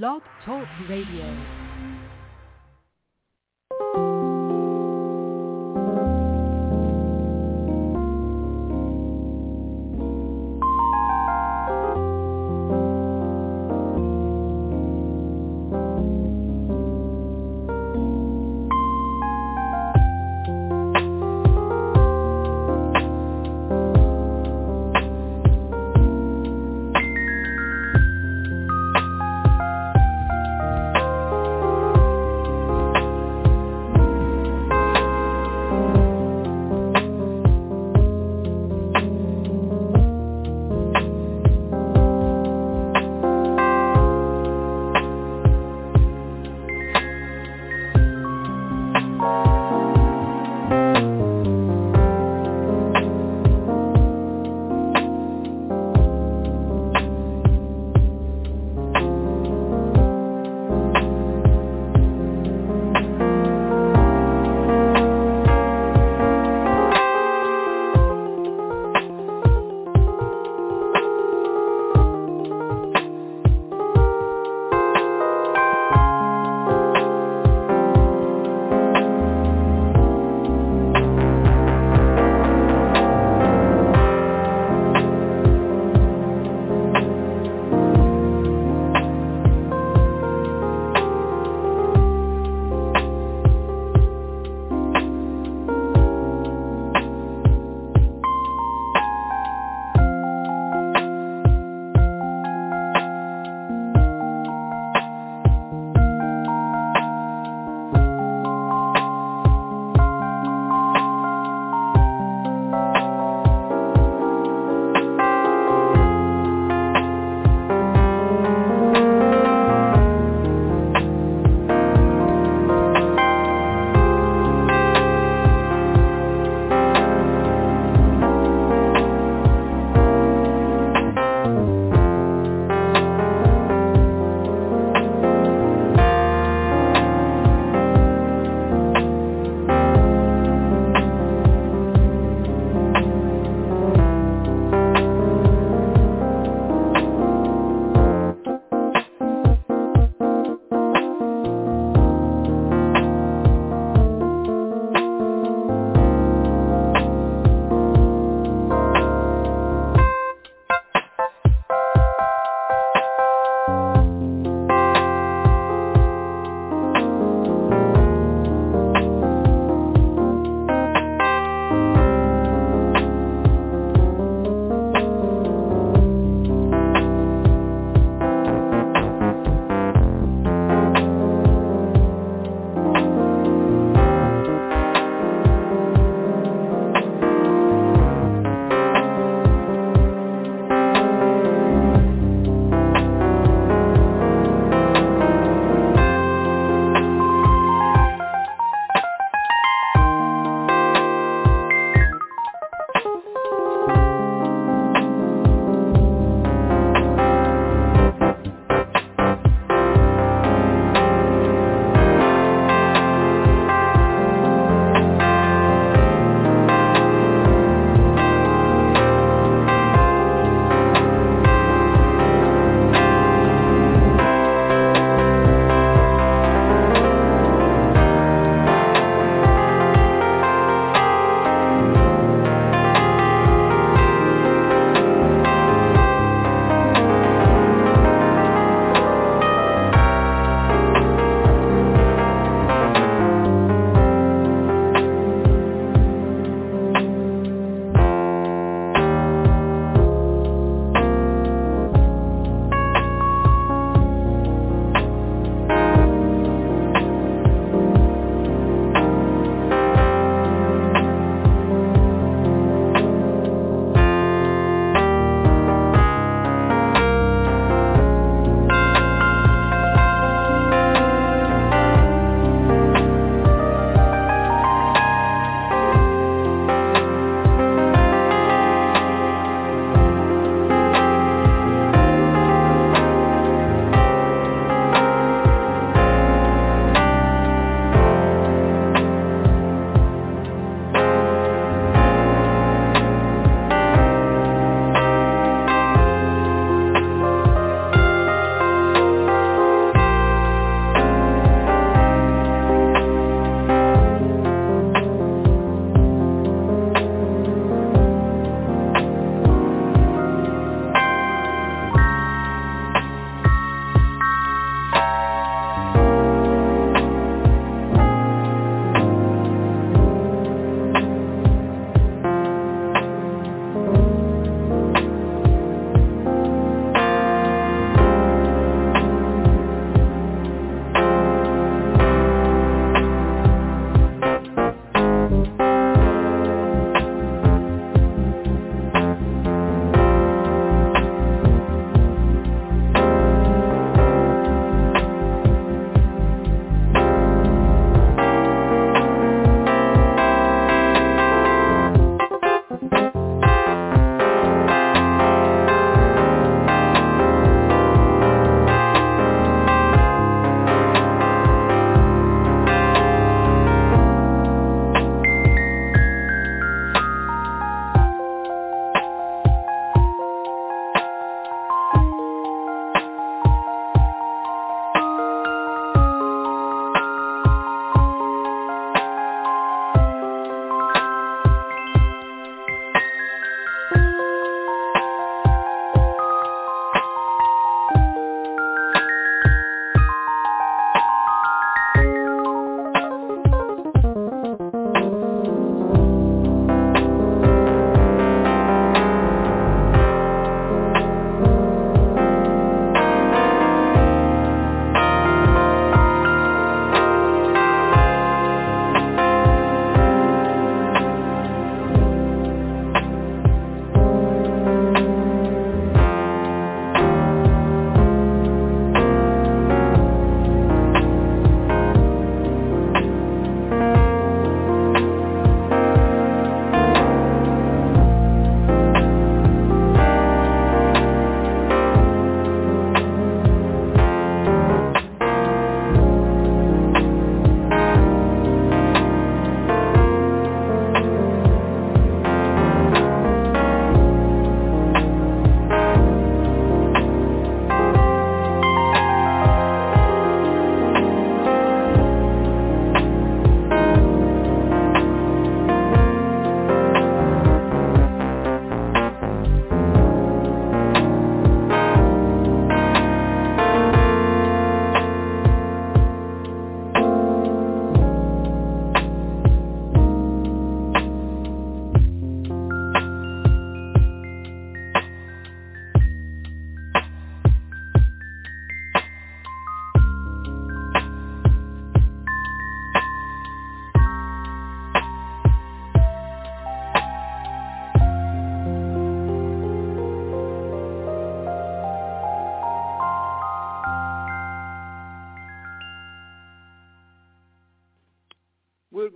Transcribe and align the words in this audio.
Blog 0.00 0.22
Talk 0.46 0.66
Radio. 0.88 1.61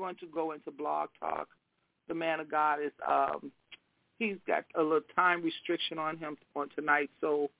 Going 0.06 0.16
to 0.20 0.26
go 0.32 0.52
into 0.52 0.70
blog 0.70 1.08
talk. 1.18 1.48
The 2.08 2.14
man 2.14 2.38
of 2.38 2.48
God 2.48 2.78
is 2.84 2.92
um, 3.08 3.50
he's 4.18 4.36
got 4.46 4.64
a 4.78 4.82
little 4.82 5.00
time 5.16 5.42
restriction 5.42 5.98
on 5.98 6.16
him 6.16 6.36
on 6.54 6.68
tonight. 6.76 7.10
So 7.20 7.50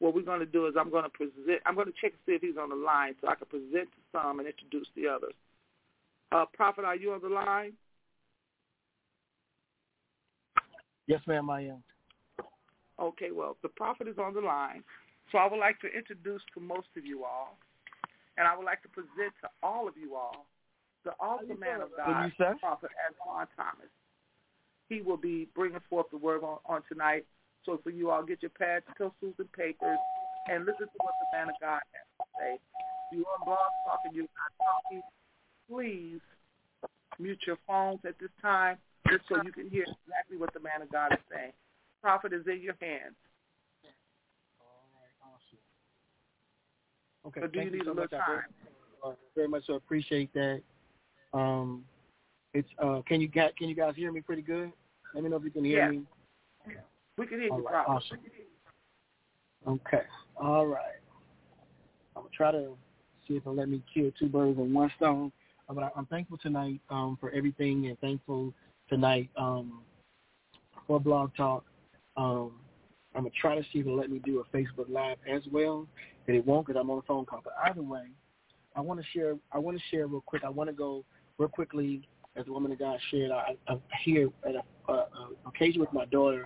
what 0.00 0.14
we're 0.14 0.22
going 0.22 0.40
to 0.40 0.46
do 0.46 0.66
is 0.66 0.74
I'm 0.78 0.90
going 0.90 1.04
to 1.04 1.08
present. 1.08 1.62
I'm 1.64 1.74
going 1.74 1.86
to 1.86 1.94
check 2.00 2.12
and 2.12 2.20
see 2.26 2.32
if 2.32 2.42
he's 2.42 2.58
on 2.60 2.68
the 2.68 2.76
line 2.76 3.14
so 3.20 3.28
I 3.28 3.36
can 3.36 3.46
present 3.46 3.88
to 3.88 4.00
some 4.12 4.38
and 4.38 4.46
introduce 4.46 4.88
the 4.94 5.08
others. 5.08 5.32
Uh, 6.30 6.44
Prophet, 6.52 6.84
are 6.84 6.96
you 6.96 7.12
on 7.12 7.22
the 7.22 7.28
line? 7.28 7.72
Yes, 11.06 11.20
ma'am, 11.26 11.48
I 11.48 11.60
am. 11.62 11.82
Okay, 13.00 13.30
well, 13.32 13.56
the 13.62 13.68
prophet 13.68 14.08
is 14.08 14.18
on 14.18 14.34
the 14.34 14.40
line. 14.40 14.82
So 15.32 15.38
I 15.38 15.48
would 15.48 15.58
like 15.58 15.80
to 15.80 15.88
introduce 15.88 16.42
to 16.54 16.60
most 16.60 16.88
of 16.96 17.04
you 17.04 17.24
all, 17.24 17.56
and 18.36 18.46
I 18.46 18.56
would 18.56 18.64
like 18.64 18.82
to 18.82 18.88
present 18.88 19.32
to 19.42 19.48
all 19.62 19.88
of 19.88 19.94
you 19.96 20.14
all, 20.14 20.46
the 21.04 21.12
awesome 21.20 21.60
man 21.60 21.80
of 21.80 21.90
God, 21.96 22.32
Prophet 22.60 22.90
Antoine 22.98 23.46
Thomas. 23.56 23.90
He 24.88 25.00
will 25.00 25.16
be 25.16 25.48
bringing 25.54 25.80
forth 25.88 26.06
the 26.10 26.18
word 26.18 26.42
on, 26.42 26.58
on 26.66 26.82
tonight. 26.88 27.24
So 27.64 27.80
for 27.82 27.90
you 27.90 28.10
all, 28.10 28.22
get 28.22 28.42
your 28.42 28.50
pads, 28.50 28.84
pencils, 28.98 29.34
and 29.38 29.52
papers, 29.52 29.98
and 30.50 30.66
listen 30.66 30.86
to 30.86 30.98
what 31.00 31.14
the 31.20 31.36
man 31.36 31.48
of 31.48 31.54
God 31.60 31.80
has 31.92 32.06
to 32.18 32.24
say. 32.38 32.54
If 32.54 33.18
you 33.18 33.24
on 33.24 33.44
blog 33.44 33.58
talking, 33.86 34.12
you're 34.14 34.24
not 34.24 34.52
talking, 34.60 35.02
please 35.68 36.20
mute 37.18 37.40
your 37.46 37.58
phones 37.66 38.00
at 38.06 38.18
this 38.20 38.30
time 38.42 38.76
just 39.08 39.24
so 39.28 39.40
you 39.42 39.52
can 39.52 39.70
hear 39.70 39.82
exactly 39.82 40.36
what 40.36 40.52
the 40.52 40.60
man 40.60 40.82
of 40.82 40.90
God 40.90 41.12
is 41.12 41.18
saying. 41.32 41.52
Prophet 42.02 42.32
is 42.32 42.46
in 42.46 42.60
your 42.60 42.76
hands. 42.80 43.16
All 44.60 44.84
right, 44.92 45.16
awesome. 45.24 45.58
Okay, 47.28 47.40
so 47.40 47.46
do 47.46 47.60
you 47.60 47.70
need 47.70 47.84
so 47.84 47.92
a 47.92 47.94
little 47.94 48.08
time? 48.08 48.20
I 48.20 48.26
very, 48.26 48.42
uh, 49.04 49.16
very 49.34 49.48
much 49.48 49.66
so 49.66 49.74
appreciate 49.74 50.32
that. 50.34 50.60
Um, 51.34 51.84
it's 52.54 52.68
uh, 52.78 53.02
can 53.06 53.20
you 53.20 53.28
can 53.28 53.68
you 53.68 53.74
guys 53.74 53.94
hear 53.96 54.12
me 54.12 54.20
pretty 54.20 54.42
good? 54.42 54.72
Let 55.14 55.24
me 55.24 55.30
know 55.30 55.36
if 55.36 55.44
you 55.44 55.50
can 55.50 55.64
hear 55.64 55.90
me. 55.90 56.02
We 57.18 57.26
can 57.26 57.40
hear 57.40 57.50
All 57.50 57.58
you. 57.58 57.66
Right, 57.66 57.84
awesome. 57.86 58.18
Okay. 59.66 60.02
All 60.36 60.66
right. 60.66 61.00
I'm 62.16 62.22
gonna 62.22 62.28
try 62.36 62.52
to 62.52 62.76
see 63.26 63.34
if 63.34 63.42
it'll 63.42 63.54
let 63.54 63.68
me 63.68 63.82
kill 63.92 64.10
two 64.18 64.28
birds 64.28 64.56
with 64.56 64.70
one 64.70 64.90
stone. 64.96 65.32
But 65.68 65.84
I, 65.84 65.90
am 65.98 66.06
thankful 66.06 66.38
tonight 66.38 66.80
um, 66.90 67.16
for 67.20 67.30
everything, 67.30 67.86
and 67.86 67.98
thankful 67.98 68.52
tonight 68.88 69.30
um, 69.36 69.82
for 70.86 71.00
Blog 71.00 71.34
Talk. 71.36 71.64
Um, 72.16 72.52
I'm 73.14 73.22
gonna 73.22 73.30
try 73.40 73.56
to 73.56 73.62
see 73.72 73.78
if 73.80 73.86
it'll 73.86 73.96
let 73.96 74.10
me 74.10 74.20
do 74.24 74.40
a 74.40 74.56
Facebook 74.56 74.88
Live 74.88 75.16
as 75.28 75.42
well, 75.50 75.88
and 76.28 76.36
it 76.36 76.46
won't 76.46 76.66
because 76.66 76.78
I'm 76.80 76.90
on 76.90 76.98
a 76.98 77.02
phone 77.02 77.24
call. 77.24 77.40
But 77.42 77.54
either 77.64 77.82
way, 77.82 78.04
I 78.76 78.80
want 78.80 79.00
to 79.00 79.06
share. 79.12 79.34
I 79.50 79.58
want 79.58 79.76
to 79.76 79.82
share 79.90 80.06
real 80.06 80.20
quick. 80.20 80.44
I 80.44 80.50
want 80.50 80.68
to 80.68 80.74
go 80.74 81.04
real 81.38 81.48
quickly 81.48 82.06
as 82.36 82.46
the 82.46 82.52
woman 82.52 82.72
of 82.72 82.78
God 82.78 82.98
shared. 83.10 83.30
I, 83.30 83.56
I 83.68 83.76
here 84.04 84.28
at 84.46 84.54
a, 84.54 84.92
a, 84.92 84.94
a 84.94 85.08
occasion 85.46 85.80
with 85.80 85.92
my 85.92 86.04
daughter, 86.06 86.44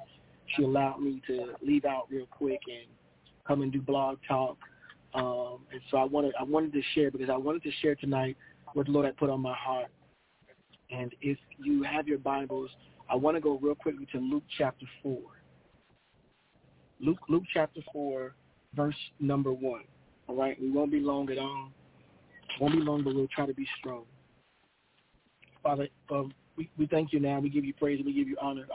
she 0.56 0.62
allowed 0.62 1.00
me 1.00 1.22
to 1.26 1.54
leave 1.62 1.84
out 1.84 2.06
real 2.10 2.26
quick 2.26 2.60
and 2.66 2.86
come 3.46 3.62
and 3.62 3.72
do 3.72 3.80
Blog 3.80 4.18
Talk. 4.26 4.58
Um, 5.14 5.60
and 5.72 5.80
so 5.90 5.96
I 5.96 6.04
wanted 6.04 6.34
I 6.38 6.44
wanted 6.44 6.72
to 6.74 6.82
share 6.94 7.10
because 7.10 7.30
I 7.30 7.36
wanted 7.36 7.62
to 7.62 7.70
share 7.80 7.94
tonight 7.94 8.36
what 8.74 8.86
the 8.86 8.92
Lord 8.92 9.06
had 9.06 9.16
put 9.16 9.30
on 9.30 9.40
my 9.40 9.54
heart. 9.54 9.86
And 10.90 11.14
if 11.20 11.38
you 11.58 11.82
have 11.82 12.06
your 12.06 12.18
Bibles, 12.18 12.70
I 13.10 13.16
want 13.16 13.36
to 13.36 13.40
go 13.40 13.58
real 13.58 13.74
quickly 13.74 14.06
to 14.12 14.18
Luke 14.18 14.44
chapter 14.56 14.86
4. 15.02 15.18
Luke, 17.00 17.18
Luke 17.28 17.44
chapter 17.52 17.80
4, 17.92 18.34
verse 18.74 18.96
number 19.20 19.52
1. 19.52 19.82
All 20.26 20.34
right? 20.34 20.60
We 20.60 20.70
won't 20.70 20.90
be 20.90 21.00
long 21.00 21.30
at 21.30 21.38
all. 21.38 21.70
Won't 22.60 22.74
be 22.74 22.80
long, 22.80 23.04
but 23.04 23.14
we'll 23.14 23.28
try 23.28 23.46
to 23.46 23.54
be 23.54 23.66
strong. 23.78 24.04
Father, 25.62 25.88
um, 26.10 26.32
we, 26.56 26.70
we 26.78 26.86
thank 26.86 27.12
you 27.12 27.20
now. 27.20 27.40
We 27.40 27.48
give 27.50 27.64
you 27.64 27.74
praise 27.74 28.00
we 28.04 28.12
give 28.12 28.28
you 28.28 28.36
honor. 28.40 28.66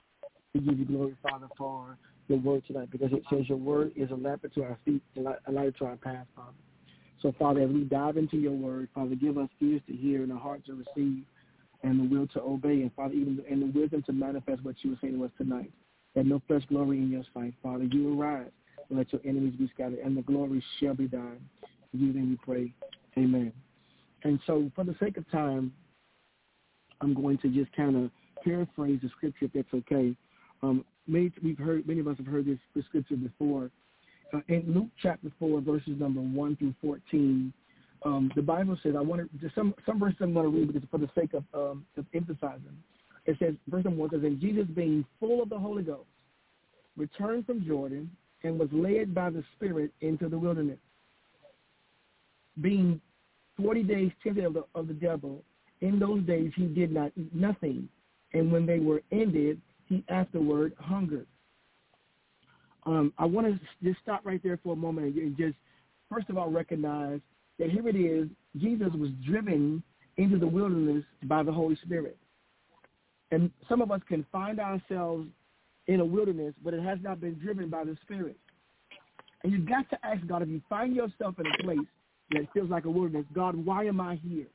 We 0.53 0.61
give 0.61 0.79
you 0.79 0.85
glory, 0.85 1.15
Father, 1.23 1.47
for 1.57 1.97
your 2.27 2.39
word 2.39 2.63
tonight 2.67 2.91
because 2.91 3.11
it 3.11 3.23
says 3.29 3.49
your 3.49 3.57
word 3.57 3.91
is 3.95 4.11
a 4.11 4.15
lamp 4.15 4.45
to 4.53 4.63
our 4.63 4.77
feet 4.85 5.01
a 5.17 5.51
light 5.51 5.77
to 5.79 5.85
our 5.85 5.97
path, 5.97 6.25
Father. 6.35 6.51
So, 7.21 7.33
Father, 7.39 7.61
as 7.61 7.69
we 7.69 7.83
dive 7.85 8.17
into 8.17 8.37
your 8.37 8.51
word, 8.51 8.89
Father, 8.93 9.15
give 9.15 9.37
us 9.37 9.49
ears 9.61 9.81
to 9.87 9.95
hear 9.95 10.23
and 10.23 10.31
a 10.31 10.35
heart 10.35 10.65
to 10.65 10.73
receive 10.73 11.23
and 11.83 11.99
the 11.99 12.15
will 12.15 12.27
to 12.27 12.41
obey, 12.41 12.81
and 12.81 12.91
Father, 12.95 13.13
even 13.13 13.43
and 13.49 13.61
the 13.61 13.79
wisdom 13.79 14.01
to 14.03 14.13
manifest 14.13 14.63
what 14.63 14.75
you 14.81 14.91
were 14.91 14.97
saying 15.01 15.17
to 15.17 15.25
us 15.25 15.31
tonight. 15.37 15.71
That 16.15 16.25
no 16.25 16.41
flesh 16.47 16.63
glory 16.69 16.99
in 16.99 17.11
your 17.11 17.23
sight, 17.33 17.53
Father. 17.61 17.85
You 17.85 18.19
arise 18.19 18.51
and 18.89 18.97
let 18.97 19.11
your 19.11 19.21
enemies 19.25 19.55
be 19.57 19.69
scattered, 19.73 19.99
and 19.99 20.15
the 20.15 20.21
glory 20.21 20.63
shall 20.79 20.93
be 20.93 21.07
thine. 21.07 21.41
You 21.91 22.13
name 22.13 22.29
we 22.29 22.37
pray. 22.37 22.73
Amen. 23.17 23.51
And 24.23 24.39
so, 24.47 24.71
for 24.75 24.83
the 24.83 24.95
sake 24.99 25.17
of 25.17 25.29
time, 25.31 25.73
I'm 27.03 27.13
going 27.13 27.37
to 27.39 27.49
just 27.49 27.75
kind 27.75 27.95
of 28.05 28.11
paraphrase 28.43 28.99
the 29.03 29.09
scripture, 29.09 29.45
if 29.45 29.53
that's 29.53 29.73
okay. 29.73 30.15
Um, 30.61 30.85
many, 31.05 31.31
we've 31.43 31.57
heard, 31.57 31.85
many 31.85 31.99
of 31.99 32.07
us 32.07 32.17
have 32.17 32.25
heard 32.25 32.45
this, 32.45 32.57
this 32.75 32.85
scripture 32.85 33.17
before. 33.17 33.69
Uh, 34.33 34.39
in 34.47 34.63
Luke 34.73 34.87
chapter 35.01 35.29
4, 35.37 35.61
verses 35.61 35.99
number 35.99 36.21
1 36.21 36.55
through 36.55 36.73
14, 36.81 37.53
um, 38.05 38.31
the 38.35 38.41
Bible 38.41 38.77
says, 38.81 38.93
I 38.97 39.01
want 39.01 39.29
to, 39.41 39.49
some, 39.53 39.73
some 39.85 39.99
verses 39.99 40.17
I'm 40.21 40.33
going 40.33 40.49
to 40.49 40.57
read 40.57 40.73
because 40.73 40.87
for 40.89 40.97
the 40.97 41.09
sake 41.13 41.33
of, 41.33 41.43
um, 41.53 41.85
of 41.97 42.05
emphasizing. 42.13 42.77
It 43.25 43.37
says, 43.39 43.53
verse 43.67 43.83
number 43.83 43.99
1 43.99 44.09
says, 44.11 44.23
And 44.23 44.39
Jesus 44.39 44.65
being 44.73 45.05
full 45.19 45.43
of 45.43 45.49
the 45.49 45.59
Holy 45.59 45.83
Ghost, 45.83 46.07
returned 46.95 47.45
from 47.45 47.65
Jordan 47.65 48.09
and 48.43 48.59
was 48.59 48.69
led 48.71 49.13
by 49.13 49.29
the 49.29 49.43
Spirit 49.55 49.91
into 50.01 50.29
the 50.29 50.37
wilderness. 50.37 50.79
Being 52.61 53.01
40 53.57 53.83
days 53.83 54.11
tempted 54.21 54.45
of 54.45 54.53
the, 54.53 54.63
of 54.75 54.87
the 54.87 54.93
devil, 54.93 55.43
in 55.83 55.99
those 55.99 56.23
days 56.23 56.51
he 56.55 56.65
did 56.65 56.93
not 56.93 57.11
eat 57.17 57.35
nothing, 57.35 57.89
and 58.33 58.51
when 58.51 58.65
they 58.65 58.79
were 58.79 59.01
ended, 59.11 59.61
he 59.87 60.03
afterward 60.07 60.73
hungered. 60.79 61.27
Um, 62.85 63.13
I 63.17 63.25
want 63.25 63.47
to 63.47 63.59
just 63.83 63.99
stop 64.01 64.21
right 64.23 64.41
there 64.41 64.57
for 64.63 64.73
a 64.73 64.77
moment 64.77 65.15
and 65.15 65.37
just, 65.37 65.55
first 66.09 66.29
of 66.29 66.37
all, 66.37 66.49
recognize 66.49 67.19
that 67.59 67.69
here 67.69 67.87
it 67.87 67.97
is, 67.97 68.29
Jesus 68.57 68.91
was 68.93 69.09
driven 69.25 69.83
into 70.17 70.39
the 70.39 70.47
wilderness 70.47 71.03
by 71.23 71.43
the 71.43 71.51
Holy 71.51 71.77
Spirit. 71.83 72.17
And 73.31 73.51
some 73.67 73.81
of 73.81 73.91
us 73.91 74.01
can 74.07 74.25
find 74.31 74.59
ourselves 74.59 75.27
in 75.87 75.99
a 75.99 76.05
wilderness, 76.05 76.53
but 76.63 76.73
it 76.73 76.81
has 76.81 76.99
not 77.01 77.19
been 77.19 77.37
driven 77.39 77.69
by 77.69 77.83
the 77.83 77.97
Spirit. 78.03 78.37
And 79.43 79.51
you've 79.51 79.67
got 79.67 79.89
to 79.89 79.97
ask 80.05 80.25
God, 80.27 80.43
if 80.43 80.47
you 80.47 80.61
find 80.69 80.95
yourself 80.95 81.35
in 81.39 81.45
a 81.45 81.63
place 81.63 81.87
that 82.31 82.47
feels 82.53 82.69
like 82.69 82.85
a 82.85 82.89
wilderness, 82.89 83.25
God, 83.33 83.55
why 83.55 83.85
am 83.85 83.99
I 83.99 84.15
here? 84.25 84.47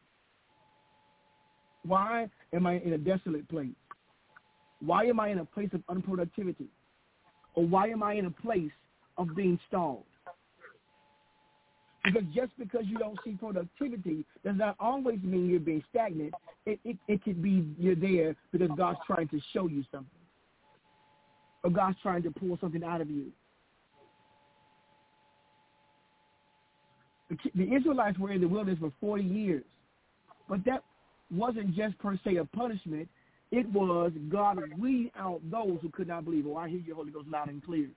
Why 1.89 2.29
am 2.53 2.67
I 2.67 2.75
in 2.81 2.93
a 2.93 2.99
desolate 2.99 3.49
place? 3.49 3.75
Why 4.81 5.07
am 5.07 5.19
I 5.19 5.29
in 5.29 5.39
a 5.39 5.45
place 5.45 5.71
of 5.73 5.81
unproductivity? 5.87 6.69
Or 7.55 7.67
why 7.67 7.89
am 7.89 8.03
I 8.03 8.13
in 8.15 8.27
a 8.27 8.31
place 8.31 8.71
of 9.17 9.35
being 9.35 9.59
stalled? 9.67 10.05
Because 12.05 12.23
just 12.35 12.53
because 12.59 12.85
you 12.85 12.99
don't 12.99 13.19
see 13.25 13.33
productivity 13.33 14.25
does 14.45 14.57
not 14.57 14.77
always 14.79 15.19
mean 15.23 15.49
you're 15.49 15.61
being 15.61 15.83
stagnant. 15.91 16.33
It, 16.67 16.79
it, 16.85 16.97
it 17.09 17.25
could 17.25 17.43
be 17.43 17.67
you're 17.79 17.97
there 17.97 18.37
because 18.53 18.71
God's 18.77 18.99
trying 19.07 19.29
to 19.29 19.41
show 19.53 19.67
you 19.67 19.83
something. 19.91 20.09
Or 21.65 21.71
God's 21.71 21.97
trying 22.03 22.23
to 22.23 22.31
pull 22.31 22.57
something 22.61 22.85
out 22.85 23.01
of 23.01 23.11
you. 23.11 23.27
The, 27.31 27.37
the 27.55 27.75
Israelites 27.75 28.19
were 28.19 28.31
in 28.31 28.41
the 28.41 28.49
wilderness 28.49 28.79
for 28.79 28.93
40 29.01 29.25
years. 29.25 29.65
But 30.49 30.65
that 30.65 30.85
wasn't 31.31 31.75
just 31.75 31.99
per 31.99 32.19
se 32.25 32.37
a 32.37 32.45
punishment. 32.45 33.09
It 33.51 33.67
was 33.73 34.13
God 34.29 34.59
weeding 34.79 35.11
out 35.17 35.41
those 35.51 35.79
who 35.81 35.91
could 35.91 36.09
not 36.09 36.25
believe. 36.25 36.47
Oh, 36.47 36.57
I 36.57 36.69
hear 36.69 36.81
your 36.81 36.97
Holy 36.97 37.11
Ghost 37.11 37.29
loud 37.29 37.49
and 37.49 37.65
clear. 37.65 37.89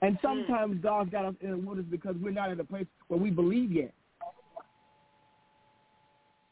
And 0.00 0.16
mm. 0.16 0.22
sometimes 0.22 0.80
God's 0.82 1.10
got 1.10 1.26
us 1.26 1.34
in 1.40 1.50
the 1.50 1.56
wilderness 1.56 1.86
because 1.90 2.16
we're 2.20 2.30
not 2.30 2.50
in 2.50 2.60
a 2.60 2.64
place 2.64 2.86
where 3.08 3.20
we 3.20 3.30
believe 3.30 3.70
yet. 3.70 3.92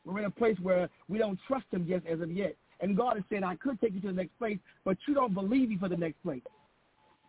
We're 0.04 0.18
in 0.18 0.24
a 0.24 0.30
place 0.30 0.56
where 0.62 0.88
we 1.08 1.18
don't 1.18 1.38
trust 1.46 1.66
him 1.70 1.86
just 1.88 2.06
as 2.06 2.20
of 2.20 2.30
yet. 2.30 2.56
And 2.80 2.96
God 2.96 3.16
is 3.16 3.22
saying, 3.30 3.44
I 3.44 3.54
could 3.54 3.80
take 3.80 3.94
you 3.94 4.00
to 4.00 4.08
the 4.08 4.12
next 4.12 4.36
place, 4.38 4.58
but 4.84 4.96
you 5.06 5.14
don't 5.14 5.32
believe 5.32 5.68
me 5.68 5.78
for 5.78 5.88
the 5.88 5.96
next 5.96 6.20
place. 6.24 6.42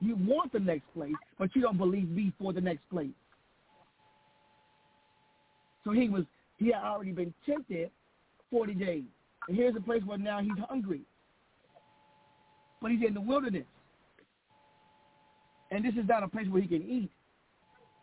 You 0.02 0.18
want 0.20 0.52
the 0.52 0.60
next 0.60 0.92
place, 0.94 1.14
but 1.38 1.56
you 1.56 1.62
don't 1.62 1.78
believe 1.78 2.10
me 2.10 2.34
for 2.40 2.52
the 2.52 2.60
next 2.60 2.90
place. 2.90 3.14
So 5.84 5.92
he 5.92 6.10
was 6.10 6.24
he 6.58 6.68
had 6.68 6.84
already 6.84 7.12
been 7.12 7.34
tempted 7.46 7.92
40 8.54 8.76
days. 8.76 9.04
And 9.48 9.58
here's 9.58 9.76
a 9.76 9.82
place 9.82 10.04
where 10.06 10.20
now 10.20 10.40
he's 10.40 10.52
hungry. 10.70 11.02
But 12.80 12.92
he's 12.92 13.02
in 13.06 13.16
the 13.16 13.22
wilderness. 13.22 13.66
And 15.72 15.84
this 15.84 15.96
is 15.96 16.08
not 16.08 16.22
a 16.22 16.28
place 16.28 16.48
where 16.48 16.62
he 16.62 16.68
can 16.68 16.88
eat. 16.88 17.10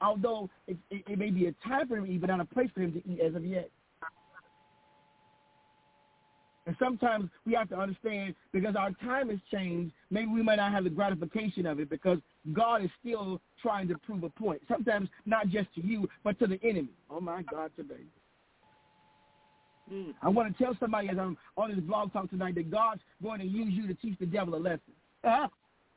Although 0.02 0.50
it, 0.66 0.76
it, 0.90 1.04
it 1.08 1.18
may 1.18 1.30
be 1.30 1.46
a 1.46 1.52
time 1.66 1.86
for 1.86 1.98
him 1.98 2.06
to 2.06 2.10
eat, 2.10 2.20
but 2.20 2.30
not 2.30 2.40
a 2.40 2.44
place 2.44 2.68
for 2.74 2.80
him 2.80 2.92
to 2.92 3.08
eat 3.08 3.20
as 3.20 3.36
of 3.36 3.44
yet. 3.44 3.70
And 6.66 6.74
sometimes 6.80 7.30
we 7.46 7.52
have 7.54 7.68
to 7.68 7.78
understand 7.78 8.34
because 8.52 8.74
our 8.76 8.90
time 9.04 9.30
has 9.30 9.38
changed, 9.52 9.94
maybe 10.10 10.26
we 10.26 10.42
might 10.42 10.56
not 10.56 10.72
have 10.72 10.84
the 10.84 10.90
gratification 10.90 11.64
of 11.64 11.78
it 11.78 11.88
because 11.88 12.18
God 12.52 12.82
is 12.82 12.90
still 13.00 13.40
trying 13.62 13.86
to 13.88 13.94
prove 13.98 14.24
a 14.24 14.30
point. 14.30 14.62
Sometimes 14.68 15.08
not 15.26 15.48
just 15.48 15.72
to 15.76 15.86
you, 15.86 16.08
but 16.24 16.38
to 16.40 16.46
the 16.48 16.58
enemy. 16.64 16.90
Oh 17.08 17.20
my 17.20 17.42
God, 17.42 17.70
today. 17.76 18.02
Mm. 19.92 20.14
I 20.22 20.28
want 20.28 20.56
to 20.56 20.62
tell 20.62 20.76
somebody 20.78 21.08
as 21.08 21.18
I'm 21.18 21.36
on 21.56 21.70
this 21.70 21.80
blog 21.80 22.12
talk 22.12 22.30
tonight 22.30 22.54
that 22.54 22.70
God's 22.70 23.00
going 23.22 23.40
to 23.40 23.46
use 23.46 23.72
you 23.72 23.86
to 23.88 23.94
teach 23.94 24.18
the 24.18 24.26
devil 24.26 24.54
a 24.54 24.56
lesson. 24.56 24.94
Uh-huh. 25.24 25.48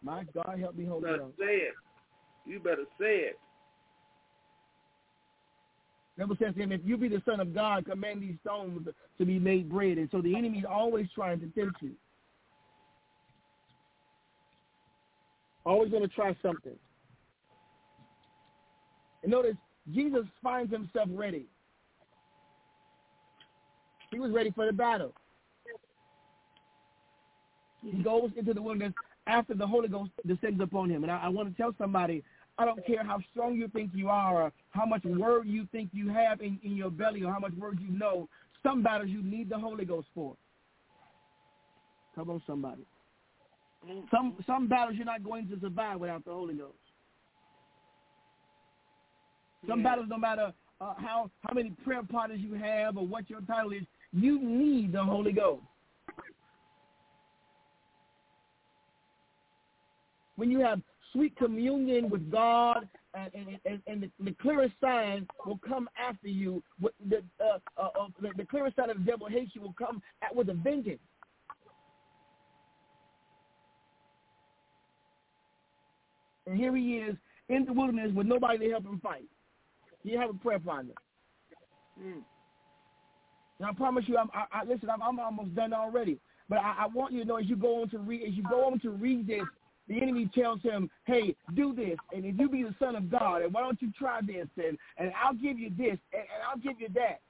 My 0.01 0.23
God, 0.33 0.57
help 0.59 0.75
me 0.75 0.85
hold 0.85 1.05
it 1.05 1.21
on. 1.21 1.31
Say 1.39 1.45
it. 1.45 1.73
You 2.45 2.59
better 2.59 2.85
say 2.99 3.17
it. 3.19 3.39
Bible 6.17 6.35
says 6.39 6.53
to 6.53 6.61
him, 6.61 6.71
if 6.71 6.81
you 6.83 6.97
be 6.97 7.07
the 7.07 7.21
son 7.25 7.39
of 7.39 7.55
God, 7.55 7.85
command 7.85 8.21
these 8.21 8.35
stones 8.41 8.87
to 9.17 9.25
be 9.25 9.39
made 9.39 9.69
bread. 9.69 9.97
And 9.97 10.09
so 10.11 10.21
the 10.21 10.35
enemy 10.35 10.59
is 10.59 10.65
always 10.69 11.07
trying 11.15 11.39
to 11.39 11.47
tempt 11.47 11.81
you. 11.81 11.91
Always 15.65 15.89
going 15.89 16.03
to 16.03 16.09
try 16.09 16.35
something. 16.41 16.75
And 19.23 19.31
notice, 19.31 19.55
Jesus 19.91 20.25
finds 20.43 20.71
himself 20.71 21.07
ready. 21.11 21.45
He 24.13 24.19
was 24.19 24.31
ready 24.31 24.51
for 24.51 24.65
the 24.65 24.73
battle. 24.73 25.13
He 27.83 28.01
goes 28.03 28.29
into 28.37 28.53
the 28.53 28.61
wilderness 28.61 28.93
after 29.27 29.53
the 29.53 29.67
Holy 29.67 29.87
Ghost 29.87 30.11
descends 30.25 30.61
upon 30.61 30.89
him. 30.89 31.03
And 31.03 31.11
I, 31.11 31.23
I 31.23 31.27
want 31.29 31.49
to 31.49 31.61
tell 31.61 31.73
somebody, 31.77 32.23
I 32.57 32.65
don't 32.65 32.85
care 32.85 33.03
how 33.03 33.19
strong 33.31 33.55
you 33.55 33.67
think 33.67 33.91
you 33.93 34.09
are 34.09 34.43
or 34.43 34.51
how 34.71 34.85
much 34.85 35.03
word 35.03 35.47
you 35.47 35.67
think 35.71 35.89
you 35.91 36.09
have 36.09 36.41
in, 36.41 36.59
in 36.63 36.75
your 36.75 36.91
belly 36.91 37.23
or 37.23 37.31
how 37.31 37.39
much 37.39 37.53
word 37.53 37.79
you 37.81 37.97
know, 37.97 38.29
some 38.61 38.83
battles 38.83 39.09
you 39.09 39.23
need 39.23 39.49
the 39.49 39.57
Holy 39.57 39.85
Ghost 39.85 40.07
for. 40.13 40.35
Come 42.15 42.29
on, 42.29 42.41
somebody. 42.45 42.83
Some 44.11 44.37
some 44.47 44.67
battles 44.69 44.95
you're 44.95 45.05
not 45.05 45.23
going 45.23 45.49
to 45.49 45.59
survive 45.59 45.99
without 45.99 46.23
the 46.23 46.31
Holy 46.31 46.53
Ghost. 46.53 46.73
Some 49.67 49.79
yeah. 49.79 49.89
battles, 49.89 50.07
no 50.09 50.17
matter 50.17 50.53
uh, 50.79 50.93
how 50.97 51.29
how 51.41 51.53
many 51.53 51.71
prayer 51.83 52.01
partners 52.03 52.39
you 52.41 52.53
have 52.53 52.97
or 52.97 53.05
what 53.05 53.29
your 53.29 53.41
title 53.41 53.73
is, 53.73 53.83
you 54.13 54.39
need 54.41 54.93
the 54.93 55.03
Holy 55.03 55.31
Ghost. 55.31 55.63
When 60.35 60.49
you 60.49 60.59
have 60.59 60.81
sweet 61.11 61.35
communion 61.37 62.09
with 62.09 62.31
God, 62.31 62.87
and, 63.13 63.31
and, 63.33 63.59
and, 63.65 63.81
and 63.85 64.01
the, 64.03 64.23
the 64.23 64.35
clearest 64.41 64.73
sign 64.81 65.27
will 65.45 65.59
come 65.67 65.87
after 65.97 66.27
you. 66.27 66.63
The, 67.07 67.23
uh, 67.39 67.59
uh, 67.77 67.89
uh, 67.99 68.07
the, 68.19 68.31
the 68.37 68.45
clearest 68.45 68.75
sign 68.75 68.89
of 68.89 68.97
the 68.97 69.03
devil 69.03 69.27
hates 69.27 69.51
you 69.53 69.61
will 69.61 69.75
come 69.77 70.01
at, 70.23 70.35
with 70.35 70.49
a 70.49 70.53
vengeance. 70.53 70.99
And 76.47 76.57
here 76.57 76.75
he 76.75 76.95
is 76.95 77.15
in 77.49 77.65
the 77.65 77.73
wilderness 77.73 78.11
with 78.13 78.27
nobody 78.27 78.57
to 78.59 78.71
help 78.71 78.85
him 78.85 78.99
fight. 79.01 79.25
He 80.03 80.15
have 80.15 80.29
a 80.29 80.33
prayer 80.33 80.59
partner. 80.59 80.93
Mm. 82.01 82.23
And 83.63 83.71
I 83.71 83.73
promise 83.73 84.03
you, 84.07 84.17
I'm, 84.17 84.29
I, 84.33 84.59
I 84.59 84.63
listen. 84.65 84.89
I'm, 84.89 85.01
I'm 85.01 85.19
almost 85.21 85.55
done 85.55 85.71
already. 85.71 86.19
But 86.49 86.57
I, 86.57 86.75
I 86.79 86.87
want 86.87 87.13
you 87.13 87.21
to 87.21 87.25
know 87.25 87.37
as 87.37 87.45
you 87.45 87.55
go 87.55 87.81
on 87.81 87.89
to 87.91 87.97
read, 87.97 88.23
as 88.27 88.33
you 88.33 88.43
go 88.43 88.65
on 88.65 88.77
to 88.81 88.89
read 88.89 89.25
this, 89.25 89.45
the 89.87 90.01
enemy 90.01 90.29
tells 90.35 90.61
him, 90.61 90.89
"Hey, 91.05 91.33
do 91.55 91.73
this, 91.73 91.95
and 92.13 92.25
if 92.25 92.37
you 92.37 92.49
be 92.49 92.63
the 92.63 92.75
son 92.77 92.97
of 92.97 93.09
God, 93.09 93.41
and 93.41 93.53
why 93.53 93.61
don't 93.61 93.81
you 93.81 93.89
try 93.97 94.19
this, 94.21 94.47
and 94.57 94.77
and 94.97 95.13
I'll 95.23 95.33
give 95.33 95.57
you 95.57 95.69
this, 95.69 95.97
and, 96.11 96.23
and 96.23 96.43
I'll 96.45 96.57
give 96.57 96.81
you 96.81 96.89
that." 96.95 97.21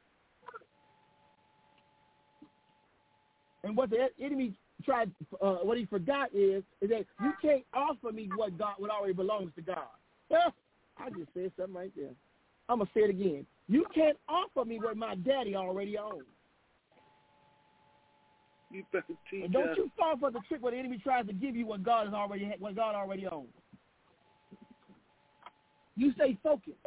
And 3.64 3.78
what 3.78 3.92
the 3.92 4.08
enemy 4.20 4.54
tried, 4.84 5.12
uh, 5.40 5.58
what 5.58 5.78
he 5.78 5.86
forgot 5.86 6.34
is, 6.34 6.64
is 6.82 6.90
that 6.90 7.06
you 7.22 7.34
can't 7.44 7.64
offer 7.76 8.12
me 8.12 8.28
what 8.36 8.58
God, 8.58 8.74
what 8.80 8.90
already 8.90 9.14
belongs 9.14 9.52
to 9.56 9.62
God. 9.62 9.86
I 10.32 11.10
just 11.12 11.30
said 11.36 11.52
something 11.58 11.76
right 11.76 11.92
there. 11.96 12.10
I'm 12.70 12.80
gonna 12.80 12.90
say 12.94 13.02
it 13.02 13.10
again. 13.10 13.46
You 13.68 13.86
can't 13.94 14.18
offer 14.28 14.66
me 14.66 14.80
what 14.80 14.98
my 14.98 15.16
daddy 15.16 15.56
already 15.56 15.98
owns. 15.98 16.24
You 18.72 18.84
better 18.92 19.06
teach 19.30 19.44
and 19.44 19.54
don't 19.54 19.70
us. 19.70 19.78
you 19.78 19.92
fall 19.98 20.18
for 20.18 20.32
the 20.32 20.40
trick 20.48 20.64
where 20.64 20.72
the 20.72 20.80
enemy 20.80 20.98
tries 20.98 21.28
to 21.28 21.34
give 21.34 21.56
you 21.56 21.68
what 21.68 21.84
God 21.84 22.06
has 22.06 22.14
already 22.14 22.52
what 22.60 22.76
God 22.76 22.96
already 22.96 23.28
owns. 23.28 23.50
You 25.96 26.12
stay 26.14 26.38
focused. 26.42 26.78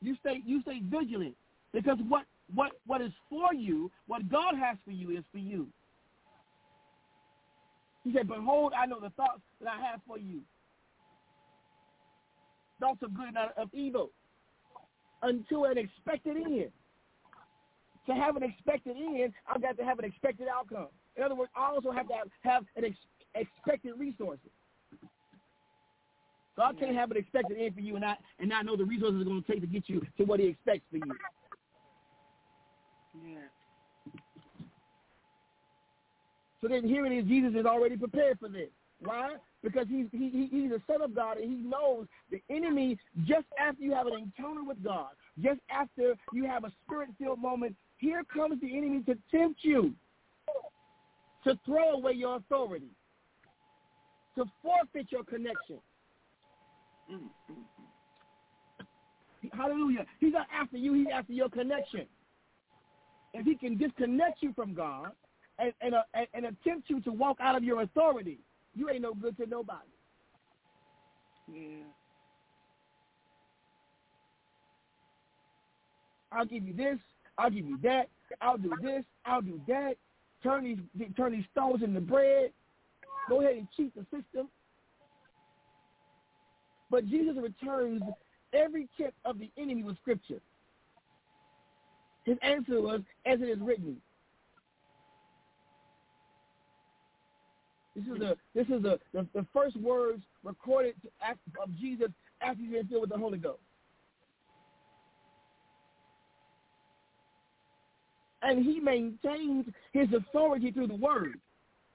You 0.00 0.16
stay 0.20 0.40
you 0.44 0.62
stay 0.62 0.80
vigilant 0.82 1.34
because 1.72 1.98
what 2.08 2.24
what 2.54 2.72
what 2.86 3.00
is 3.00 3.12
for 3.28 3.52
you, 3.52 3.90
what 4.06 4.28
God 4.30 4.54
has 4.56 4.76
for 4.84 4.92
you, 4.92 5.10
is 5.16 5.24
for 5.32 5.38
you. 5.38 5.66
He 8.04 8.12
said, 8.12 8.28
"Behold, 8.28 8.72
I 8.76 8.86
know 8.86 9.00
the 9.00 9.10
thoughts 9.10 9.42
that 9.60 9.68
I 9.68 9.80
have 9.84 10.00
for 10.06 10.18
you, 10.18 10.40
thoughts 12.80 13.02
of 13.02 13.14
good 13.14 13.26
and 13.26 13.34
not 13.34 13.58
of 13.58 13.68
evil, 13.74 14.10
until 15.22 15.64
an 15.64 15.78
expected 15.78 16.36
end." 16.36 16.72
To 18.06 18.14
have 18.14 18.36
an 18.36 18.44
expected 18.44 18.96
end, 18.96 19.32
I've 19.48 19.60
got 19.60 19.76
to 19.78 19.84
have 19.84 19.98
an 19.98 20.04
expected 20.04 20.46
outcome. 20.46 20.88
In 21.16 21.24
other 21.24 21.34
words, 21.34 21.50
I 21.56 21.70
also 21.70 21.90
have 21.90 22.06
to 22.08 22.14
have, 22.14 22.28
have 22.42 22.64
an 22.76 22.84
ex- 22.84 22.96
expected 23.34 23.98
resources. 23.98 24.50
So 26.54 26.62
I 26.62 26.72
can't 26.72 26.96
have 26.96 27.10
an 27.10 27.16
expected 27.16 27.58
end 27.58 27.74
for 27.74 27.80
you 27.80 27.96
and 27.96 28.02
not 28.02 28.18
and 28.38 28.48
not 28.48 28.64
know 28.64 28.76
the 28.76 28.84
resources 28.84 29.20
are 29.20 29.24
going 29.24 29.42
to 29.42 29.52
take 29.52 29.60
to 29.60 29.66
get 29.66 29.88
you 29.88 30.06
to 30.16 30.24
what 30.24 30.40
he 30.40 30.46
expects 30.46 30.84
for 30.90 30.98
you. 30.98 31.12
Yeah. 33.26 33.38
So 36.60 36.68
then 36.68 36.84
here 36.84 37.04
it 37.06 37.12
is, 37.12 37.26
Jesus 37.26 37.52
is 37.54 37.66
already 37.66 37.96
prepared 37.96 38.38
for 38.38 38.48
this. 38.48 38.70
Why? 39.00 39.34
Because 39.66 39.88
he's 39.90 40.06
he, 40.12 40.48
he's 40.48 40.70
a 40.70 40.80
son 40.86 41.02
of 41.02 41.12
God 41.12 41.38
and 41.38 41.50
he 41.50 41.68
knows 41.68 42.06
the 42.30 42.40
enemy 42.48 42.96
just 43.24 43.46
after 43.58 43.82
you 43.82 43.92
have 43.92 44.06
an 44.06 44.12
encounter 44.12 44.62
with 44.62 44.80
God, 44.84 45.08
just 45.42 45.58
after 45.68 46.14
you 46.32 46.46
have 46.46 46.62
a 46.62 46.70
spirit 46.84 47.08
filled 47.18 47.42
moment 47.42 47.74
here 47.96 48.22
comes 48.32 48.60
the 48.60 48.76
enemy 48.76 49.02
to 49.06 49.16
tempt 49.28 49.60
you, 49.62 49.92
to 51.42 51.58
throw 51.66 51.94
away 51.94 52.12
your 52.12 52.36
authority, 52.36 52.90
to 54.36 54.44
forfeit 54.62 55.06
your 55.10 55.24
connection. 55.24 55.80
Hallelujah. 59.52 60.06
He's 60.20 60.32
not 60.32 60.46
after 60.54 60.76
you, 60.76 60.94
he's 60.94 61.06
after 61.12 61.32
your 61.32 61.48
connection. 61.48 62.06
If 63.34 63.46
he 63.46 63.56
can 63.56 63.76
disconnect 63.76 64.42
you 64.42 64.52
from 64.54 64.74
God 64.74 65.10
and, 65.58 65.72
and, 65.80 65.96
uh, 65.96 66.02
and 66.34 66.46
attempt 66.46 66.88
you 66.88 67.00
to 67.00 67.10
walk 67.10 67.38
out 67.40 67.56
of 67.56 67.64
your 67.64 67.82
authority, 67.82 68.38
you 68.76 68.90
ain't 68.90 69.02
no 69.02 69.14
good 69.14 69.36
to 69.38 69.46
nobody. 69.46 69.88
Yeah. 71.52 71.84
I'll 76.32 76.44
give 76.44 76.64
you 76.64 76.74
this, 76.74 76.98
I'll 77.38 77.50
give 77.50 77.66
you 77.66 77.78
that. 77.82 78.08
I'll 78.40 78.58
do 78.58 78.72
this. 78.82 79.04
I'll 79.24 79.42
do 79.42 79.60
that. 79.68 79.94
Turn 80.42 80.64
these 80.64 81.08
turn 81.16 81.32
these 81.32 81.44
stones 81.52 81.82
into 81.82 82.00
bread. 82.00 82.50
Go 83.28 83.40
ahead 83.40 83.56
and 83.56 83.68
cheat 83.76 83.94
the 83.94 84.02
system. 84.04 84.48
But 86.90 87.06
Jesus 87.08 87.36
returns 87.40 88.02
every 88.52 88.88
tip 88.96 89.14
of 89.24 89.38
the 89.38 89.50
enemy 89.56 89.82
with 89.82 89.96
scripture. 89.96 90.40
His 92.24 92.36
answer 92.42 92.80
was, 92.80 93.00
as 93.24 93.40
it 93.40 93.48
is 93.48 93.58
written. 93.60 93.96
This 97.96 98.04
is 98.04 98.18
the 98.18 98.36
this 98.54 98.66
is 98.66 98.82
the, 98.82 99.00
the, 99.12 99.26
the 99.34 99.46
first 99.52 99.76
words 99.78 100.22
recorded 100.44 100.94
of 101.62 101.76
Jesus 101.80 102.08
after 102.42 102.62
he 102.62 102.68
been 102.68 102.86
filled 102.86 103.02
with 103.02 103.10
the 103.10 103.18
Holy 103.18 103.38
Ghost. 103.38 103.60
and 108.46 108.64
he 108.64 108.80
maintains 108.80 109.66
his 109.92 110.08
authority 110.16 110.70
through 110.70 110.86
the 110.86 110.94
word. 110.94 111.38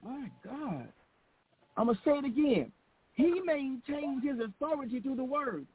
My 0.04 0.28
God. 0.44 0.88
I'm 1.76 1.86
going 1.86 1.96
to 1.96 2.02
say 2.04 2.18
it 2.18 2.24
again. 2.24 2.72
He 3.14 3.40
maintains 3.44 4.22
his 4.22 4.38
authority 4.44 5.00
through 5.00 5.16
the 5.16 5.24
word, 5.24 5.66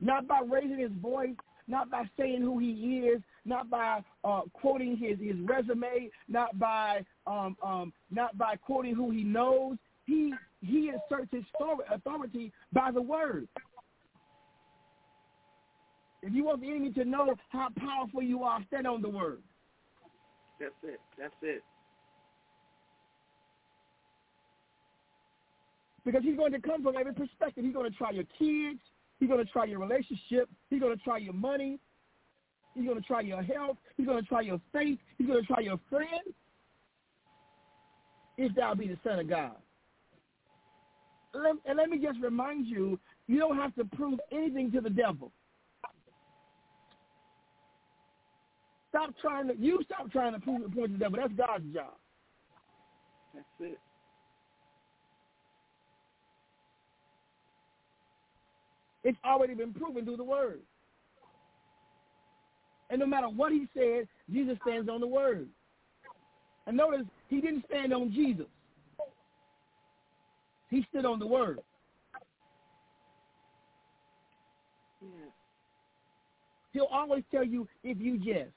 not 0.00 0.26
by 0.28 0.40
raising 0.48 0.78
his 0.78 0.92
voice, 1.00 1.34
not 1.66 1.90
by 1.90 2.04
saying 2.18 2.42
who 2.42 2.58
he 2.58 3.02
is, 3.06 3.20
not 3.44 3.70
by 3.70 4.00
uh, 4.24 4.42
quoting 4.52 4.96
his, 4.96 5.18
his 5.18 5.36
resume, 5.44 6.10
not 6.28 6.58
by 6.58 7.04
um, 7.26 7.56
um, 7.62 7.92
not 8.10 8.36
by 8.36 8.56
quoting 8.56 8.94
who 8.94 9.10
he 9.10 9.22
knows. 9.22 9.76
He 10.06 10.34
he 10.60 10.90
asserts 10.90 11.28
his 11.32 11.44
authority 11.90 12.52
by 12.72 12.90
the 12.90 13.02
word. 13.02 13.48
If 16.22 16.34
you 16.34 16.44
want 16.44 16.60
the 16.60 16.70
enemy 16.70 16.92
to 16.92 17.04
know 17.04 17.34
how 17.48 17.68
powerful 17.78 18.22
you 18.22 18.44
are, 18.44 18.60
stand 18.66 18.86
on 18.86 19.00
the 19.00 19.08
word. 19.08 19.38
That's 20.58 20.74
it. 20.82 21.00
That's 21.18 21.34
it. 21.40 21.62
Because 26.04 26.22
he's 26.22 26.36
going 26.36 26.52
to 26.52 26.60
come 26.60 26.82
from 26.82 26.96
every 26.98 27.14
perspective. 27.14 27.64
He's 27.64 27.72
going 27.72 27.90
to 27.90 27.96
try 27.96 28.10
your 28.10 28.24
kids. 28.38 28.80
He's 29.18 29.28
going 29.28 29.44
to 29.44 29.50
try 29.50 29.64
your 29.64 29.78
relationship. 29.78 30.48
He's 30.68 30.80
going 30.80 30.96
to 30.96 31.02
try 31.02 31.18
your 31.18 31.34
money. 31.34 31.78
He's 32.74 32.84
going 32.84 33.00
to 33.00 33.06
try 33.06 33.20
your 33.20 33.42
health. 33.42 33.76
He's 33.96 34.06
going 34.06 34.22
to 34.22 34.28
try 34.28 34.42
your 34.42 34.60
faith. 34.72 34.98
He's 35.18 35.26
going 35.26 35.40
to 35.40 35.46
try 35.46 35.60
your 35.60 35.78
friends. 35.88 36.34
If 38.36 38.54
thou 38.54 38.74
be 38.74 38.88
the 38.88 38.96
Son 39.04 39.18
of 39.18 39.28
God. 39.28 39.56
and 41.34 41.76
let 41.76 41.90
me 41.90 41.98
just 41.98 42.20
remind 42.20 42.66
you, 42.66 42.98
you 43.26 43.38
don't 43.38 43.56
have 43.56 43.74
to 43.74 43.84
prove 43.84 44.18
anything 44.32 44.72
to 44.72 44.80
the 44.80 44.90
devil. 44.90 45.30
Stop 48.88 49.14
trying 49.20 49.46
to 49.48 49.56
you 49.56 49.78
stop 49.84 50.10
trying 50.10 50.32
to 50.32 50.40
prove 50.40 50.62
the 50.62 50.68
point 50.68 50.88
to 50.88 50.92
the 50.94 50.98
devil. 50.98 51.18
That's 51.20 51.32
God's 51.34 51.72
job. 51.72 51.94
That's 53.34 53.46
it. 53.60 53.78
It's 59.04 59.18
already 59.24 59.54
been 59.54 59.72
proven 59.72 60.04
through 60.04 60.16
the 60.16 60.24
word. 60.24 60.60
And 62.90 62.98
no 62.98 63.06
matter 63.06 63.28
what 63.28 63.52
he 63.52 63.66
said, 63.72 64.08
Jesus 64.30 64.58
stands 64.62 64.88
on 64.88 65.00
the 65.00 65.06
word. 65.06 65.48
And 66.66 66.76
notice 66.76 67.06
he 67.28 67.40
didn't 67.40 67.64
stand 67.68 67.94
on 67.94 68.12
Jesus. 68.12 68.46
He 70.68 70.84
stood 70.90 71.04
on 71.04 71.18
the 71.18 71.26
word. 71.26 71.60
Yeah. 75.00 75.08
He'll 76.72 76.88
always 76.92 77.24
tell 77.30 77.44
you 77.44 77.66
if 77.82 77.98
you 77.98 78.18
just. 78.18 78.50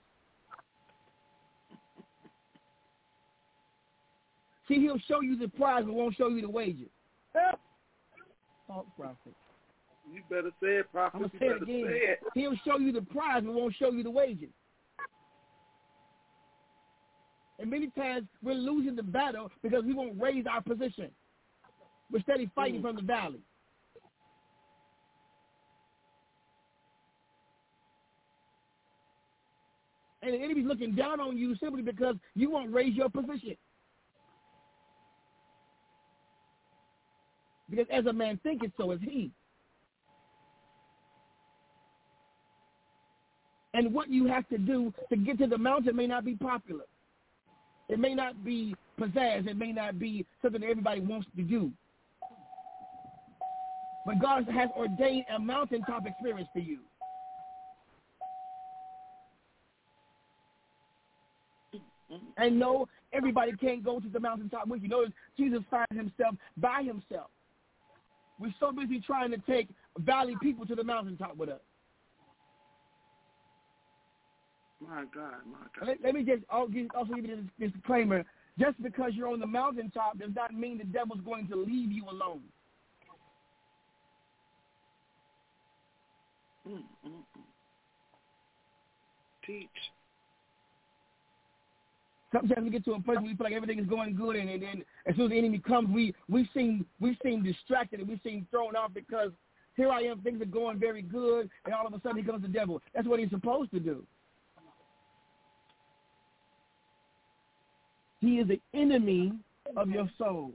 See, 4.68 4.76
he'll 4.76 5.00
show 5.08 5.22
you 5.22 5.38
the 5.38 5.48
prize 5.48 5.84
but 5.86 5.94
won't 5.94 6.16
show 6.16 6.30
you 6.30 6.42
the 6.42 6.50
wages. 6.50 6.90
False 8.68 8.86
prophet. 8.98 9.34
You 10.14 10.22
better 10.30 10.52
say 10.62 10.78
it, 10.78 10.92
prophet. 10.92 11.16
I'm 11.16 11.22
gonna 11.22 11.34
say 11.40 11.46
it 11.48 11.64
again. 11.64 11.86
Say 11.88 11.98
it. 11.98 12.20
He'll 12.36 12.56
show 12.64 12.78
you 12.78 12.92
the 12.92 13.02
prize 13.02 13.42
but 13.44 13.52
won't 13.52 13.74
show 13.80 13.92
you 13.92 14.04
the 14.04 14.12
wages. 14.12 14.50
And 17.60 17.72
many 17.72 17.88
times 17.88 18.28
we're 18.44 18.54
losing 18.54 18.96
the 18.96 19.04
battle 19.04 19.50
because 19.64 19.84
we 19.84 19.94
won't 19.94 20.22
raise 20.22 20.46
our 20.46 20.62
position. 20.62 21.10
We're 22.12 22.22
steady 22.22 22.50
fighting 22.54 22.82
mm. 22.82 22.84
from 22.84 22.96
the 22.98 23.02
valley. 23.02 23.40
And 30.22 30.34
the 30.34 30.38
enemy's 30.38 30.68
looking 30.68 30.94
down 30.94 31.20
on 31.20 31.38
you 31.38 31.56
simply 31.56 31.82
because 31.82 32.16
you 32.36 32.52
won't 32.52 32.72
raise 32.72 32.96
your 32.96 33.10
position. 33.10 33.58
Because 37.70 37.88
as 37.92 38.06
a 38.06 38.14
man 38.14 38.40
thinketh, 38.44 38.72
so 38.78 38.92
is 38.92 39.00
he. 39.02 39.32
And 43.74 43.94
what 43.94 44.10
you 44.10 44.26
have 44.28 44.48
to 44.50 44.58
do 44.58 44.94
to 45.10 45.18
get 45.18 45.40
to 45.40 45.48
the 45.48 45.58
mountain 45.58 45.96
may 45.96 46.08
not 46.08 46.26
be 46.26 46.36
popular. 46.36 46.84
It 47.90 48.00
may 48.00 48.14
not 48.14 48.44
be 48.44 48.76
pizzazz. 49.00 49.48
It 49.48 49.58
may 49.58 49.72
not 49.72 50.00
be 50.00 50.26
something 50.42 50.62
that 50.62 50.70
everybody 50.70 51.02
wants 51.02 51.28
to 51.36 51.42
do. 51.42 51.72
But 54.06 54.20
God 54.20 54.48
has 54.50 54.70
ordained 54.78 55.26
a 55.34 55.40
mountaintop 55.40 56.06
experience 56.06 56.50
for 56.54 56.60
you. 56.60 56.80
And 62.38 62.60
no, 62.60 62.88
everybody 63.12 63.54
can't 63.54 63.84
go 63.84 64.00
to 64.00 64.08
the 64.08 64.20
mountaintop 64.20 64.68
with 64.68 64.84
you. 64.84 64.90
Notice 64.90 65.14
Jesus 65.38 65.62
finds 65.72 65.96
himself 65.96 66.36
by 66.58 66.84
himself. 66.84 67.30
We're 68.40 68.54
so 68.60 68.72
busy 68.72 69.00
trying 69.00 69.32
to 69.32 69.38
take 69.38 69.70
valley 70.00 70.36
people 70.42 70.66
to 70.68 70.76
the 70.76 70.84
mountaintop 70.84 71.38
with 71.38 71.50
us. 71.50 71.62
My 74.90 75.06
God, 75.14 75.34
my 75.46 75.68
God. 75.80 75.88
Let, 75.88 75.98
let 76.04 76.14
me 76.14 76.24
just 76.24 76.44
also 76.50 76.72
give 77.16 77.26
you 77.26 77.48
this, 77.60 77.72
disclaimer. 77.72 78.24
Just 78.60 78.82
because 78.84 79.12
you're 79.14 79.30
on 79.30 79.40
the 79.40 79.48
mountaintop 79.48 80.20
does 80.20 80.30
not 80.36 80.54
mean 80.54 80.78
the 80.78 80.84
devil's 80.84 81.22
going 81.22 81.48
to 81.48 81.56
leave 81.56 81.92
you 81.92 82.04
alone. 82.10 82.42
Mm, 86.68 86.76
mm, 86.76 87.12
mm. 87.12 87.44
Teach. 89.46 89.70
Sometimes 92.32 92.64
we 92.64 92.72
get 92.72 92.86
to 92.86 92.94
a 92.94 93.02
place 93.02 93.18
where 93.18 93.26
we 93.26 93.36
feel 93.36 93.44
like 93.44 93.54
everything 93.54 93.80
is 93.80 93.86
going 93.86 94.16
good, 94.16 94.36
and, 94.36 94.50
and 94.50 94.64
then 94.64 94.84
as 95.06 95.16
soon 95.16 95.26
as 95.26 95.32
the 95.32 95.38
enemy 95.38 95.60
comes, 95.60 95.90
we 95.90 96.16
we 96.30 96.50
seem 96.54 96.86
we 97.00 97.18
seem 97.24 97.44
distracted 97.44 98.00
and 98.00 98.10
we 98.10 98.20
seem 98.24 98.48
thrown 98.50 98.76
off 98.76 98.92
because 98.94 99.32
here 99.76 99.90
I 99.90 100.02
am, 100.02 100.22
things 100.22 100.42
are 100.42 100.46
going 100.46 100.80
very 100.80 101.02
good, 101.02 101.50
and 101.66 101.74
all 101.74 101.86
of 101.86 101.94
a 101.94 102.02
sudden 102.02 102.18
here 102.18 102.26
comes 102.26 102.42
the 102.42 102.48
devil. 102.48 102.82
That's 102.96 103.08
what 103.08 103.20
he's 103.20 103.30
supposed 103.30 103.72
to 103.72 103.80
do. 103.80 104.04
He 108.24 108.40
is 108.40 108.48
the 108.48 108.62
enemy 108.74 109.34
of 109.76 109.90
your 109.90 110.10
soul. 110.18 110.54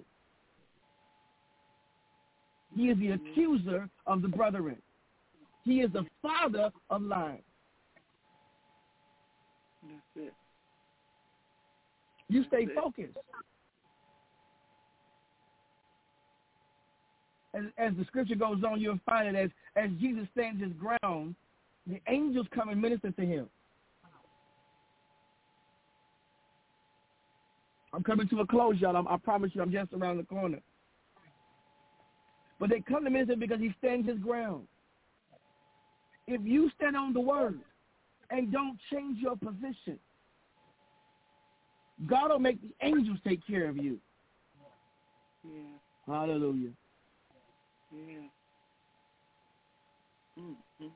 He 2.75 2.85
is 2.85 2.99
the 2.99 3.11
accuser 3.11 3.91
of 4.07 4.23
the 4.23 4.29
brethren. 4.29 4.79
He 5.65 5.81
is 5.83 5.93
the 5.93 6.07
father 6.23 6.71
of 6.89 7.03
lies. 7.03 7.41
That's 9.83 10.27
it. 10.29 10.35
You 12.31 12.45
stay 12.45 12.69
focused. 12.75 13.19
As, 17.53 17.65
as 17.77 17.93
the 17.99 18.05
scripture 18.07 18.35
goes 18.35 18.63
on, 18.67 18.81
you'll 18.81 19.01
find 19.05 19.37
it 19.37 19.39
as, 19.39 19.51
as 19.77 19.91
Jesus 20.01 20.27
stands 20.33 20.63
his 20.63 20.73
ground, 20.73 21.35
the 21.87 22.01
angels 22.09 22.47
come 22.55 22.71
and 22.71 22.81
minister 22.81 23.11
to 23.11 23.27
him. 23.27 23.51
I'm 27.93 28.03
coming 28.03 28.29
to 28.29 28.41
a 28.41 28.47
close, 28.47 28.77
y'all. 28.79 28.97
I'm, 28.97 29.09
i 29.09 29.17
promise 29.17 29.53
you, 29.55 29.63
I'm 29.63 29.73
just 29.73 29.93
around 29.93 30.19
the 30.19 30.25
corner. 30.25 30.61
But 32.61 32.71
they 32.71 32.81
come 32.81 33.05
to 33.05 33.11
minister 33.11 33.37
because 33.37 33.61
he 33.61 33.73
stands 33.79 34.09
his 34.09 34.19
ground. 34.19 34.67
If 36.27 36.41
you 36.45 36.71
stand 36.77 36.97
on 36.97 37.13
the 37.13 37.21
word 37.21 37.61
and 38.31 38.53
don't 38.53 38.79
change 38.93 39.19
your 39.19 39.37
position, 39.37 39.99
God 42.07 42.31
will 42.31 42.39
make 42.39 42.61
the 42.61 42.87
angels 42.87 43.19
take 43.27 43.47
care 43.47 43.69
of 43.69 43.77
you. 43.77 43.99
Yeah. 45.45 45.61
Hallelujah. 46.07 46.71
Yeah. 47.93 48.19
Mm-hmm. 50.39 50.87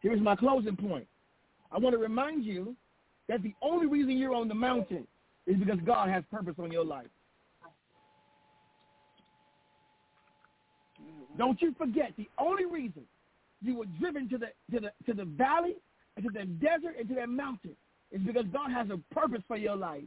Here's 0.00 0.20
my 0.20 0.36
closing 0.36 0.76
point. 0.76 1.06
I 1.72 1.78
want 1.78 1.94
to 1.94 1.98
remind 1.98 2.44
you 2.44 2.76
that 3.28 3.42
the 3.42 3.54
only 3.62 3.86
reason 3.86 4.16
you're 4.16 4.34
on 4.34 4.48
the 4.48 4.54
mountain 4.54 5.06
is 5.46 5.56
because 5.56 5.78
God 5.84 6.08
has 6.08 6.24
purpose 6.30 6.54
on 6.58 6.70
your 6.70 6.84
life. 6.84 7.06
Don't 11.36 11.60
you 11.60 11.74
forget 11.76 12.12
the 12.16 12.28
only 12.38 12.64
reason 12.64 13.02
you 13.62 13.76
were 13.76 13.86
driven 13.98 14.28
to 14.30 14.38
the 14.38 14.46
to 14.72 14.80
the 14.80 14.92
to 15.06 15.14
the 15.14 15.24
valley 15.24 15.76
and 16.16 16.24
to 16.24 16.30
the 16.30 16.46
desert 16.46 16.96
and 16.98 17.08
to 17.08 17.14
that 17.14 17.28
mountain 17.28 17.76
is 18.12 18.20
because 18.22 18.46
God 18.52 18.70
has 18.70 18.88
a 18.90 18.98
purpose 19.14 19.42
for 19.46 19.56
your 19.56 19.76
life. 19.76 20.04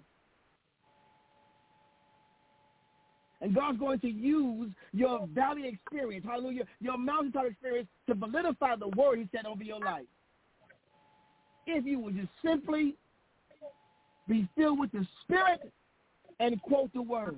And 3.41 3.55
God's 3.55 3.79
going 3.79 3.99
to 3.99 4.09
use 4.09 4.69
your 4.91 5.25
valley 5.27 5.67
experience, 5.67 6.25
hallelujah, 6.27 6.65
your 6.81 6.97
mountaintop 6.97 7.45
experience 7.45 7.87
to 8.07 8.15
solidify 8.19 8.75
the 8.75 8.89
word 8.89 9.19
he 9.19 9.29
said 9.31 9.45
over 9.45 9.63
your 9.63 9.79
life. 9.79 10.05
If 11.65 11.85
you 11.85 11.99
would 11.99 12.17
just 12.17 12.29
simply 12.43 12.95
be 14.29 14.47
filled 14.55 14.79
with 14.79 14.91
the 14.91 15.05
Spirit, 15.23 15.73
and 16.39 16.61
quote 16.61 16.93
the 16.93 17.01
word. 17.01 17.35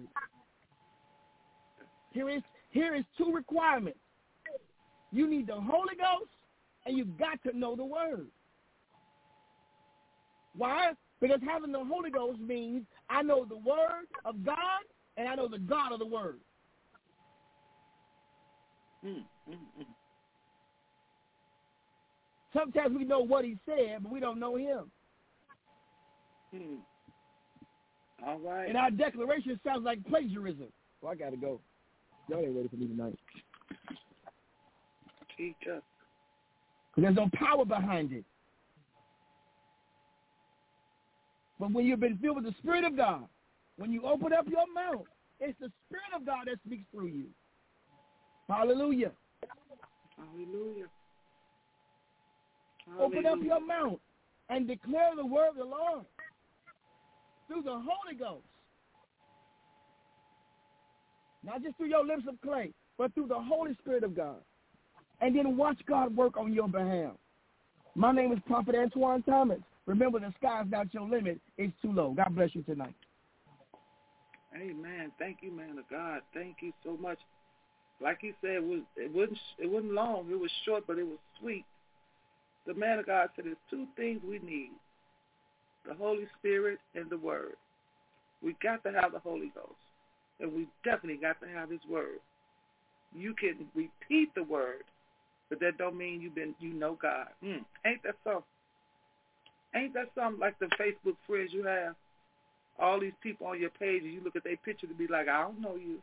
Here 2.12 2.30
is 2.30 2.44
here 2.70 2.94
is 2.94 3.06
two 3.18 3.32
requirements. 3.34 4.00
You 5.12 5.28
need 5.28 5.48
the 5.48 5.56
Holy 5.56 5.96
Ghost, 5.96 6.30
and 6.86 6.98
you've 6.98 7.18
got 7.18 7.42
to 7.44 7.58
know 7.58 7.76
the 7.76 7.86
word. 7.86 8.28
Why? 10.56 10.92
Because 11.22 11.40
having 11.48 11.72
the 11.72 11.84
Holy 11.84 12.12
Ghost 12.12 12.40
means 12.40 12.84
I 13.10 13.22
know 13.22 13.46
the 13.46 13.58
word 13.58 14.08
of 14.26 14.44
God, 14.46 14.58
and 15.18 15.28
I 15.28 15.36
know 15.36 15.48
the 15.48 15.60
God 15.60 15.94
of 15.94 16.00
the 16.00 16.06
word. 16.06 16.40
Mm, 19.06 19.24
mm, 19.50 19.54
mm. 19.80 19.86
Sometimes 22.54 22.96
we 22.98 23.06
know 23.06 23.20
what 23.20 23.46
he 23.46 23.58
said, 23.66 24.04
but 24.04 24.12
we 24.12 24.20
don't 24.20 24.40
know 24.40 24.56
him. 24.56 24.92
Hmm. 26.54 26.76
All 28.26 28.40
right. 28.40 28.68
And 28.68 28.78
our 28.78 28.92
declaration 28.92 29.60
sounds 29.66 29.84
like 29.84 30.06
plagiarism. 30.06 30.68
Well, 31.02 31.12
I 31.12 31.16
got 31.16 31.32
to 31.32 31.38
go. 31.38 31.60
Y'all 32.30 32.40
ain't 32.40 32.56
ready 32.56 32.68
for 32.68 32.76
me 32.76 32.88
tonight. 32.88 33.18
Teach 35.38 35.56
us. 35.74 35.82
Because 36.96 37.04
there's 37.04 37.16
no 37.16 37.30
power 37.34 37.66
behind 37.66 38.12
it. 38.12 38.24
But 41.60 41.72
when 41.72 41.86
you've 41.86 42.00
been 42.00 42.18
filled 42.18 42.38
with 42.38 42.46
the 42.46 42.56
Spirit 42.60 42.84
of 42.84 42.98
God, 42.98 43.28
when 43.78 43.92
you 43.92 44.04
open 44.04 44.34
up 44.34 44.46
your 44.48 44.66
mouth, 44.74 45.06
it's 45.40 45.58
the 45.60 45.72
Spirit 45.88 46.12
of 46.16 46.26
God 46.26 46.48
that 46.48 46.58
speaks 46.66 46.86
through 46.92 47.08
you. 47.08 47.26
Hallelujah. 48.48 49.12
Hallelujah. 50.18 50.88
Hallelujah. 52.86 53.06
Open 53.06 53.26
up 53.26 53.40
your 53.44 53.66
mouth 53.66 54.00
and 54.50 54.68
declare 54.68 55.16
the 55.16 55.26
word 55.26 55.50
of 55.50 55.56
the 55.56 55.64
Lord 55.64 56.06
through 57.52 57.64
the 57.64 57.72
Holy 57.72 58.16
Ghost. 58.18 58.46
Not 61.44 61.62
just 61.64 61.76
through 61.76 61.90
your 61.90 62.06
lips 62.06 62.24
of 62.30 62.40
clay, 62.42 62.72
but 62.98 63.14
through 63.14 63.28
the 63.28 63.40
Holy 63.40 63.76
Spirit 63.82 64.04
of 64.04 64.16
God. 64.16 64.38
And 65.20 65.36
then 65.36 65.58
watch 65.58 65.78
God 65.88 66.16
work 66.16 66.38
on 66.38 66.54
your 66.54 66.68
behalf. 66.68 67.14
My 67.96 68.12
name 68.12 68.32
is 68.32 68.40
Prophet 68.48 68.76
Antoine 68.76 69.24
Thomas. 69.24 69.60
Remember, 69.86 70.20
the 70.20 70.34
sky's 70.38 70.66
not 70.70 70.94
your 70.94 71.08
limit. 71.08 71.42
It's 71.58 71.74
too 71.82 71.92
low. 71.92 72.14
God 72.16 72.34
bless 72.36 72.56
you 72.56 72.62
tonight. 72.64 72.96
Amen. 74.56 75.12
Thank 75.20 75.40
you, 75.42 75.52
man 75.52 75.78
of 75.78 75.90
God. 75.90 76.22
Thank 76.34 76.58
you 76.62 76.72
so 76.86 76.96
much. 76.98 77.18
Like 78.02 78.20
he 78.22 78.32
said, 78.42 78.52
it 78.52 78.64
was 78.64 78.82
it 78.96 79.14
wasn't 79.14 79.38
it 79.60 79.70
wasn't 79.70 79.94
long. 79.94 80.28
It 80.32 80.40
was 80.40 80.50
short, 80.66 80.86
but 80.88 80.98
it 80.98 81.04
was 81.04 81.20
sweet. 81.40 81.66
The 82.66 82.74
man 82.74 83.00
of 83.00 83.06
God 83.06 83.30
said, 83.36 83.46
"There's 83.46 83.58
two 83.70 83.86
things 83.96 84.22
we 84.28 84.40
need: 84.40 84.72
the 85.88 85.94
Holy 85.94 86.28
Spirit 86.40 86.80
and 86.96 87.10
the 87.10 87.18
Word. 87.18 87.56
We 88.44 88.56
got 88.62 88.84
to 88.84 88.92
have 88.92 89.12
the 89.12 89.20
Holy 89.20 89.52
Ghost, 89.54 89.74
and 90.40 90.54
we 90.54 90.68
definitely 90.84 91.22
got 91.22 91.40
to 91.42 91.48
have 91.48 91.70
His 91.70 91.82
Word. 91.90 92.20
You 93.14 93.34
can 93.34 93.68
repeat 93.76 94.34
the 94.36 94.44
Word, 94.44 94.84
but 95.50 95.60
that 95.60 95.78
don't 95.78 95.98
mean 95.98 96.22
you've 96.22 96.36
been 96.36 96.56
you 96.60 96.74
know 96.74 96.98
God. 97.02 97.28
Mm, 97.44 97.66
ain't 97.86 98.04
that 98.04 98.16
so? 98.24 98.44
Ain't 99.76 99.94
that 99.94 100.12
something 100.16 100.40
like 100.40 100.58
the 100.60 100.68
Facebook 100.80 101.16
friends 101.28 101.52
you 101.54 101.64
have? 101.66 101.96
All 102.80 103.00
these 103.00 103.14
people 103.22 103.48
on 103.48 103.60
your 103.60 103.70
page, 103.70 104.04
and 104.04 104.14
you 104.14 104.22
look 104.24 104.36
at 104.36 104.44
their 104.44 104.58
picture 104.58 104.88
to 104.88 104.94
be 104.94 105.08
like, 105.08 105.28
I 105.28 105.42
don't 105.44 105.62
know 105.62 105.76
you. 105.76 106.02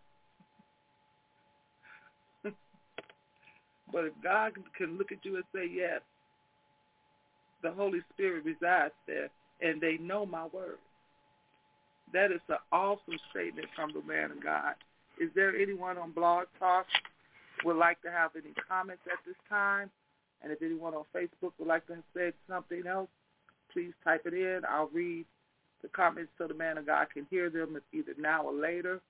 but 3.93 4.05
if 4.05 4.12
God 4.23 4.53
can 4.77 4.97
look 4.97 5.12
at 5.12 5.25
you 5.25 5.37
and 5.37 5.45
say, 5.55 5.69
yes, 5.71 6.01
the 7.62 7.73
Holy 7.73 8.01
Spirit 8.14 8.45
resides 8.45 8.95
there, 9.07 9.29
and 9.61 9.81
they 9.81 9.99
know 9.99 10.25
my 10.27 10.47
word. 10.47 10.79
That 12.12 12.33
is 12.33 12.40
an 12.49 12.57
awesome 12.73 13.18
statement 13.31 13.68
from 13.77 13.92
the 13.92 14.03
man 14.03 14.31
of 14.31 14.42
God. 14.42 14.75
Is 15.21 15.31
there 15.35 15.55
anyone 15.57 15.99
on 15.99 16.12
Blog 16.12 16.47
Talk 16.59 16.87
would 17.64 17.77
like 17.77 18.01
to 18.03 18.11
have 18.11 18.31
any 18.37 18.55
comments 18.68 19.03
at 19.07 19.18
this 19.27 19.37
time? 19.49 19.90
And 20.42 20.53
if 20.53 20.62
anyone 20.62 20.94
on 20.94 21.05
Facebook 21.14 21.53
would 21.59 21.68
like 21.68 21.87
to 21.88 21.97
say 22.14 22.33
something 22.49 22.85
else, 22.87 23.09
please 23.73 23.92
type 24.05 24.23
it 24.25 24.35
in. 24.35 24.62
I'll 24.68 24.88
read 24.88 25.27
the 25.83 25.88
comments 25.88 26.31
so 26.38 26.47
the 26.47 26.55
man 26.55 26.79
of 26.79 26.87
God 26.87 27.09
can 27.12 27.27
hear 27.31 27.51
them 27.51 27.79
either 27.92 28.14
now 28.18 28.44
or 28.44 28.53
later. 28.53 29.01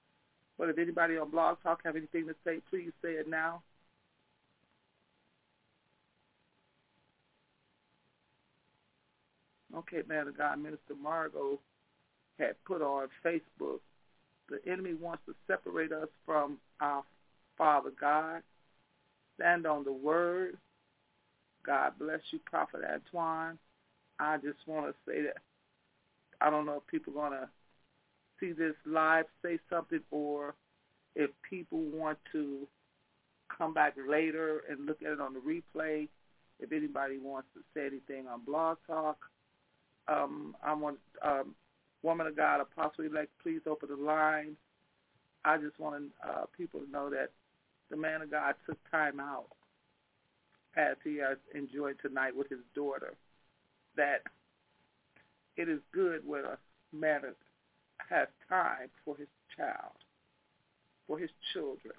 But 0.59 0.71
if 0.71 0.79
anybody 0.79 1.17
on 1.17 1.31
Blog 1.31 1.59
Talk 1.63 1.81
have 1.85 1.97
anything 1.97 2.27
to 2.27 2.35
say, 2.45 2.59
please 2.71 2.91
say 3.03 3.11
it 3.11 3.29
now. 3.29 3.63
Okay, 9.79 10.03
man 10.09 10.27
of 10.27 10.37
God, 10.37 10.59
Minister 10.59 10.95
Margot 11.01 11.61
had 12.39 12.55
put 12.67 12.83
on 12.83 13.09
Facebook, 13.25 13.79
the 14.49 14.59
enemy 14.71 14.95
wants 14.95 15.23
to 15.27 15.35
separate 15.47 15.93
us 15.93 16.09
from 16.27 16.59
our 16.81 17.05
Father 17.57 17.91
God. 18.01 18.43
Stand 19.37 19.67
on 19.67 19.85
the 19.85 19.93
word. 19.93 20.57
God 21.65 21.93
bless 21.99 22.21
you, 22.31 22.41
Prophet 22.45 22.81
Antoine. 22.83 23.59
I 24.19 24.39
just 24.39 24.59
want 24.67 24.87
to 24.87 24.95
say 25.07 25.23
that 25.23 25.37
I 26.41 26.51
don't 26.51 26.67
know 26.67 26.77
if 26.77 26.87
people 26.89 27.13
are 27.21 27.29
going 27.29 27.41
to 27.41 27.49
see 28.41 28.53
this 28.53 28.75
live, 28.85 29.27
say 29.45 29.61
something, 29.71 30.01
or 30.11 30.55
if 31.15 31.31
people 31.49 31.83
want 31.93 32.19
to 32.33 32.67
come 33.57 33.73
back 33.75 33.95
later 34.09 34.63
and 34.69 34.87
look 34.87 35.03
at 35.03 35.13
it 35.13 35.21
on 35.21 35.35
the 35.35 35.41
replay. 35.41 36.09
If 36.61 36.73
anybody 36.73 37.19
wants 37.19 37.49
to 37.55 37.61
say 37.75 37.87
anything 37.87 38.27
on 38.27 38.45
Blog 38.45 38.79
Talk, 38.87 39.19
um, 40.09 40.57
I 40.63 40.75
want 40.75 40.99
um, 41.23 41.55
woman 42.03 42.27
of 42.27 42.37
God, 42.37 42.61
Apostle 42.61 43.05
elect, 43.05 43.31
please 43.43 43.61
open 43.67 43.89
the 43.91 43.97
line. 43.97 44.57
I 45.45 45.59
just 45.59 45.79
want 45.79 46.05
uh, 46.27 46.45
people 46.57 46.81
to 46.81 46.91
know 46.91 47.11
that 47.11 47.31
the 47.91 47.97
man 47.97 48.23
of 48.23 48.31
God 48.31 48.55
took 48.67 48.79
time 48.91 49.21
out 49.21 49.47
as 50.77 50.97
he 51.03 51.17
has 51.17 51.39
enjoyed 51.55 51.97
tonight 52.03 52.37
with 52.37 52.49
his 52.49 52.61
daughter 52.75 53.15
that 53.97 54.23
it 55.57 55.69
is 55.69 55.81
good 55.93 56.27
when 56.27 56.45
a 56.45 56.59
man 56.95 57.23
has 58.09 58.29
time 58.49 58.89
for 59.05 59.17
his 59.17 59.27
child, 59.57 59.97
for 61.07 61.19
his 61.19 61.31
children, 61.53 61.95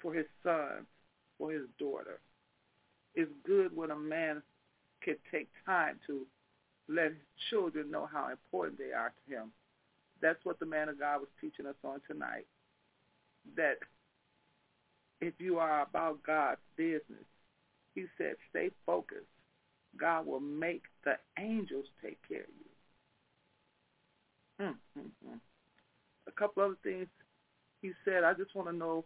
for 0.00 0.12
his 0.12 0.26
son, 0.42 0.86
for 1.38 1.52
his 1.52 1.62
daughter. 1.78 2.18
It's 3.14 3.30
good 3.46 3.74
when 3.74 3.90
a 3.90 3.96
man 3.96 4.42
can 5.02 5.16
take 5.30 5.48
time 5.64 5.98
to 6.06 6.26
let 6.90 7.12
children 7.50 7.90
know 7.90 8.08
how 8.10 8.28
important 8.30 8.78
they 8.78 8.92
are 8.92 9.12
to 9.12 9.34
him. 9.34 9.52
That's 10.20 10.44
what 10.44 10.58
the 10.58 10.66
man 10.66 10.88
of 10.88 10.98
God 10.98 11.20
was 11.20 11.28
teaching 11.40 11.66
us 11.66 11.76
on 11.84 12.00
tonight. 12.10 12.46
That 13.56 13.78
if 15.20 15.34
you 15.38 15.58
are 15.58 15.82
about 15.82 16.22
God's 16.26 16.60
business, 16.76 17.24
he 17.94 18.04
said, 18.18 18.34
stay 18.50 18.70
focused 18.84 19.26
God 19.98 20.26
will 20.26 20.40
make 20.40 20.82
the 21.04 21.14
angels 21.38 21.86
take 22.02 22.18
care 22.28 22.42
of 22.42 22.46
you. 24.58 24.66
Mm-hmm. 24.66 25.34
A 26.28 26.32
couple 26.32 26.62
other 26.62 26.76
things 26.82 27.06
he 27.82 27.92
said. 28.04 28.24
I 28.24 28.34
just 28.34 28.54
want 28.54 28.68
to 28.68 28.74
know 28.74 29.04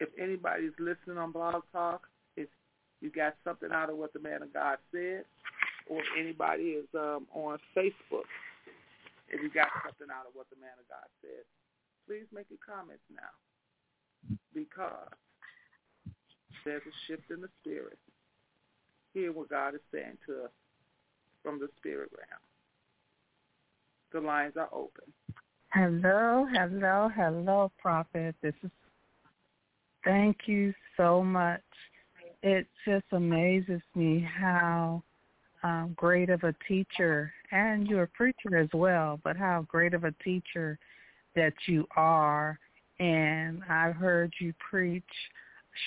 if 0.00 0.08
anybody's 0.20 0.72
listening 0.78 1.18
on 1.18 1.32
Blog 1.32 1.62
Talk, 1.72 2.08
if 2.36 2.48
you 3.00 3.10
got 3.10 3.36
something 3.44 3.70
out 3.72 3.90
of 3.90 3.96
what 3.96 4.12
the 4.12 4.18
man 4.18 4.42
of 4.42 4.52
God 4.52 4.78
said, 4.92 5.24
or 5.86 6.00
if 6.00 6.06
anybody 6.18 6.78
is 6.78 6.86
um, 6.94 7.26
on 7.32 7.58
Facebook, 7.76 8.28
if 9.28 9.42
you 9.42 9.50
got 9.50 9.68
something 9.84 10.08
out 10.10 10.26
of 10.26 10.34
what 10.34 10.46
the 10.50 10.60
man 10.60 10.74
of 10.78 10.86
God 10.88 11.06
said, 11.22 11.44
please 12.06 12.26
make 12.32 12.46
your 12.50 12.62
comments 12.62 13.02
now 13.10 13.34
because 14.54 15.14
there's 16.64 16.82
a 16.82 16.94
shift 17.06 17.30
in 17.30 17.40
the 17.40 17.48
spirit 17.60 17.98
hear 19.16 19.32
what 19.32 19.48
God 19.48 19.74
is 19.74 19.80
saying 19.92 20.18
to 20.26 20.44
us 20.44 20.50
from 21.42 21.58
the 21.58 21.68
spirit 21.78 22.10
realm. 22.12 22.40
The 24.12 24.20
lines 24.20 24.54
are 24.56 24.68
open. 24.72 25.04
Hello, 25.72 26.46
hello, 26.52 27.10
hello, 27.14 27.72
Prophet. 27.80 28.34
This 28.42 28.54
is 28.62 28.70
thank 30.04 30.36
you 30.46 30.74
so 30.96 31.22
much. 31.22 31.62
It 32.42 32.66
just 32.86 33.06
amazes 33.12 33.80
me 33.94 34.26
how 34.38 35.02
um, 35.62 35.94
great 35.96 36.30
of 36.30 36.42
a 36.44 36.54
teacher, 36.68 37.32
and 37.50 37.86
you're 37.86 38.04
a 38.04 38.08
preacher 38.08 38.56
as 38.56 38.68
well, 38.72 39.20
but 39.24 39.36
how 39.36 39.64
great 39.68 39.94
of 39.94 40.04
a 40.04 40.12
teacher 40.24 40.78
that 41.34 41.54
you 41.66 41.86
are. 41.96 42.58
And 42.98 43.62
I've 43.68 43.96
heard 43.96 44.32
you 44.40 44.54
preach 44.70 45.04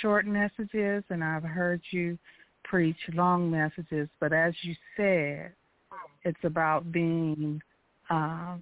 short 0.02 0.26
messages, 0.26 1.04
and 1.10 1.24
I've 1.24 1.44
heard 1.44 1.82
you 1.92 2.18
preach 2.64 2.98
long 3.14 3.50
messages, 3.50 4.08
but 4.20 4.34
as 4.34 4.54
you 4.62 4.76
said, 4.96 5.54
it's 6.24 6.44
about 6.44 6.92
being 6.92 7.62
uh, 8.10 8.58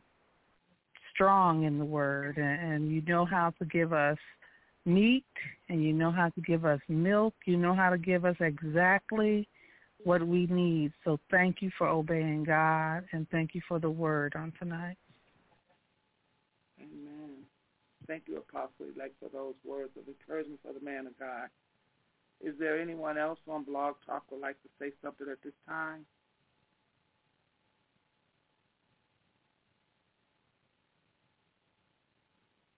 strong 1.13 1.63
in 1.63 1.78
the 1.80 1.86
word, 1.86 2.38
and, 2.38 2.74
and 2.74 2.91
you 2.91 3.02
know 3.02 3.26
how 3.26 3.54
to 3.60 3.65
give 3.65 3.91
us 3.91 4.17
meat, 4.86 5.26
and 5.67 5.84
you 5.84 5.91
know 5.91 6.12
how 6.12 6.30
to 6.30 6.41
give 6.41 6.63
us 6.63 6.80
milk. 6.88 7.34
You 7.46 7.58
know 7.58 7.74
how 7.74 7.89
to 7.89 7.98
give 7.98 8.24
us 8.24 8.36
exactly 8.39 9.48
what 10.03 10.25
we 10.25 10.45
need. 10.47 10.93
So 11.03 11.19
thank 11.31 11.62
you 11.62 11.71
for 11.77 11.88
obeying 11.88 12.43
God, 12.43 13.03
and 13.12 13.27
thank 13.29 13.55
you 13.55 13.62
for 13.67 13.79
the 13.79 13.89
word 13.89 14.33
on 14.36 14.53
tonight. 14.60 14.97
Amen. 16.79 17.43
Thank 18.07 18.23
you, 18.27 18.38
Apostle, 18.38 18.88
like 18.97 19.13
for 19.19 19.29
those 19.29 19.55
words 19.65 19.91
of 19.97 20.07
encouragement 20.07 20.60
for 20.63 20.73
the 20.73 20.83
man 20.83 21.07
of 21.07 21.17
God. 21.19 21.49
Is 22.39 22.53
there 22.60 22.79
anyone 22.79 23.17
else 23.17 23.39
on 23.47 23.63
Blog 23.63 23.95
Talk 24.05 24.23
would 24.31 24.41
like 24.41 24.62
to 24.62 24.69
say 24.79 24.91
something 25.01 25.27
at 25.29 25.41
this 25.43 25.53
time? 25.67 26.05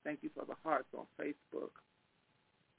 Thank 0.05 0.19
you 0.23 0.29
for 0.33 0.45
the 0.45 0.55
hearts 0.63 0.87
on 0.97 1.05
Facebook. 1.21 1.71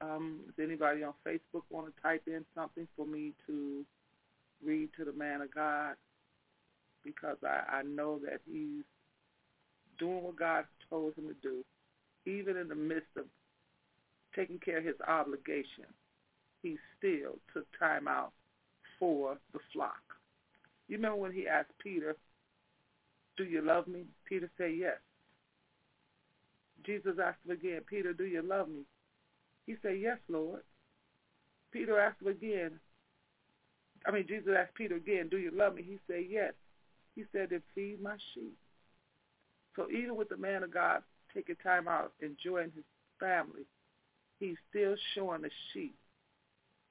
Um, 0.00 0.40
does 0.46 0.64
anybody 0.64 1.04
on 1.04 1.12
Facebook 1.24 1.62
want 1.68 1.94
to 1.94 2.02
type 2.02 2.22
in 2.26 2.44
something 2.54 2.88
for 2.96 3.06
me 3.06 3.34
to 3.46 3.84
read 4.64 4.90
to 4.96 5.04
the 5.04 5.12
man 5.12 5.40
of 5.40 5.54
God? 5.54 5.94
Because 7.04 7.36
I, 7.44 7.78
I 7.78 7.82
know 7.82 8.18
that 8.24 8.40
he's 8.46 8.84
doing 9.98 10.22
what 10.22 10.36
God 10.36 10.64
told 10.88 11.14
him 11.14 11.28
to 11.28 11.34
do, 11.42 11.64
even 12.26 12.56
in 12.56 12.68
the 12.68 12.74
midst 12.74 13.10
of 13.16 13.24
taking 14.34 14.58
care 14.58 14.78
of 14.78 14.84
his 14.84 15.00
obligation 15.06 15.86
he 16.62 16.76
still 16.98 17.38
took 17.52 17.66
time 17.78 18.06
out 18.06 18.32
for 18.98 19.38
the 19.52 19.60
flock. 19.72 20.00
You 20.88 20.96
remember 20.96 21.16
when 21.16 21.32
he 21.32 21.46
asked 21.46 21.72
Peter, 21.82 22.16
do 23.36 23.44
you 23.44 23.62
love 23.62 23.86
me? 23.86 24.04
Peter 24.28 24.50
said 24.58 24.72
yes. 24.76 24.96
Jesus 26.84 27.16
asked 27.22 27.38
him 27.44 27.52
again, 27.52 27.80
Peter, 27.88 28.12
do 28.12 28.24
you 28.24 28.42
love 28.42 28.68
me? 28.68 28.82
He 29.66 29.76
said, 29.82 29.98
yes, 30.00 30.18
Lord. 30.28 30.62
Peter 31.72 31.98
asked 31.98 32.20
him 32.20 32.28
again, 32.28 32.72
I 34.06 34.10
mean, 34.10 34.26
Jesus 34.26 34.48
asked 34.58 34.74
Peter 34.74 34.96
again, 34.96 35.28
do 35.28 35.38
you 35.38 35.50
love 35.52 35.74
me? 35.74 35.82
He 35.82 35.98
said, 36.06 36.24
yes. 36.28 36.52
He 37.14 37.24
said, 37.32 37.48
then 37.50 37.62
feed 37.74 38.02
my 38.02 38.16
sheep. 38.34 38.56
So 39.76 39.88
even 39.90 40.16
with 40.16 40.28
the 40.28 40.36
man 40.36 40.62
of 40.62 40.72
God 40.72 41.02
taking 41.34 41.56
time 41.56 41.86
out, 41.86 42.12
enjoying 42.20 42.72
his 42.74 42.84
family, 43.18 43.66
he's 44.38 44.56
still 44.70 44.94
showing 45.14 45.42
the 45.42 45.50
sheep 45.72 45.94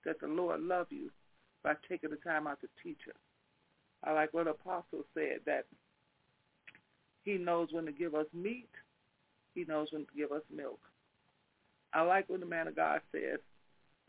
that 0.06 0.20
the 0.22 0.28
Lord 0.28 0.62
loves 0.62 0.92
you 0.92 1.10
by 1.64 1.74
taking 1.90 2.12
the 2.12 2.16
time 2.18 2.48
out 2.48 2.62
to 2.62 2.68
teach 2.84 3.00
us. 3.10 3.16
I 4.04 4.14
like 4.14 4.34
what 4.34 4.46
the 4.46 4.52
Apostle 4.52 5.04
said 5.14 5.40
that 5.46 5.66
he 7.26 7.38
knows 7.38 7.70
when 7.72 7.86
to 7.86 7.92
give 7.92 8.16
us 8.16 8.28
meat. 8.34 8.70
He 9.56 9.66
knows 9.66 9.90
when 9.92 10.04
to 10.04 10.12
give 10.16 10.32
us 10.32 10.44
milk. 10.56 10.80
I 11.94 12.02
like 12.04 12.30
when 12.30 12.40
the 12.40 12.46
man 12.46 12.68
of 12.68 12.76
God 12.76 13.02
says, 13.12 13.40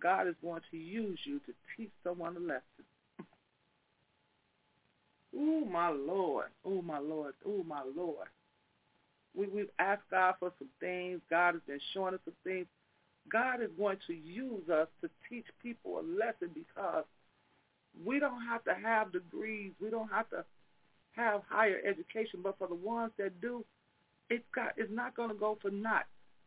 God 0.00 0.28
is 0.28 0.34
going 0.42 0.62
to 0.70 0.76
use 0.76 1.18
you 1.24 1.40
to 1.40 1.52
teach 1.76 1.90
someone 2.04 2.36
a 2.36 2.40
lesson. 2.40 2.84
Ooh, 5.34 5.64
my 5.70 5.88
Lord. 5.88 6.48
Ooh, 6.66 6.82
my 6.82 6.98
Lord. 6.98 7.34
Ooh, 7.46 7.64
my 7.66 7.82
Lord. 7.96 8.28
We, 9.36 9.46
we've 9.46 9.70
asked 9.78 10.10
God 10.10 10.34
for 10.40 10.52
some 10.58 10.68
things. 10.80 11.20
God 11.30 11.54
has 11.54 11.62
been 11.66 11.80
showing 11.94 12.14
us 12.14 12.20
some 12.24 12.34
things. 12.44 12.66
God 13.30 13.62
is 13.62 13.70
going 13.78 13.98
to 14.06 14.14
use 14.14 14.68
us 14.68 14.88
to 15.02 15.10
teach 15.28 15.46
people 15.62 16.00
a 16.00 16.02
lesson 16.02 16.50
because 16.54 17.04
we 18.04 18.18
don't 18.18 18.44
have 18.46 18.64
to 18.64 18.74
have 18.74 19.12
degrees. 19.12 19.72
We 19.80 19.90
don't 19.90 20.10
have 20.10 20.28
to 20.30 20.44
have 21.12 21.42
higher 21.48 21.80
education. 21.86 22.40
But 22.42 22.58
for 22.58 22.66
the 22.66 22.74
ones 22.74 23.12
that 23.18 23.40
do, 23.40 23.64
it's 24.30 24.44
got 24.54 24.72
it's 24.76 24.92
not 24.92 25.16
going 25.16 25.28
to 25.28 25.34
go 25.34 25.58
for 25.60 25.70
naught. 25.70 26.06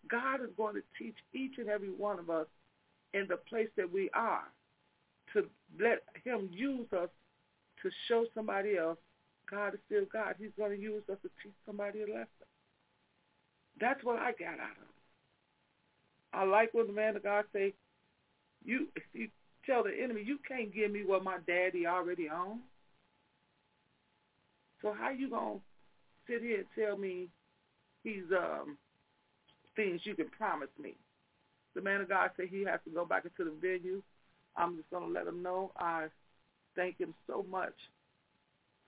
God 0.09 0.41
is 0.41 0.49
going 0.57 0.75
to 0.75 0.81
teach 0.97 1.15
each 1.33 1.57
and 1.57 1.69
every 1.69 1.89
one 1.89 2.19
of 2.19 2.29
us 2.29 2.47
in 3.13 3.27
the 3.29 3.37
place 3.37 3.69
that 3.77 3.91
we 3.91 4.09
are 4.13 4.43
to 5.33 5.45
let 5.79 6.03
him 6.23 6.49
use 6.51 6.87
us 6.93 7.09
to 7.83 7.89
show 8.07 8.25
somebody 8.33 8.77
else 8.77 8.97
God 9.49 9.73
is 9.73 9.79
still 9.85 10.05
God. 10.11 10.35
He's 10.39 10.51
going 10.57 10.71
to 10.71 10.81
use 10.81 11.03
us 11.11 11.17
to 11.21 11.29
teach 11.41 11.53
somebody 11.65 12.01
a 12.01 12.07
lesson. 12.07 12.27
That's 13.79 14.03
what 14.03 14.19
I 14.19 14.31
got 14.31 14.59
out 14.59 14.77
of 14.77 14.83
it. 14.83 16.33
I 16.33 16.43
like 16.43 16.73
when 16.73 16.87
the 16.87 16.93
man 16.93 17.15
of 17.15 17.23
God 17.23 17.45
say, 17.53 17.73
you, 18.65 18.87
you 19.13 19.27
tell 19.65 19.83
the 19.83 19.91
enemy, 20.01 20.23
you 20.25 20.39
can't 20.47 20.73
give 20.73 20.91
me 20.91 21.03
what 21.05 21.23
my 21.23 21.37
daddy 21.45 21.85
already 21.85 22.27
owns. 22.29 22.61
So 24.81 24.93
how 24.97 25.11
you 25.11 25.29
going 25.29 25.59
to 25.59 25.61
sit 26.27 26.41
here 26.41 26.59
and 26.59 26.67
tell 26.77 26.97
me 26.97 27.27
he's 28.03 28.23
um 28.37 28.77
things 29.75 30.01
you 30.03 30.15
can 30.15 30.29
promise 30.29 30.69
me? 30.81 30.95
The 31.75 31.81
man 31.81 32.01
of 32.01 32.09
God 32.09 32.31
said 32.35 32.47
he 32.49 32.63
has 32.65 32.79
to 32.85 32.91
go 32.91 33.05
back 33.05 33.25
into 33.25 33.49
the 33.49 33.55
venue. 33.59 34.01
I'm 34.55 34.75
just 34.75 34.89
going 34.89 35.07
to 35.07 35.13
let 35.13 35.27
him 35.27 35.41
know 35.41 35.71
I 35.77 36.07
thank 36.75 36.99
him 36.99 37.13
so 37.27 37.45
much 37.49 37.73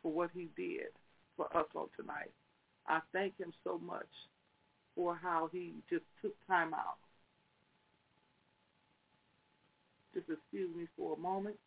for 0.01 0.11
what 0.11 0.29
he 0.33 0.49
did 0.55 0.87
for 1.35 1.45
us 1.57 1.65
on 1.75 1.87
tonight. 1.97 2.31
I 2.87 2.99
thank 3.13 3.37
him 3.37 3.53
so 3.63 3.79
much 3.83 4.07
for 4.95 5.15
how 5.15 5.49
he 5.51 5.73
just 5.89 6.05
took 6.21 6.33
time 6.47 6.73
out. 6.73 6.97
Just 10.13 10.29
excuse 10.29 10.75
me 10.75 10.87
for 10.95 11.15
a 11.15 11.19
moment 11.19 11.57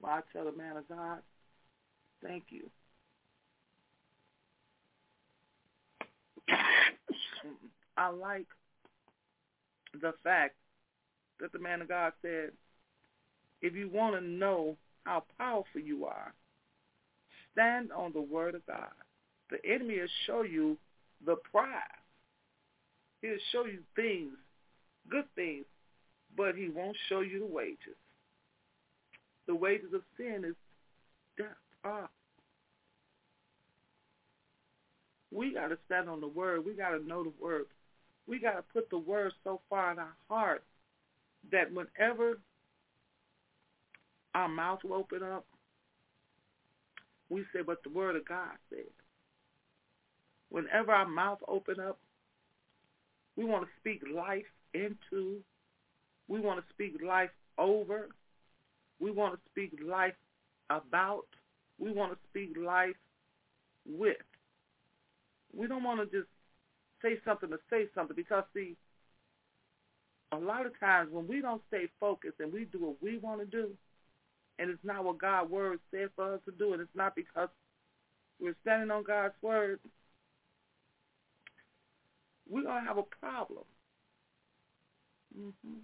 while 0.00 0.18
I 0.18 0.20
tell 0.32 0.44
the 0.44 0.56
man 0.56 0.76
of 0.76 0.88
God, 0.88 1.18
thank 2.22 2.44
you. 2.50 2.68
I 7.96 8.08
like 8.08 8.46
the 10.00 10.12
fact 10.22 10.54
that 11.40 11.52
the 11.52 11.58
man 11.58 11.80
of 11.82 11.88
God 11.88 12.12
said, 12.22 12.50
if 13.62 13.74
you 13.74 13.88
want 13.88 14.14
to 14.14 14.20
know 14.20 14.76
how 15.04 15.24
powerful 15.38 15.80
you 15.80 16.04
are, 16.04 16.32
stand 17.52 17.90
on 17.92 18.12
the 18.12 18.20
word 18.20 18.54
of 18.54 18.66
God. 18.66 18.90
The 19.50 19.58
enemy 19.68 20.00
will 20.00 20.08
show 20.26 20.42
you 20.42 20.76
the 21.24 21.36
prize. 21.50 21.80
He'll 23.22 23.36
show 23.52 23.64
you 23.64 23.78
things, 23.94 24.32
good 25.10 25.24
things, 25.34 25.64
but 26.36 26.54
he 26.54 26.68
won't 26.68 26.96
show 27.08 27.20
you 27.20 27.40
the 27.40 27.46
wages. 27.46 27.96
The 29.46 29.54
wages 29.54 29.92
of 29.94 30.02
sin 30.16 30.44
is 30.44 30.54
death. 31.38 31.46
Ah. 31.84 32.08
We 35.32 35.54
got 35.54 35.68
to 35.68 35.78
stand 35.86 36.08
on 36.08 36.20
the 36.20 36.28
word. 36.28 36.64
We 36.64 36.74
got 36.74 36.90
to 36.90 37.06
know 37.06 37.24
the 37.24 37.32
word. 37.40 37.66
We 38.26 38.40
got 38.40 38.54
to 38.54 38.62
put 38.72 38.90
the 38.90 38.98
word 38.98 39.32
so 39.44 39.60
far 39.70 39.92
in 39.92 39.98
our 39.98 40.16
heart 40.28 40.64
that 41.52 41.72
whenever 41.72 42.38
our 44.36 44.48
mouth 44.48 44.80
will 44.84 44.92
open 44.92 45.22
up, 45.22 45.46
we 47.30 47.42
say, 47.54 47.60
what 47.64 47.82
the 47.82 47.88
word 47.88 48.16
of 48.16 48.28
God 48.28 48.52
said. 48.68 48.84
Whenever 50.50 50.92
our 50.92 51.08
mouth 51.08 51.38
open 51.48 51.80
up, 51.80 51.98
we 53.34 53.46
want 53.46 53.64
to 53.64 53.70
speak 53.80 54.02
life 54.14 54.44
into. 54.74 55.38
We 56.28 56.38
want 56.38 56.60
to 56.60 56.66
speak 56.72 57.00
life 57.04 57.30
over. 57.56 58.10
We 59.00 59.10
want 59.10 59.34
to 59.34 59.40
speak 59.50 59.78
life 59.84 60.14
about. 60.68 61.26
We 61.78 61.90
want 61.90 62.12
to 62.12 62.18
speak 62.28 62.56
life 62.62 62.96
with. 63.88 64.16
We 65.56 65.66
don't 65.66 65.82
want 65.82 66.00
to 66.00 66.16
just 66.16 66.28
say 67.00 67.18
something 67.24 67.48
to 67.48 67.58
say 67.70 67.86
something 67.94 68.14
because, 68.14 68.44
see, 68.52 68.76
a 70.30 70.36
lot 70.36 70.66
of 70.66 70.78
times 70.78 71.10
when 71.10 71.26
we 71.26 71.40
don't 71.40 71.62
stay 71.68 71.88
focused 71.98 72.40
and 72.40 72.52
we 72.52 72.66
do 72.66 72.80
what 72.80 73.02
we 73.02 73.16
want 73.16 73.40
to 73.40 73.46
do, 73.46 73.70
and 74.58 74.70
it's 74.70 74.84
not 74.84 75.04
what 75.04 75.18
God's 75.18 75.50
word 75.50 75.80
said 75.90 76.08
for 76.16 76.34
us 76.34 76.40
to 76.46 76.52
do, 76.52 76.72
and 76.72 76.82
it's 76.82 76.94
not 76.94 77.14
because 77.14 77.48
we're 78.40 78.56
standing 78.62 78.90
on 78.90 79.02
God's 79.02 79.34
word, 79.42 79.80
we're 82.48 82.62
going 82.62 82.82
to 82.82 82.88
have 82.88 82.98
a 82.98 83.02
problem. 83.02 83.64
Mm-hmm. 85.38 85.78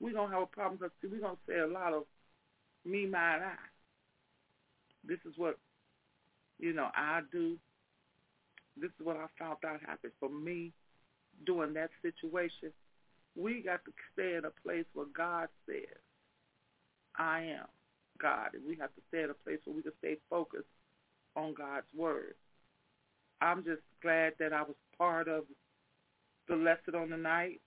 We're 0.00 0.12
going 0.12 0.28
to 0.28 0.34
have 0.34 0.42
a 0.42 0.46
problem 0.46 0.78
because 0.78 0.90
we're 1.02 1.20
going 1.20 1.36
to 1.36 1.52
say 1.52 1.58
a 1.58 1.66
lot 1.66 1.92
of 1.92 2.04
me, 2.84 3.06
mine, 3.06 3.40
I. 3.42 3.54
This 5.04 5.18
is 5.28 5.34
what, 5.36 5.58
you 6.58 6.72
know, 6.72 6.88
I 6.94 7.20
do. 7.30 7.56
This 8.76 8.90
is 8.98 9.06
what 9.06 9.16
I 9.16 9.26
found 9.38 9.58
out 9.66 9.80
happened 9.86 10.12
for 10.18 10.28
me 10.28 10.72
during 11.44 11.74
that 11.74 11.90
situation. 12.02 12.72
We 13.34 13.62
got 13.62 13.84
to 13.84 13.92
stay 14.12 14.36
in 14.36 14.44
a 14.44 14.50
place 14.66 14.84
where 14.94 15.06
God 15.14 15.48
says, 15.66 16.01
I 17.16 17.40
am 17.40 17.66
God. 18.20 18.50
And 18.54 18.62
we 18.66 18.76
have 18.76 18.94
to 18.94 19.00
stay 19.08 19.22
at 19.22 19.30
a 19.30 19.34
place 19.34 19.58
where 19.64 19.76
we 19.76 19.82
can 19.82 19.92
stay 19.98 20.16
focused 20.30 20.64
on 21.36 21.54
God's 21.54 21.86
word. 21.96 22.34
I'm 23.40 23.64
just 23.64 23.82
glad 24.02 24.34
that 24.38 24.52
I 24.52 24.62
was 24.62 24.76
part 24.96 25.28
of 25.28 25.44
the 26.48 26.56
lesson 26.56 26.94
on 26.94 27.10
the 27.10 27.16
night. 27.16 27.60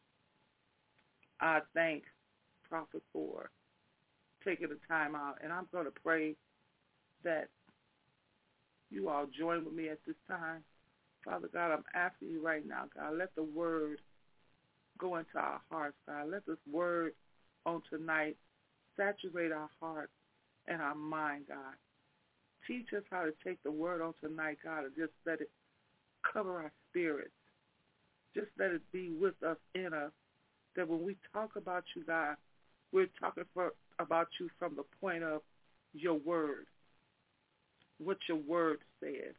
I 1.42 1.60
thank 1.74 2.04
Prophet 2.70 3.02
for 3.12 3.50
taking 4.46 4.70
the 4.70 4.78
time 4.88 5.16
out. 5.16 5.38
And 5.44 5.52
I'm 5.52 5.68
going 5.72 5.86
to 5.86 5.92
pray 5.92 6.36
that 7.24 7.50
you 8.90 9.10
all 9.10 9.26
join 9.38 9.66
with 9.66 9.74
me 9.74 9.90
at 9.90 10.00
this 10.06 10.16
time. 10.30 10.64
Father 11.26 11.50
God, 11.52 11.72
I'm 11.72 11.84
asking 11.96 12.30
you 12.30 12.46
right 12.46 12.66
now, 12.66 12.84
God, 12.96 13.18
let 13.18 13.36
the 13.36 13.44
word 13.44 14.00
go 14.98 15.18
into 15.18 15.38
our 15.38 15.60
hearts, 15.72 15.98
God. 16.08 16.30
Let 16.30 16.46
this 16.46 16.58
word 16.72 17.14
on 17.66 17.82
tonight 17.90 18.38
saturate 18.98 19.52
our 19.52 19.70
heart 19.80 20.10
and 20.68 20.82
our 20.82 20.96
mind, 20.96 21.46
God. 21.48 21.76
Teach 22.68 22.88
us 22.96 23.04
how 23.12 23.24
to 23.24 23.34
take 23.44 23.62
the 23.64 23.72
word 23.72 24.02
on 24.02 24.14
tonight, 24.22 24.58
God, 24.64 24.86
and 24.86 24.96
just 24.98 25.14
let 25.26 25.42
it 25.42 25.50
cover 26.34 26.58
our 26.58 26.72
spirits. 26.90 27.30
Just 28.34 28.48
let 28.58 28.72
it 28.72 28.82
be 28.92 29.10
with 29.10 29.36
us, 29.48 29.58
in 29.76 29.94
us, 29.94 30.12
that 30.76 30.88
when 30.88 31.04
we 31.04 31.16
talk 31.32 31.56
about 31.56 31.84
you, 31.96 32.04
God, 32.04 32.36
we're 32.92 33.08
talking 33.20 33.46
for, 33.54 33.74
about 34.00 34.28
you 34.40 34.50
from 34.60 34.76
the 34.76 34.84
point 35.00 35.24
of 35.24 35.42
your 35.94 36.16
word, 36.16 36.66
what 38.00 38.18
your 38.28 38.38
word 38.38 38.80
said, 39.00 39.36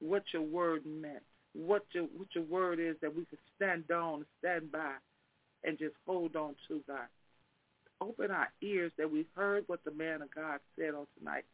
what 0.00 0.22
your 0.32 0.42
word 0.42 0.82
meant, 0.86 1.22
what 1.54 1.84
your 1.92 2.04
what 2.04 2.28
your 2.34 2.44
word 2.44 2.78
is 2.80 2.96
that 3.00 3.14
we 3.14 3.24
can 3.26 3.38
stand 3.56 3.90
on, 3.90 4.24
stand 4.38 4.70
by, 4.70 4.94
and 5.64 5.78
just 5.78 5.94
hold 6.06 6.36
on 6.36 6.54
to, 6.68 6.82
God. 6.86 7.06
Open 8.04 8.30
our 8.30 8.48
ears 8.60 8.92
that 8.98 9.10
we 9.10 9.24
heard 9.34 9.64
what 9.66 9.82
the 9.84 9.90
man 9.90 10.20
of 10.20 10.34
God 10.34 10.60
said 10.78 10.94
on 10.94 11.06
tonight. 11.18 11.44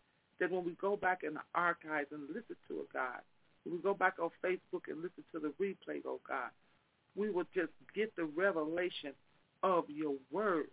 That 0.41 0.51
when 0.51 0.65
we 0.65 0.73
go 0.81 0.97
back 0.97 1.21
in 1.23 1.35
the 1.35 1.43
archives 1.55 2.09
and 2.11 2.23
listen 2.29 2.57
to 2.69 2.81
it, 2.81 2.93
God, 2.93 3.21
when 3.65 3.77
we 3.77 3.83
go 3.83 3.95
back 3.95 4.15
on 4.21 4.31
Facebook 4.45 4.89
and 4.89 5.03
listen 5.03 5.23
to 5.33 5.39
the 5.39 5.53
replay, 5.63 6.01
oh 6.07 6.21
God, 6.27 6.51
we 7.15 7.31
will 7.31 7.45
just 7.55 7.71
get 7.95 8.15
the 8.17 8.25
revelation 8.25 9.13
of 9.63 9.85
your 9.89 10.15
word. 10.31 10.67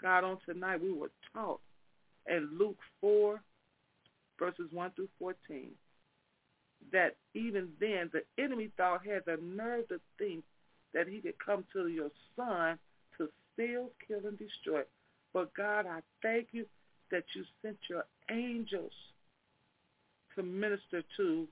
God, 0.00 0.24
on 0.24 0.38
tonight 0.46 0.82
we 0.82 0.92
were 0.92 1.10
taught 1.34 1.60
in 2.26 2.48
Luke 2.58 2.78
4, 3.00 3.40
verses 4.38 4.68
1 4.70 4.92
through 4.92 5.08
14, 5.18 5.70
that 6.92 7.16
even 7.34 7.68
then 7.80 8.10
the 8.12 8.22
enemy 8.42 8.70
thought 8.76 9.04
had 9.04 9.24
the 9.26 9.38
nerve 9.42 9.88
to 9.88 10.00
think 10.18 10.44
that 10.94 11.06
he 11.06 11.20
could 11.20 11.38
come 11.44 11.64
to 11.72 11.88
your 11.88 12.10
son 12.36 12.78
steal, 13.54 13.90
kill, 14.06 14.26
and 14.26 14.38
destroy. 14.38 14.82
But 15.32 15.54
God, 15.54 15.86
I 15.86 16.00
thank 16.22 16.48
you 16.52 16.66
that 17.10 17.24
you 17.34 17.44
sent 17.62 17.78
your 17.88 18.04
angels 18.30 18.92
to 20.34 20.42
minister 20.42 21.02
to 21.16 21.46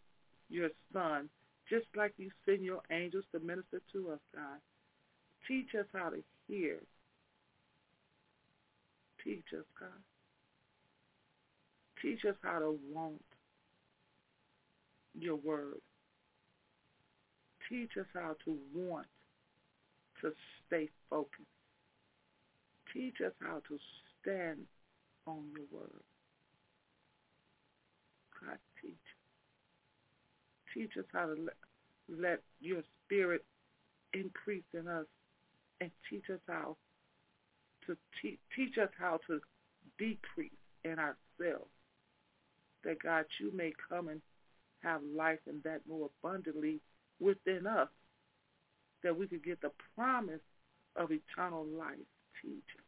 your 0.49 0.71
son, 0.93 1.29
just 1.69 1.87
like 1.97 2.13
you 2.17 2.31
send 2.47 2.65
your 2.65 2.81
angels 2.91 3.25
to 3.33 3.41
minister 3.41 3.81
to 3.93 4.11
us, 4.11 4.21
God. 4.35 4.59
Teach 5.47 5.75
us 5.79 5.87
how 5.93 6.11
to 6.11 6.23
hear. 6.49 6.79
Teach 9.25 9.45
us, 9.57 9.65
God. 9.79 9.89
Teach 12.03 12.25
us 12.25 12.37
how 12.43 12.59
to 12.59 12.79
want 12.93 13.23
your 15.19 15.37
word. 15.37 15.81
Teach 17.69 17.91
us 17.99 18.07
how 18.15 18.37
to 18.45 18.57
want 18.75 19.07
to 20.23 20.33
stay 20.67 20.89
focused. 21.09 21.60
Teach 22.93 23.17
us 23.25 23.33
how 23.43 23.61
to 23.69 23.79
stand 24.21 24.67
on 25.27 25.45
your 25.55 25.67
word. 25.71 26.03
God, 28.41 28.59
teach. 28.83 28.95
Teach 30.75 30.97
us 30.99 31.05
how 31.13 31.27
to 31.27 31.35
let, 31.43 31.57
let 32.09 32.41
your 32.61 32.83
spirit 33.05 33.45
increase 34.13 34.65
in 34.75 34.89
us 34.89 35.07
and 35.81 35.91
teach 36.09 36.25
us 36.33 36.41
how 36.49 36.77
to 37.87 37.97
te- 38.21 38.39
teach 38.57 38.77
us 38.79 38.91
how 38.99 39.19
to 39.27 39.41
decrease 39.99 40.51
in 40.85 40.97
ourselves. 40.99 41.71
That 42.85 43.03
God, 43.03 43.25
you 43.39 43.53
may 43.55 43.73
come 43.89 44.09
and 44.09 44.21
have 44.83 45.01
life 45.17 45.41
and 45.47 45.63
that 45.65 45.81
more 45.89 46.11
abundantly 46.23 46.81
within 47.21 47.67
us, 47.67 47.89
that 49.03 49.17
we 49.17 49.27
could 49.27 49.45
get 49.45 49.61
the 49.61 49.71
promise 49.95 50.41
of 50.97 51.11
eternal 51.11 51.67
life. 51.67 51.99
Teach. 52.43 52.80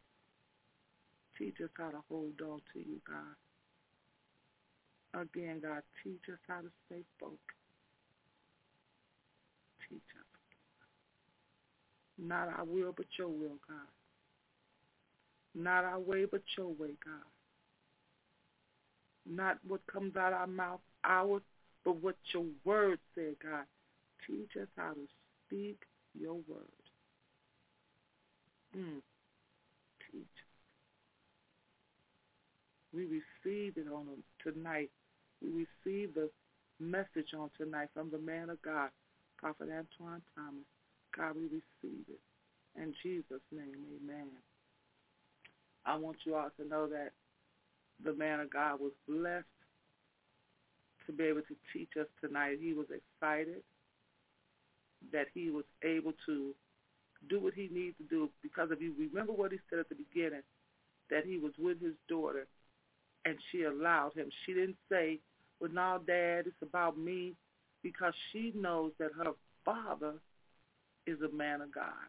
Teach 1.43 1.61
us 1.61 1.71
how 1.77 1.91
to 1.91 1.99
hold 2.09 2.41
on 2.41 2.61
to 2.73 2.79
you, 2.79 3.01
God. 3.05 3.35
Again, 5.21 5.61
God, 5.61 5.83
teach 6.05 6.21
us 6.33 6.39
how 6.47 6.61
to 6.61 6.69
stay 6.87 7.03
focused. 7.19 7.41
Teach 9.91 9.99
us. 10.17 10.27
Not 12.17 12.47
our 12.57 12.65
will, 12.65 12.95
but 12.97 13.07
your 13.19 13.27
will, 13.27 13.59
God. 13.69 13.91
Not 15.57 15.83
our 15.83 15.99
way, 15.99 16.27
but 16.31 16.43
your 16.57 16.69
way, 16.69 16.95
God. 17.05 17.27
Not 19.27 19.59
what 19.67 19.81
comes 19.93 20.15
out 20.15 20.33
of 20.33 20.39
our 20.39 20.47
mouth, 20.47 20.81
ours, 21.03 21.43
but 21.85 21.97
what 21.97 22.15
your 22.33 22.47
word 22.65 23.01
said, 23.17 23.35
God. 23.43 23.65
Teach 24.29 24.51
us 24.61 24.69
how 24.77 24.93
to 24.93 25.09
speak 25.49 25.81
your 26.17 26.35
word. 26.35 26.69
Mm. 28.77 29.03
Teach 30.13 30.23
us. 30.23 30.53
We 32.95 33.05
receive 33.05 33.77
it 33.77 33.87
on 33.93 34.07
tonight. 34.43 34.91
We 35.41 35.67
receive 35.85 36.15
the 36.15 36.31
message 36.79 37.35
on 37.39 37.51
tonight 37.57 37.89
from 37.95 38.11
the 38.11 38.19
man 38.19 38.51
of 38.51 38.61
God, 38.63 38.91
Prophet 39.39 39.69
Antoine 39.71 40.23
Thomas. 40.35 40.67
God, 41.17 41.37
we 41.37 41.45
receive 41.45 42.05
it. 42.09 42.21
In 42.77 42.95
Jesus' 43.03 43.43
name, 43.51 43.75
amen. 44.03 44.29
I 45.85 45.97
want 45.97 46.17
you 46.25 46.37
all 46.37 46.51
to 46.59 46.69
know 46.69 46.87
that 46.87 47.13
the 48.05 48.15
man 48.15 48.41
of 48.41 48.51
God 48.51 48.81
was 48.81 48.93
blessed 49.09 49.47
to 51.07 51.13
be 51.13 51.25
able 51.25 51.43
to 51.43 51.57
teach 51.73 51.91
us 52.01 52.07
tonight. 52.21 52.59
He 52.61 52.73
was 52.73 52.87
excited 52.87 53.63
that 55.13 55.27
he 55.35 55.51
was 55.51 55.65
able 55.83 56.13
to 56.27 56.55
do 57.29 57.41
what 57.41 57.55
he 57.55 57.69
needs 57.73 57.97
to 57.99 58.05
do 58.05 58.31
because 58.43 58.69
if 58.71 58.81
you 58.81 58.95
remember 58.99 59.33
what 59.33 59.53
he 59.53 59.59
said 59.69 59.79
at 59.79 59.89
the 59.89 59.95
beginning, 59.95 60.43
that 61.11 61.25
he 61.25 61.39
was 61.39 61.53
with 61.59 61.81
his 61.81 61.95
daughter 62.09 62.47
and 63.25 63.37
she 63.51 63.65
allowed 63.65 64.15
him. 64.15 64.29
She 64.45 64.53
didn't 64.53 64.77
say, 64.91 65.19
well, 65.61 65.71
now, 65.73 65.99
Dad, 65.99 66.47
it's 66.47 66.57
about 66.63 66.99
me 66.99 67.35
because 67.83 68.15
she 68.33 68.53
knows 68.55 68.93
that 68.99 69.11
her 69.17 69.33
father 69.65 70.15
is 71.07 71.19
a 71.21 71.35
man 71.35 71.61
of 71.61 71.73
God. 71.73 72.09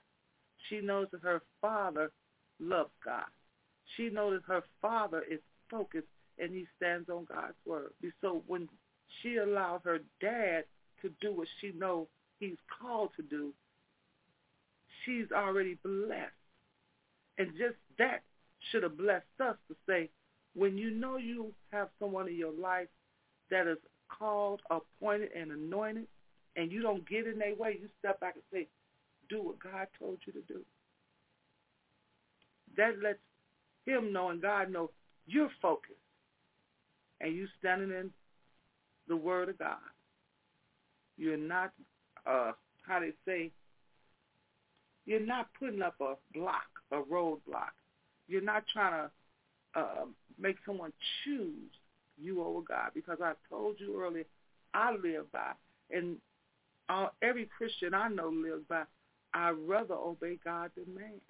She 0.69 0.81
knows 0.81 1.07
that 1.11 1.21
her 1.21 1.41
father 1.61 2.11
loves 2.59 2.91
God. 3.03 3.25
She 3.97 4.09
knows 4.09 4.41
that 4.41 4.53
her 4.53 4.63
father 4.81 5.23
is 5.29 5.39
focused 5.69 6.07
and 6.39 6.51
he 6.51 6.65
stands 6.77 7.09
on 7.09 7.25
God's 7.25 7.57
word. 7.65 7.91
So 8.21 8.43
when 8.47 8.67
she 9.21 9.37
allowed 9.37 9.81
her 9.83 9.99
dad 10.19 10.63
to 11.01 11.11
do 11.21 11.35
what 11.35 11.47
she 11.59 11.71
knows 11.77 12.07
he's 12.39 12.57
called 12.81 13.11
to 13.17 13.23
do, 13.23 13.53
she's 15.05 15.31
already 15.31 15.77
blessed. 15.83 16.31
And 17.37 17.49
just 17.51 17.75
that 17.97 18.23
should 18.71 18.83
have 18.83 18.97
blessed 18.97 19.25
us 19.39 19.57
to 19.67 19.75
say, 19.87 20.09
when 20.55 20.77
you 20.77 20.91
know 20.91 21.17
you 21.17 21.51
have 21.71 21.89
someone 21.99 22.27
in 22.27 22.35
your 22.37 22.53
life 22.53 22.87
that 23.49 23.67
is 23.67 23.77
called, 24.09 24.61
appointed, 24.69 25.29
and 25.35 25.51
anointed, 25.51 26.07
and 26.55 26.71
you 26.71 26.81
don't 26.81 27.07
get 27.07 27.27
in 27.27 27.39
their 27.39 27.55
way, 27.55 27.77
you 27.81 27.89
step 27.99 28.19
back 28.19 28.35
and 28.35 28.43
say, 28.51 28.67
do 29.29 29.41
what 29.41 29.59
God 29.59 29.87
told 29.99 30.19
you 30.25 30.33
to 30.33 30.41
do. 30.47 30.61
That 32.77 33.01
lets 33.01 33.19
him 33.85 34.13
know 34.13 34.29
and 34.29 34.41
God 34.41 34.71
know 34.71 34.91
you're 35.25 35.49
focused 35.61 35.93
and 37.21 37.35
you 37.35 37.47
standing 37.59 37.89
in 37.89 38.11
the 39.07 39.15
word 39.15 39.49
of 39.49 39.57
God. 39.57 39.77
You're 41.17 41.37
not, 41.37 41.71
uh, 42.25 42.51
how 42.87 42.99
they 42.99 43.13
say, 43.25 43.51
you're 45.05 45.25
not 45.25 45.47
putting 45.59 45.81
up 45.81 45.95
a 45.99 46.15
block, 46.33 46.67
a 46.91 46.97
roadblock. 46.97 47.73
You're 48.27 48.41
not 48.41 48.63
trying 48.71 48.93
to 48.93 49.11
uh, 49.75 50.05
make 50.39 50.57
someone 50.65 50.93
choose 51.23 51.71
you 52.17 52.43
over 52.43 52.61
God 52.61 52.91
because 52.93 53.19
I 53.21 53.33
told 53.49 53.79
you 53.79 54.01
earlier, 54.01 54.25
I 54.73 54.91
live 54.91 55.31
by, 55.31 55.53
and 55.91 56.17
every 57.21 57.49
Christian 57.57 57.93
I 57.93 58.07
know 58.07 58.29
lives 58.29 58.63
by, 58.67 58.83
I'd 59.33 59.55
rather 59.65 59.95
obey 59.95 60.37
God 60.43 60.71
than 60.75 60.93
man. 60.93 61.21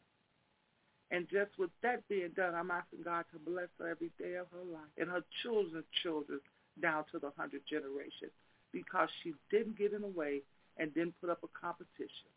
And 1.12 1.28
just 1.30 1.52
with 1.60 1.70
that 1.84 2.08
being 2.10 2.32
done, 2.36 2.56
I'm 2.56 2.72
asking 2.72 3.04
God 3.04 3.26
to 3.32 3.40
bless 3.40 3.68
her 3.80 3.90
every 3.90 4.12
day 4.18 4.36
of 4.36 4.48
her 4.52 4.66
life 4.72 4.90
and 4.98 5.10
her 5.10 5.24
children's 5.44 5.86
children 6.02 6.40
down 6.82 7.06
to 7.12 7.20
the 7.20 7.32
hundredth 7.38 7.68
generation 7.68 8.30
because 8.72 9.10
she 9.22 9.34
didn't 9.52 9.78
get 9.78 9.94
in 9.94 10.02
the 10.02 10.08
way 10.08 10.42
and 10.78 10.94
didn't 10.94 11.14
put 11.22 11.30
up 11.30 11.44
a 11.44 11.60
competition. 11.60 12.34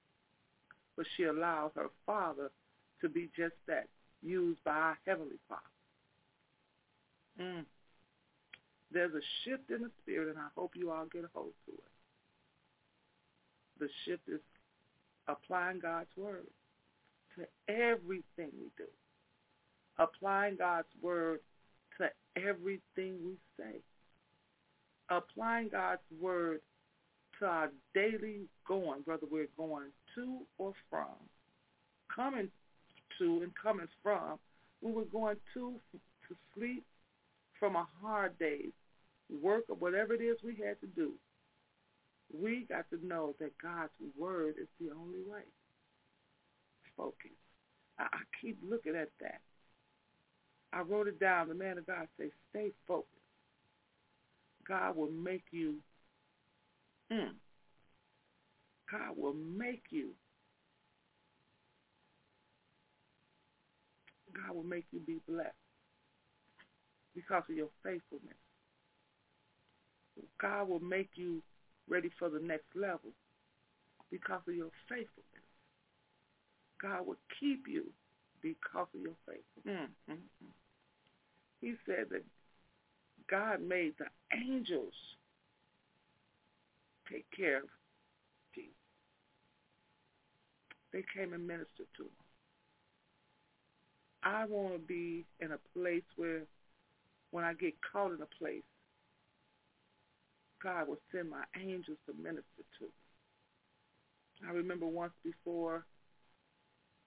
But 0.97 1.07
she 1.17 1.25
allowed 1.25 1.73
her 1.77 1.89
father 2.05 2.51
to 3.01 3.09
be 3.09 3.31
just 3.37 3.55
that, 3.67 3.89
used 4.23 4.63
by 4.65 4.73
our 4.73 4.99
Heavenly 5.07 5.39
Father. 5.49 5.63
Mm. 7.41 7.65
There's 8.93 9.13
a 9.15 9.21
shift 9.45 9.71
in 9.71 9.83
the 9.83 9.91
spirit, 10.03 10.29
and 10.29 10.39
I 10.39 10.49
hope 10.55 10.73
you 10.75 10.91
all 10.91 11.07
get 11.07 11.25
a 11.25 11.29
hold 11.35 11.53
to 11.67 11.73
it. 11.73 11.81
The 13.79 13.89
shift 14.05 14.23
is 14.29 14.41
applying 15.29 15.81
God's 15.81 16.09
word 16.17 16.47
to 17.37 17.47
everything 17.73 18.51
we 18.59 18.71
do. 18.79 18.89
Applying 19.99 20.57
God's 20.57 20.89
word 21.03 21.41
to 21.99 22.09
everything 22.37 23.17
we 23.25 23.37
say. 23.59 23.81
Applying 25.11 25.69
God's 25.69 26.01
word 26.21 26.61
to 27.39 27.47
our 27.47 27.71
daily 27.95 28.49
going, 28.67 29.03
whether 29.05 29.27
we're 29.31 29.49
going 29.57 29.91
to 30.15 30.39
or 30.59 30.73
from. 30.89 31.17
Coming 32.15 32.49
to 33.19 33.43
and 33.43 33.53
coming 33.63 33.89
from, 34.03 34.39
were 34.81 35.05
going 35.05 35.37
to 35.55 35.75
to 36.29 36.35
sleep 36.55 36.85
from 37.59 37.77
a 37.77 37.87
hard 38.03 38.39
day's 38.39 38.73
work 39.43 39.65
or 39.69 39.77
whatever 39.77 40.15
it 40.15 40.21
is 40.21 40.37
we 40.43 40.57
had 40.57 40.81
to 40.81 40.87
do. 40.87 41.13
We 42.33 42.67
got 42.69 42.89
to 42.91 43.07
know 43.07 43.35
that 43.41 43.53
God's 43.63 43.93
word 44.19 44.55
is 44.61 44.69
the 44.81 44.91
only 44.95 45.21
way. 45.27 45.43
Focus. 46.97 47.31
I, 47.99 48.05
I 48.05 48.21
keep 48.41 48.59
looking 48.69 48.97
at 48.97 49.11
that. 49.21 49.41
I 50.73 50.81
wrote 50.81 51.09
it 51.09 51.21
down. 51.21 51.49
The 51.49 51.55
man 51.55 51.79
of 51.79 51.87
God 51.87 52.09
says, 52.19 52.31
stay 52.51 52.73
focused. 52.87 53.11
God 54.67 54.97
will 54.97 55.11
make 55.11 55.45
you, 55.53 55.77
mm, 57.13 57.31
God 58.91 59.17
will 59.17 59.35
make 59.35 59.85
you, 59.91 60.11
God 64.35 64.57
will 64.57 64.65
make 64.65 64.87
you 64.91 64.99
be 64.99 65.21
blessed 65.29 65.55
because 67.17 67.43
of 67.49 67.57
your 67.57 67.71
faithfulness. 67.83 68.37
God 70.41 70.69
will 70.69 70.81
make 70.81 71.11
you 71.15 71.43
ready 71.89 72.11
for 72.19 72.29
the 72.29 72.39
next 72.39 72.69
level 72.75 73.11
because 74.11 74.43
of 74.47 74.55
your 74.55 74.71
faithfulness. 74.89 75.49
God 76.81 77.07
will 77.07 77.17
keep 77.41 77.65
you 77.67 77.85
because 78.43 78.87
of 78.95 79.01
your 79.01 79.17
faithfulness. 79.27 79.91
Mm-hmm. 80.11 80.47
He 81.61 81.75
said 81.87 82.07
that 82.11 82.23
God 83.31 83.63
made 83.67 83.95
the 83.99 84.07
angels 84.37 84.93
take 87.11 87.27
care 87.35 87.59
of 87.59 87.69
Jesus. 88.55 88.71
They 90.93 91.03
came 91.15 91.33
and 91.33 91.47
ministered 91.47 91.89
to 91.97 92.03
him. 92.05 92.11
I 94.23 94.45
want 94.45 94.75
to 94.75 94.79
be 94.79 95.25
in 95.41 95.53
a 95.53 95.79
place 95.79 96.03
where 96.17 96.43
when 97.31 97.45
I 97.45 97.55
get 97.55 97.75
caught 97.93 98.13
in 98.13 98.23
a 98.23 98.39
place, 98.39 98.63
God 100.63 100.89
will 100.89 100.99
send 101.13 101.31
my 101.31 101.45
angels 101.57 101.99
to 102.07 102.15
minister 102.15 102.65
to. 102.79 102.87
I 104.47 104.53
remember 104.53 104.87
once 104.87 105.13
before 105.23 105.85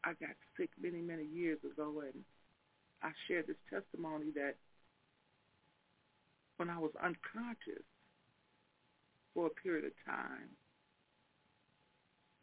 I 0.04 0.10
got 0.14 0.36
sick 0.58 0.70
many, 0.82 1.02
many 1.02 1.26
years 1.26 1.60
ago, 1.64 2.02
and 2.02 2.24
I 3.04 3.12
shared 3.28 3.48
this 3.48 3.58
testimony 3.70 4.32
that 4.36 4.56
when 6.58 6.70
I 6.70 6.78
was 6.78 6.92
unconscious 7.02 7.84
for 9.34 9.48
a 9.48 9.62
period 9.62 9.86
of 9.86 9.92
time, 10.06 10.50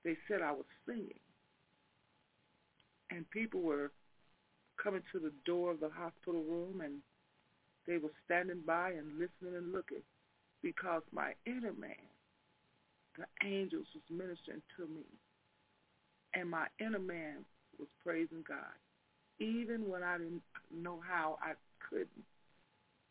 they 0.05 0.17
said 0.29 0.41
I 0.41 0.53
was 0.53 0.67
singing. 0.87 1.21
And 3.11 3.29
people 3.31 3.61
were 3.61 3.93
coming 4.83 5.03
to 5.13 5.19
the 5.19 5.33
door 5.45 5.73
of 5.73 5.81
the 5.81 5.91
hospital 5.91 6.43
room 6.43 6.81
and 6.81 7.01
they 7.87 7.99
were 7.99 8.13
standing 8.25 8.63
by 8.67 8.91
and 8.91 9.19
listening 9.19 9.57
and 9.57 9.73
looking 9.73 10.03
because 10.63 11.03
my 11.13 11.33
inner 11.47 11.73
man, 11.73 12.11
the 13.17 13.47
angels 13.47 13.87
was 13.95 14.03
ministering 14.11 14.63
to 14.77 14.87
me. 14.87 15.05
And 16.35 16.51
my 16.51 16.67
inner 16.81 16.99
man 16.99 17.45
was 17.79 17.89
praising 18.03 18.45
God. 18.47 18.59
Even 19.39 19.89
when 19.89 20.03
I 20.03 20.19
didn't 20.19 20.43
know 20.75 21.01
how 21.07 21.39
I 21.43 21.53
couldn't, 21.89 22.09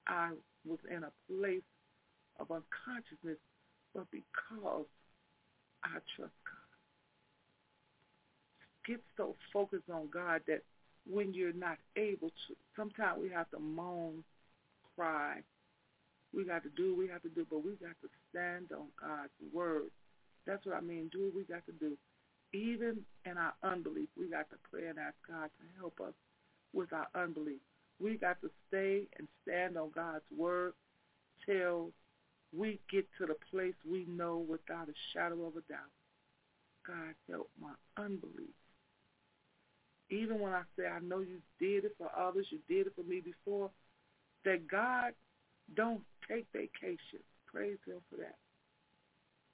I 0.08 0.32
was 0.68 0.80
in 0.90 1.04
a 1.04 1.12
place 1.30 1.64
of 2.40 2.52
unconsciousness, 2.52 3.38
but 3.94 4.06
because 4.12 4.86
I 5.84 5.94
trust 6.16 6.34
God. 6.46 6.66
Get 8.86 9.02
so 9.18 9.36
focused 9.54 9.90
on 9.92 10.10
God 10.14 10.42
that 10.48 10.62
when 11.10 11.34
you're 11.34 11.54
not 11.54 11.78
able 11.96 12.30
to, 12.30 12.56
sometimes 12.76 13.22
we 13.22 13.30
have 13.30 13.50
to 13.52 13.60
moan, 13.60 14.24
cry. 14.96 15.42
We 16.34 16.44
got 16.44 16.64
to 16.64 16.70
do 16.70 16.92
what 16.92 17.00
we 17.00 17.08
have 17.10 17.22
to 17.24 17.30
do, 17.30 17.46
but 17.50 17.64
we 17.64 17.72
got 17.72 17.96
to 18.02 18.10
stand 18.30 18.72
on 18.72 18.88
God's 19.00 19.32
word. 19.54 19.90
That's 20.46 20.66
what 20.66 20.76
I 20.76 20.82
mean. 20.82 21.10
Do 21.12 21.26
what 21.26 21.36
we 21.36 21.44
got 21.44 21.66
to 21.66 21.72
do. 21.72 21.98
Even 22.54 23.02
in 23.26 23.38
our 23.38 23.54
unbelief, 23.64 24.10
we 24.18 24.30
got 24.30 24.50
to 24.50 24.58
pray 24.70 24.88
and 24.88 25.00
ask 25.00 25.16
God 25.28 25.50
to 25.60 25.80
help 25.80 26.00
us 26.02 26.14
with 26.74 26.92
our 26.94 27.08
unbelief. 27.16 27.60
We 28.00 28.18
got 28.18 28.42
to 28.42 28.50
stay 28.68 29.08
and 29.18 29.28
stand 29.44 29.78
on 29.78 29.92
God's 29.96 30.26
word 30.36 30.74
till 31.46 31.92
we 32.56 32.80
get 32.92 33.08
to 33.18 33.26
the 33.26 33.36
place 33.52 33.74
we 33.90 34.06
know 34.08 34.38
without 34.38 34.90
a 34.90 34.94
shadow 35.14 35.46
of 35.46 35.56
a 35.56 35.62
doubt. 35.72 35.92
God, 36.86 37.16
help 37.30 37.50
my 37.60 37.74
unbelief. 37.98 38.54
Even 40.10 40.40
when 40.40 40.54
I 40.54 40.62
say 40.78 40.86
I 40.86 41.00
know 41.00 41.20
you 41.20 41.40
did 41.60 41.86
it 41.86 41.96
for 41.98 42.10
others, 42.16 42.48
you 42.52 42.60
did 42.70 42.88
it 42.88 42.94
for 42.96 43.04
me 43.04 43.22
before, 43.22 43.72
that 44.46 44.68
God 44.68 45.12
don't 45.76 46.02
take 46.30 46.46
vacation. 46.54 47.20
Praise 47.52 47.78
him 47.86 48.00
for 48.10 48.18
that. 48.18 48.36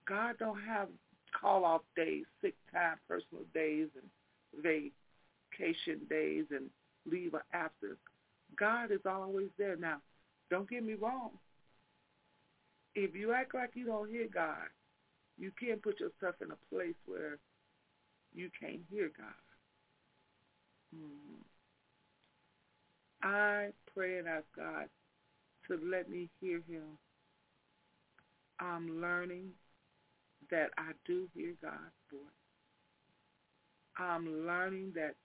God 0.07 0.35
don't 0.39 0.61
have 0.61 0.89
call 1.39 1.63
off 1.65 1.81
days, 1.95 2.25
sick 2.41 2.55
time, 2.71 2.97
personal 3.07 3.43
days, 3.53 3.87
and 3.95 4.63
vacation 4.63 6.01
days, 6.09 6.45
and 6.51 6.69
leave 7.09 7.33
or 7.33 7.43
absence. 7.53 7.99
God 8.57 8.91
is 8.91 8.99
always 9.05 9.49
there. 9.57 9.77
Now, 9.77 9.97
don't 10.49 10.69
get 10.69 10.83
me 10.83 10.93
wrong. 10.93 11.31
If 12.93 13.15
you 13.15 13.33
act 13.33 13.55
like 13.55 13.71
you 13.73 13.85
don't 13.85 14.09
hear 14.09 14.27
God, 14.31 14.67
you 15.37 15.51
can't 15.59 15.81
put 15.81 15.99
yourself 15.99 16.35
in 16.41 16.51
a 16.51 16.75
place 16.75 16.95
where 17.05 17.37
you 18.33 18.49
can't 18.59 18.81
hear 18.91 19.11
God. 19.17 19.27
Hmm. 20.93 21.41
I 23.23 23.69
pray 23.95 24.17
and 24.19 24.27
ask 24.27 24.45
God 24.55 24.87
to 25.67 25.79
let 25.89 26.09
me 26.09 26.29
hear 26.39 26.61
him. 26.67 26.97
I'm 28.59 29.01
learning 29.01 29.49
that 30.49 30.69
I 30.77 30.91
do 31.05 31.27
hear 31.33 31.53
God's 31.61 31.75
voice. 32.11 32.21
I'm 33.97 34.45
learning 34.45 34.93
that 34.95 35.15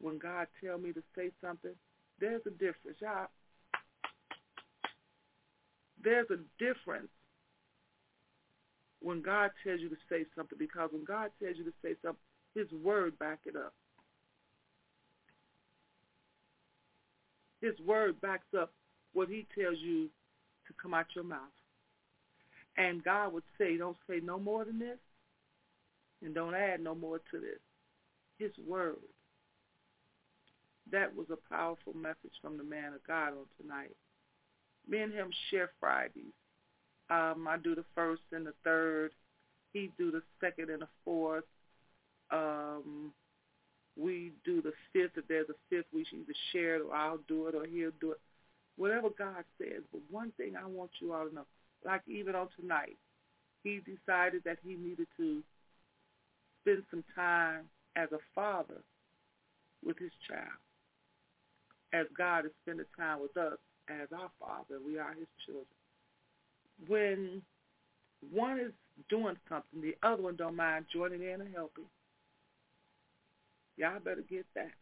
when 0.00 0.18
God 0.18 0.46
tells 0.62 0.82
me 0.82 0.92
to 0.92 1.02
say 1.16 1.30
something, 1.40 1.74
there's 2.20 2.42
a 2.46 2.50
difference. 2.50 2.98
Y'all, 3.00 3.28
there's 6.02 6.28
a 6.30 6.38
difference 6.62 7.08
when 9.00 9.22
God 9.22 9.50
tells 9.64 9.80
you 9.80 9.88
to 9.88 9.96
say 10.08 10.24
something 10.36 10.58
because 10.58 10.90
when 10.92 11.04
God 11.04 11.30
tells 11.42 11.56
you 11.56 11.64
to 11.64 11.72
say 11.82 11.94
something, 12.02 12.20
his 12.54 12.70
word 12.72 13.18
back 13.18 13.40
it 13.44 13.56
up. 13.56 13.74
His 17.66 17.78
word 17.84 18.20
backs 18.20 18.46
up 18.56 18.72
what 19.12 19.28
he 19.28 19.44
tells 19.58 19.78
you 19.78 20.08
to 20.68 20.74
come 20.80 20.94
out 20.94 21.06
your 21.16 21.24
mouth. 21.24 21.40
And 22.76 23.02
God 23.02 23.32
would 23.32 23.42
say, 23.58 23.76
don't 23.76 23.96
say 24.08 24.20
no 24.22 24.38
more 24.38 24.64
than 24.64 24.78
this 24.78 24.98
and 26.22 26.32
don't 26.32 26.54
add 26.54 26.80
no 26.80 26.94
more 26.94 27.18
to 27.18 27.40
this. 27.40 27.58
His 28.38 28.52
word. 28.68 28.96
That 30.92 31.16
was 31.16 31.26
a 31.32 31.52
powerful 31.52 31.94
message 31.94 32.38
from 32.40 32.56
the 32.56 32.62
man 32.62 32.92
of 32.92 33.04
God 33.04 33.30
on 33.30 33.46
tonight. 33.60 33.96
Me 34.88 35.00
and 35.00 35.12
him 35.12 35.30
share 35.50 35.70
Fridays. 35.80 36.36
Um, 37.10 37.48
I 37.48 37.56
do 37.56 37.74
the 37.74 37.84
first 37.96 38.22
and 38.30 38.46
the 38.46 38.54
third. 38.62 39.10
He 39.72 39.90
do 39.98 40.12
the 40.12 40.22
second 40.40 40.70
and 40.70 40.82
the 40.82 40.88
fourth. 41.04 41.44
Um, 42.30 43.12
we 43.98 44.32
do 44.44 44.60
the 44.60 44.72
fifth. 44.92 45.16
If 45.16 45.26
there's 45.28 45.48
a 45.48 45.54
fifth, 45.70 45.86
we 45.92 46.04
should 46.04 46.20
either 46.20 46.34
share 46.52 46.76
it 46.76 46.82
or 46.82 46.94
I'll 46.94 47.18
do 47.28 47.48
it 47.48 47.54
or 47.54 47.66
he'll 47.66 47.92
do 48.00 48.12
it. 48.12 48.20
Whatever 48.76 49.08
God 49.16 49.44
says. 49.58 49.82
But 49.90 50.02
one 50.10 50.32
thing 50.36 50.54
I 50.56 50.66
want 50.66 50.90
you 51.00 51.12
all 51.12 51.28
to 51.28 51.34
know, 51.34 51.46
like 51.84 52.02
even 52.06 52.34
on 52.34 52.48
tonight, 52.60 52.96
he 53.64 53.80
decided 53.80 54.42
that 54.44 54.58
he 54.62 54.74
needed 54.74 55.06
to 55.16 55.42
spend 56.62 56.82
some 56.90 57.04
time 57.14 57.62
as 57.96 58.12
a 58.12 58.18
father 58.34 58.82
with 59.84 59.98
his 59.98 60.10
child, 60.28 60.60
as 61.92 62.06
God 62.16 62.44
is 62.44 62.50
spending 62.62 62.86
time 62.98 63.20
with 63.20 63.36
us 63.36 63.56
as 63.88 64.08
our 64.12 64.30
father. 64.38 64.80
We 64.84 64.98
are 64.98 65.14
his 65.14 65.28
children. 65.46 65.66
When 66.86 67.42
one 68.32 68.60
is 68.60 68.72
doing 69.08 69.36
something, 69.48 69.80
the 69.80 69.96
other 70.06 70.22
one 70.22 70.36
don't 70.36 70.56
mind 70.56 70.86
joining 70.92 71.22
in 71.22 71.40
and 71.40 71.54
helping. 71.54 71.84
Y'all 73.76 74.00
better 74.00 74.24
get 74.28 74.46
that. 74.54 74.72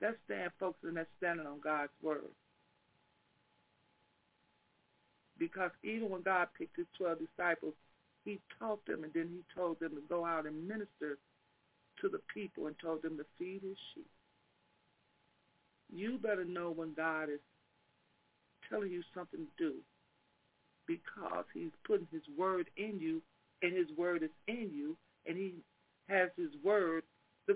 That's 0.00 0.16
staying 0.24 0.48
focused 0.58 0.84
and 0.84 0.96
that's 0.96 1.08
standing 1.18 1.46
on 1.46 1.60
God's 1.62 1.92
word. 2.02 2.30
Because 5.38 5.70
even 5.82 6.10
when 6.10 6.22
God 6.22 6.48
picked 6.56 6.76
his 6.76 6.86
12 6.98 7.18
disciples, 7.18 7.74
he 8.24 8.40
taught 8.58 8.84
them 8.86 9.04
and 9.04 9.12
then 9.14 9.28
he 9.30 9.42
told 9.54 9.80
them 9.80 9.92
to 9.94 10.02
go 10.08 10.24
out 10.24 10.46
and 10.46 10.68
minister 10.68 11.18
to 12.00 12.08
the 12.08 12.20
people 12.32 12.66
and 12.66 12.76
told 12.78 13.02
them 13.02 13.16
to 13.16 13.24
feed 13.38 13.60
his 13.62 13.76
sheep. 13.94 14.06
You 15.92 16.18
better 16.18 16.44
know 16.44 16.70
when 16.70 16.94
God 16.94 17.24
is 17.24 17.40
telling 18.70 18.92
you 18.92 19.02
something 19.14 19.40
to 19.40 19.64
do 19.64 19.74
because 20.86 21.44
he's 21.52 21.72
putting 21.86 22.06
his 22.12 22.22
word 22.38 22.68
in 22.76 22.98
you 23.00 23.22
and 23.62 23.76
his 23.76 23.86
word 23.96 24.22
is 24.22 24.30
in 24.46 24.70
you 24.72 24.96
and 25.26 25.36
he 25.36 25.54
has 26.08 26.30
his 26.36 26.50
word. 26.64 27.02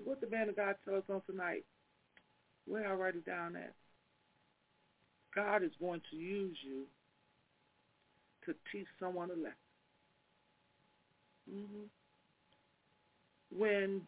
What 0.05 0.21
the 0.21 0.29
man 0.29 0.49
of 0.49 0.57
God 0.57 0.75
tells 0.85 1.05
us 1.05 1.11
on 1.11 1.23
tonight, 1.31 1.65
where 2.67 2.89
I 2.89 2.95
write 2.95 3.15
it 3.15 3.25
down 3.25 3.57
at, 3.57 3.75
God 5.35 5.63
is 5.63 5.71
going 5.81 6.01
to 6.11 6.17
use 6.17 6.57
you 6.65 6.85
to 8.47 8.55
teach 8.73 8.87
someone 8.99 9.31
a 9.31 9.35
lesson. 9.35 9.53
Mm-hmm. 11.51 11.85
When 13.57 14.03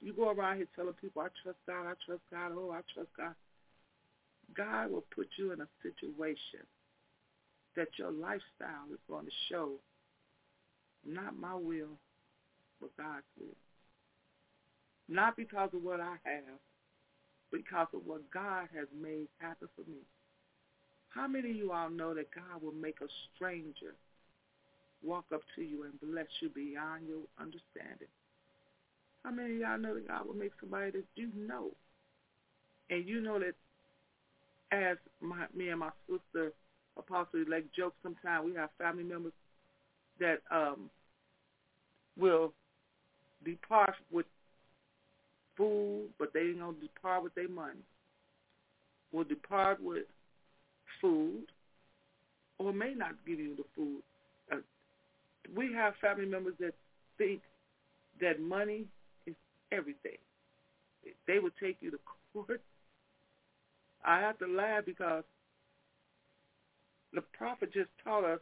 you 0.00 0.12
go 0.12 0.30
around 0.30 0.56
here 0.58 0.66
telling 0.76 0.94
people, 0.94 1.22
I 1.22 1.28
trust 1.42 1.58
God, 1.66 1.86
I 1.86 1.94
trust 2.06 2.22
God, 2.32 2.52
oh, 2.54 2.70
I 2.70 2.80
trust 2.94 3.10
God, 3.16 3.34
God 4.56 4.90
will 4.90 5.04
put 5.14 5.28
you 5.38 5.52
in 5.52 5.60
a 5.60 5.68
situation 5.82 6.66
that 7.76 7.88
your 7.98 8.10
lifestyle 8.10 8.90
is 8.92 8.98
going 9.08 9.26
to 9.26 9.32
show 9.50 9.72
not 11.06 11.38
my 11.38 11.54
will, 11.54 11.98
but 12.80 12.96
God's 12.96 13.24
will. 13.38 13.56
Not 15.10 15.36
because 15.36 15.70
of 15.74 15.82
what 15.82 16.00
I 16.00 16.14
have, 16.22 16.60
because 17.50 17.88
of 17.92 18.06
what 18.06 18.30
God 18.30 18.68
has 18.72 18.86
made 19.02 19.26
happen 19.38 19.68
for 19.74 19.82
me. 19.90 19.98
How 21.08 21.26
many 21.26 21.50
of 21.50 21.56
you 21.56 21.72
all 21.72 21.90
know 21.90 22.14
that 22.14 22.30
God 22.32 22.62
will 22.62 22.72
make 22.72 23.00
a 23.00 23.08
stranger 23.34 23.96
walk 25.02 25.24
up 25.34 25.40
to 25.56 25.62
you 25.62 25.82
and 25.82 26.00
bless 26.00 26.26
you 26.40 26.48
beyond 26.48 27.08
your 27.08 27.22
understanding? 27.40 28.06
How 29.24 29.32
many 29.32 29.54
of 29.54 29.60
y'all 29.60 29.78
know 29.78 29.94
that 29.94 30.06
God 30.06 30.26
will 30.28 30.34
make 30.34 30.52
somebody 30.60 30.92
that 30.92 31.04
you 31.16 31.28
know? 31.36 31.72
And 32.88 33.06
you 33.08 33.20
know 33.20 33.40
that 33.40 33.54
as 34.70 34.96
my, 35.20 35.46
me 35.54 35.70
and 35.70 35.80
my 35.80 35.90
sister, 36.08 36.52
Apostle 36.96 37.44
like 37.48 37.64
joke 37.76 37.94
sometimes, 38.02 38.46
we 38.46 38.54
have 38.54 38.70
family 38.78 39.02
members 39.02 39.32
that 40.20 40.38
um, 40.52 40.88
will 42.16 42.52
depart 43.44 43.94
with 44.12 44.26
food, 45.60 46.08
but 46.18 46.32
they 46.32 46.40
ain't 46.40 46.58
to 46.58 46.74
depart 46.80 47.22
with 47.22 47.34
their 47.34 47.48
money. 47.48 47.80
Will 49.12 49.24
depart 49.24 49.82
with 49.82 50.04
food 51.00 51.44
or 52.58 52.72
may 52.72 52.94
not 52.94 53.12
give 53.26 53.38
you 53.38 53.56
the 53.56 53.64
food. 53.76 54.02
Uh, 54.50 54.56
we 55.54 55.72
have 55.74 55.94
family 56.00 56.26
members 56.26 56.54
that 56.60 56.72
think 57.18 57.40
that 58.20 58.40
money 58.40 58.84
is 59.26 59.34
everything. 59.70 60.16
They 61.26 61.38
would 61.38 61.52
take 61.62 61.76
you 61.80 61.90
to 61.90 61.98
court 62.32 62.62
I 64.04 64.20
have 64.20 64.38
to 64.38 64.46
laugh 64.46 64.84
because 64.86 65.24
the 67.12 67.20
prophet 67.36 67.72
just 67.72 67.90
taught 68.02 68.24
us, 68.24 68.40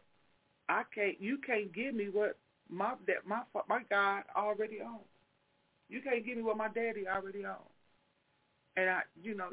I 0.68 0.82
can't, 0.94 1.20
you 1.20 1.38
can't 1.44 1.72
give 1.72 1.94
me 1.94 2.08
what 2.12 2.36
my 2.68 2.94
that 3.06 3.26
my 3.26 3.40
my 3.68 3.80
God 3.88 4.24
already 4.36 4.78
owns. 4.80 5.00
You 5.88 6.00
can't 6.02 6.24
give 6.24 6.36
me 6.36 6.42
what 6.42 6.56
my 6.56 6.68
daddy 6.68 7.06
already 7.08 7.44
owns. 7.44 7.58
And 8.76 8.90
I, 8.90 9.00
you 9.22 9.34
know, 9.34 9.50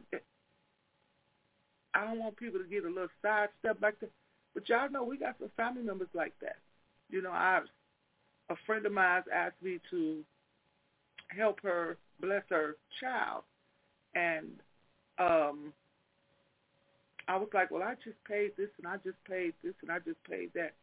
I 1.93 2.05
don't 2.05 2.19
want 2.19 2.38
people 2.38 2.59
to 2.59 2.67
get 2.67 2.83
a 2.83 2.89
little 2.89 3.07
side 3.21 3.49
step 3.59 3.77
like 3.81 3.99
that. 4.01 4.11
But 4.53 4.67
y'all 4.69 4.89
know 4.89 5.03
we 5.03 5.17
got 5.17 5.36
some 5.39 5.51
family 5.57 5.83
members 5.83 6.09
like 6.13 6.33
that. 6.41 6.57
You 7.09 7.21
know, 7.21 7.31
I 7.31 7.61
a 8.49 8.55
friend 8.65 8.86
of 8.86 8.91
mine 8.91 9.23
asked 9.33 9.61
me 9.61 9.79
to 9.91 10.23
help 11.29 11.61
her 11.61 11.97
bless 12.19 12.43
her 12.49 12.75
child, 13.01 13.43
and 14.13 14.47
um, 15.17 15.73
I 17.27 17.38
was 17.38 17.49
like, 17.53 17.71
well, 17.71 17.83
I 17.83 17.95
just 18.03 18.23
paid 18.27 18.51
this 18.57 18.69
and 18.77 18.88
I 18.88 18.97
just 18.97 19.17
paid 19.27 19.53
this 19.63 19.73
and 19.81 19.91
I 19.91 19.99
just 19.99 20.23
paid 20.29 20.51
that, 20.53 20.73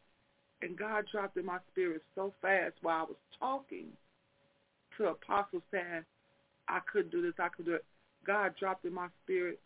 and 0.60 0.76
God 0.76 1.06
dropped 1.10 1.36
in 1.36 1.46
my 1.46 1.58
spirit 1.72 2.02
so 2.14 2.32
fast 2.42 2.74
while 2.82 3.00
I 3.00 3.02
was 3.02 3.16
talking 3.38 3.86
to 4.98 5.08
apostles 5.08 5.62
saying 5.70 6.04
I 6.68 6.80
couldn't 6.90 7.10
do 7.10 7.22
this, 7.22 7.34
I 7.38 7.48
could 7.48 7.66
do 7.66 7.74
it. 7.74 7.84
God 8.26 8.54
dropped 8.58 8.84
in 8.84 8.94
my 8.94 9.08
spirit. 9.24 9.60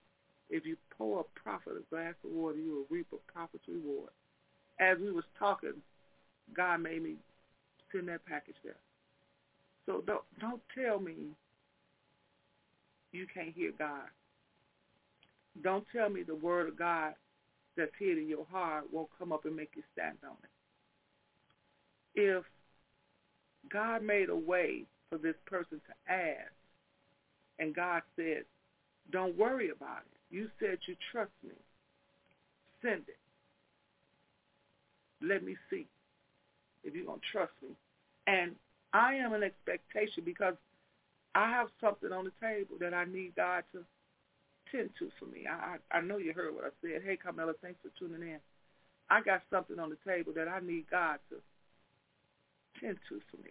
If 0.48 0.64
you 0.64 0.76
pour 0.96 1.20
a 1.20 1.40
prophet 1.40 1.72
a 1.76 1.94
glass 1.94 2.14
of 2.24 2.30
water, 2.30 2.58
you 2.58 2.72
will 2.72 2.96
reap 2.96 3.08
a 3.12 3.32
prophet's 3.32 3.66
reward. 3.68 4.10
As 4.78 4.98
we 4.98 5.10
was 5.10 5.24
talking, 5.38 5.74
God 6.54 6.82
made 6.82 7.02
me 7.02 7.16
send 7.92 8.08
that 8.08 8.24
package 8.26 8.56
there. 8.62 8.76
So 9.86 10.02
don't 10.06 10.22
don't 10.40 10.62
tell 10.76 11.00
me 11.00 11.14
you 13.12 13.26
can't 13.32 13.54
hear 13.54 13.72
God. 13.78 14.08
Don't 15.62 15.84
tell 15.94 16.10
me 16.10 16.22
the 16.22 16.34
word 16.34 16.68
of 16.68 16.78
God 16.78 17.14
that's 17.76 17.92
hid 17.98 18.18
in 18.18 18.28
your 18.28 18.46
heart 18.50 18.84
won't 18.92 19.08
come 19.18 19.32
up 19.32 19.44
and 19.44 19.56
make 19.56 19.70
you 19.74 19.82
stand 19.92 20.18
on 20.24 20.36
it. 20.42 22.20
If 22.20 22.44
God 23.70 24.02
made 24.02 24.28
a 24.28 24.36
way 24.36 24.84
for 25.10 25.18
this 25.18 25.36
person 25.46 25.80
to 25.86 26.12
ask, 26.12 26.52
and 27.58 27.74
God 27.74 28.02
said, 28.16 28.44
don't 29.10 29.36
worry 29.36 29.70
about 29.70 30.00
it. 30.00 30.34
You 30.34 30.48
said 30.58 30.78
you 30.86 30.96
trust 31.12 31.30
me. 31.44 31.54
Send 32.82 33.02
it. 33.08 33.18
Let 35.22 35.44
me 35.44 35.56
see 35.70 35.86
if 36.84 36.94
you're 36.94 37.06
going 37.06 37.20
to 37.20 37.26
trust 37.32 37.52
me. 37.62 37.70
And 38.26 38.54
I 38.92 39.14
am 39.14 39.32
an 39.32 39.42
expectation 39.42 40.22
because 40.24 40.54
I 41.34 41.50
have 41.50 41.68
something 41.80 42.12
on 42.12 42.24
the 42.24 42.32
table 42.40 42.76
that 42.80 42.94
I 42.94 43.04
need 43.04 43.34
God 43.36 43.62
to 43.72 43.84
tend 44.72 44.90
to 44.98 45.10
for 45.18 45.26
me. 45.26 45.46
I 45.46 45.76
I 45.90 46.00
know 46.00 46.18
you 46.18 46.32
heard 46.32 46.54
what 46.54 46.64
I 46.64 46.70
said. 46.82 47.02
Hey, 47.04 47.16
Carmela, 47.16 47.52
thanks 47.62 47.78
for 47.82 47.90
tuning 47.98 48.22
in. 48.22 48.38
I 49.08 49.20
got 49.20 49.42
something 49.50 49.78
on 49.78 49.90
the 49.90 49.98
table 50.10 50.32
that 50.34 50.48
I 50.48 50.60
need 50.60 50.86
God 50.90 51.18
to 51.30 51.36
tend 52.80 52.98
to 53.08 53.20
for 53.30 53.36
me. 53.38 53.50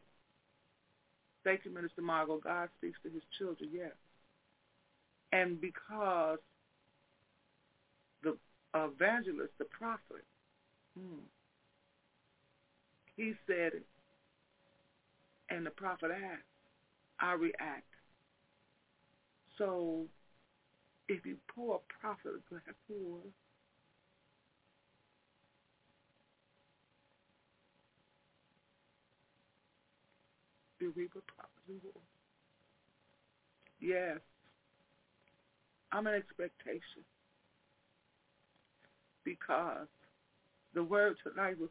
Thank 1.46 1.62
you, 1.64 1.72
Minister 1.72 2.02
Margot. 2.02 2.42
God 2.44 2.70
speaks 2.78 2.98
to 3.04 3.10
his 3.10 3.22
children, 3.38 3.70
yes. 3.72 3.92
And 5.32 5.62
because 5.62 6.40
the 8.24 8.36
evangelist, 8.74 9.54
the 9.60 9.66
prophet, 9.66 10.26
hmm, 10.98 11.20
he 13.16 13.34
said 13.48 13.74
it, 13.74 13.86
and 15.50 15.66
the 15.66 15.70
prophet 15.70 16.10
asked, 16.12 16.42
I 17.20 17.34
react. 17.34 17.84
So 19.60 20.06
if 21.08 21.26
you 21.26 21.38
pour 21.54 21.76
a 21.76 22.02
prophet 22.02 22.32
a 22.36 22.50
glass 22.50 22.64
of 22.68 22.76
water, 22.90 23.30
you 30.86 30.94
reap 30.96 31.12
a 31.18 31.32
prophet's 31.34 31.68
reward. 31.68 32.06
Yes, 33.82 34.20
I'm 35.92 36.06
an 36.06 36.14
expectation 36.14 37.02
because 39.24 39.88
the 40.76 40.84
word 40.84 41.16
tonight 41.24 41.60
was 41.60 41.70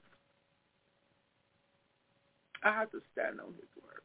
I 2.64 2.72
have 2.72 2.90
to 2.90 3.00
stand 3.12 3.38
on 3.40 3.54
his 3.54 3.70
word. 3.80 4.02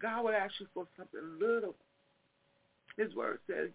God 0.00 0.24
would 0.24 0.34
ask 0.34 0.54
you 0.60 0.66
for 0.72 0.86
something 0.96 1.20
little. 1.38 1.74
His 2.96 3.14
word 3.14 3.38
says 3.46 3.68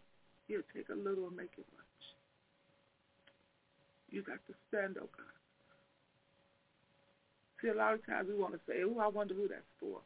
he'll 0.47 0.65
take 0.74 0.89
a 0.89 0.95
little 0.95 1.28
and 1.28 1.38
make 1.38 1.53
it 1.57 1.65
much. 1.76 2.03
You 4.09 4.24
got 4.24 4.39
to 4.47 4.53
stand, 4.70 4.97
oh 4.97 5.09
God. 5.15 5.37
See, 7.62 7.70
a 7.70 7.74
lot 7.74 7.93
of 7.93 8.05
times 8.05 8.30
we 8.30 8.39
want 8.39 8.53
to 8.53 8.60
say, 8.68 8.84
oh, 8.86 8.99
I 8.99 9.08
wonder 9.08 9.34
who 9.34 9.47
that's 9.47 9.62
for. 9.80 9.99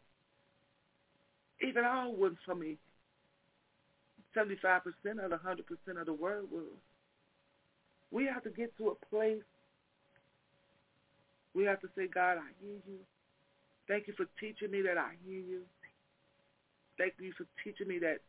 Even 1.62 1.86
all 1.86 2.16
wouldn't 2.16 2.40
for 2.46 2.56
me. 2.56 2.78
75% 4.36 4.82
or 5.22 5.30
the 5.30 5.36
100% 5.36 6.00
of 6.00 6.06
the 6.06 6.14
word 6.14 6.46
will. 6.52 6.64
We 8.12 8.26
have 8.26 8.44
to 8.44 8.50
get 8.50 8.76
to 8.78 8.90
a 8.90 9.06
place 9.10 9.44
we 11.54 11.66
have 11.66 11.82
to 11.82 11.88
say, 11.98 12.08
God, 12.08 12.38
I 12.38 12.50
hear 12.62 12.80
you. 12.88 13.00
Thank 13.88 14.08
you 14.08 14.14
for 14.16 14.26
teaching 14.40 14.72
me 14.72 14.82
that 14.84 14.98
I 14.98 15.12
hear 15.26 15.40
you. 15.40 15.62
Thank 16.98 17.14
you 17.20 17.34
for 17.38 17.46
teaching 17.64 17.88
me 17.88 18.00
that 18.00 18.20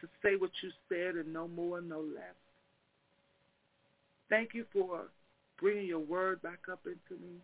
to 0.00 0.08
say 0.22 0.36
what 0.36 0.50
you 0.62 0.70
said 0.88 1.16
and 1.16 1.32
no 1.32 1.48
more, 1.48 1.80
no 1.80 2.00
less. 2.00 2.38
Thank 4.28 4.50
you 4.54 4.64
for 4.72 5.06
bringing 5.60 5.86
your 5.86 6.00
word 6.00 6.40
back 6.42 6.60
up 6.70 6.80
into 6.84 7.20
me. 7.20 7.38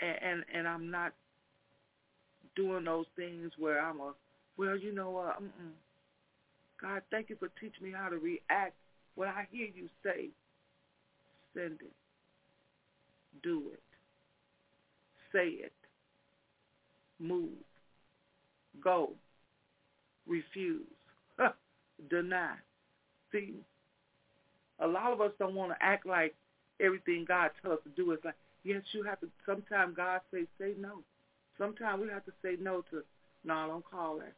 And, 0.00 0.18
and, 0.22 0.44
and 0.54 0.68
I'm 0.68 0.90
not 0.90 1.12
doing 2.54 2.84
those 2.84 3.06
things 3.16 3.52
where 3.58 3.80
I'm 3.80 4.00
a, 4.00 4.12
well, 4.56 4.76
you 4.76 4.94
know 4.94 5.16
uh, 5.18 5.32
God, 6.80 7.02
thank 7.10 7.30
you 7.30 7.36
for 7.36 7.48
teaching 7.60 7.82
me 7.82 7.92
how 7.94 8.08
to 8.08 8.16
react. 8.18 8.74
When 9.14 9.28
I 9.28 9.46
hear 9.50 9.66
you 9.66 9.88
say, 10.04 10.28
send 11.54 11.80
it, 11.80 11.92
do 13.42 13.62
it. 13.72 13.80
Say 15.32 15.48
it, 15.48 15.72
move, 17.18 17.50
go, 18.82 19.10
refuse, 20.26 20.86
deny. 22.08 22.54
See, 23.32 23.54
a 24.78 24.86
lot 24.86 25.12
of 25.12 25.20
us 25.20 25.32
don't 25.38 25.54
want 25.54 25.72
to 25.72 25.76
act 25.84 26.06
like 26.06 26.34
everything 26.80 27.24
God 27.26 27.50
tells 27.60 27.78
us 27.78 27.84
to 27.84 27.90
do 27.90 28.12
is 28.12 28.18
like, 28.24 28.34
yes, 28.66 28.82
you 28.92 29.04
have 29.04 29.20
to, 29.20 29.28
sometimes 29.46 29.96
God 29.96 30.20
say, 30.32 30.46
say 30.58 30.72
no. 30.78 31.04
Sometimes 31.56 32.02
we 32.02 32.08
have 32.08 32.24
to 32.24 32.32
say 32.42 32.56
no 32.60 32.82
to, 32.90 33.02
no, 33.44 33.66
don't 33.68 33.84
call 33.88 34.18
that. 34.18 34.34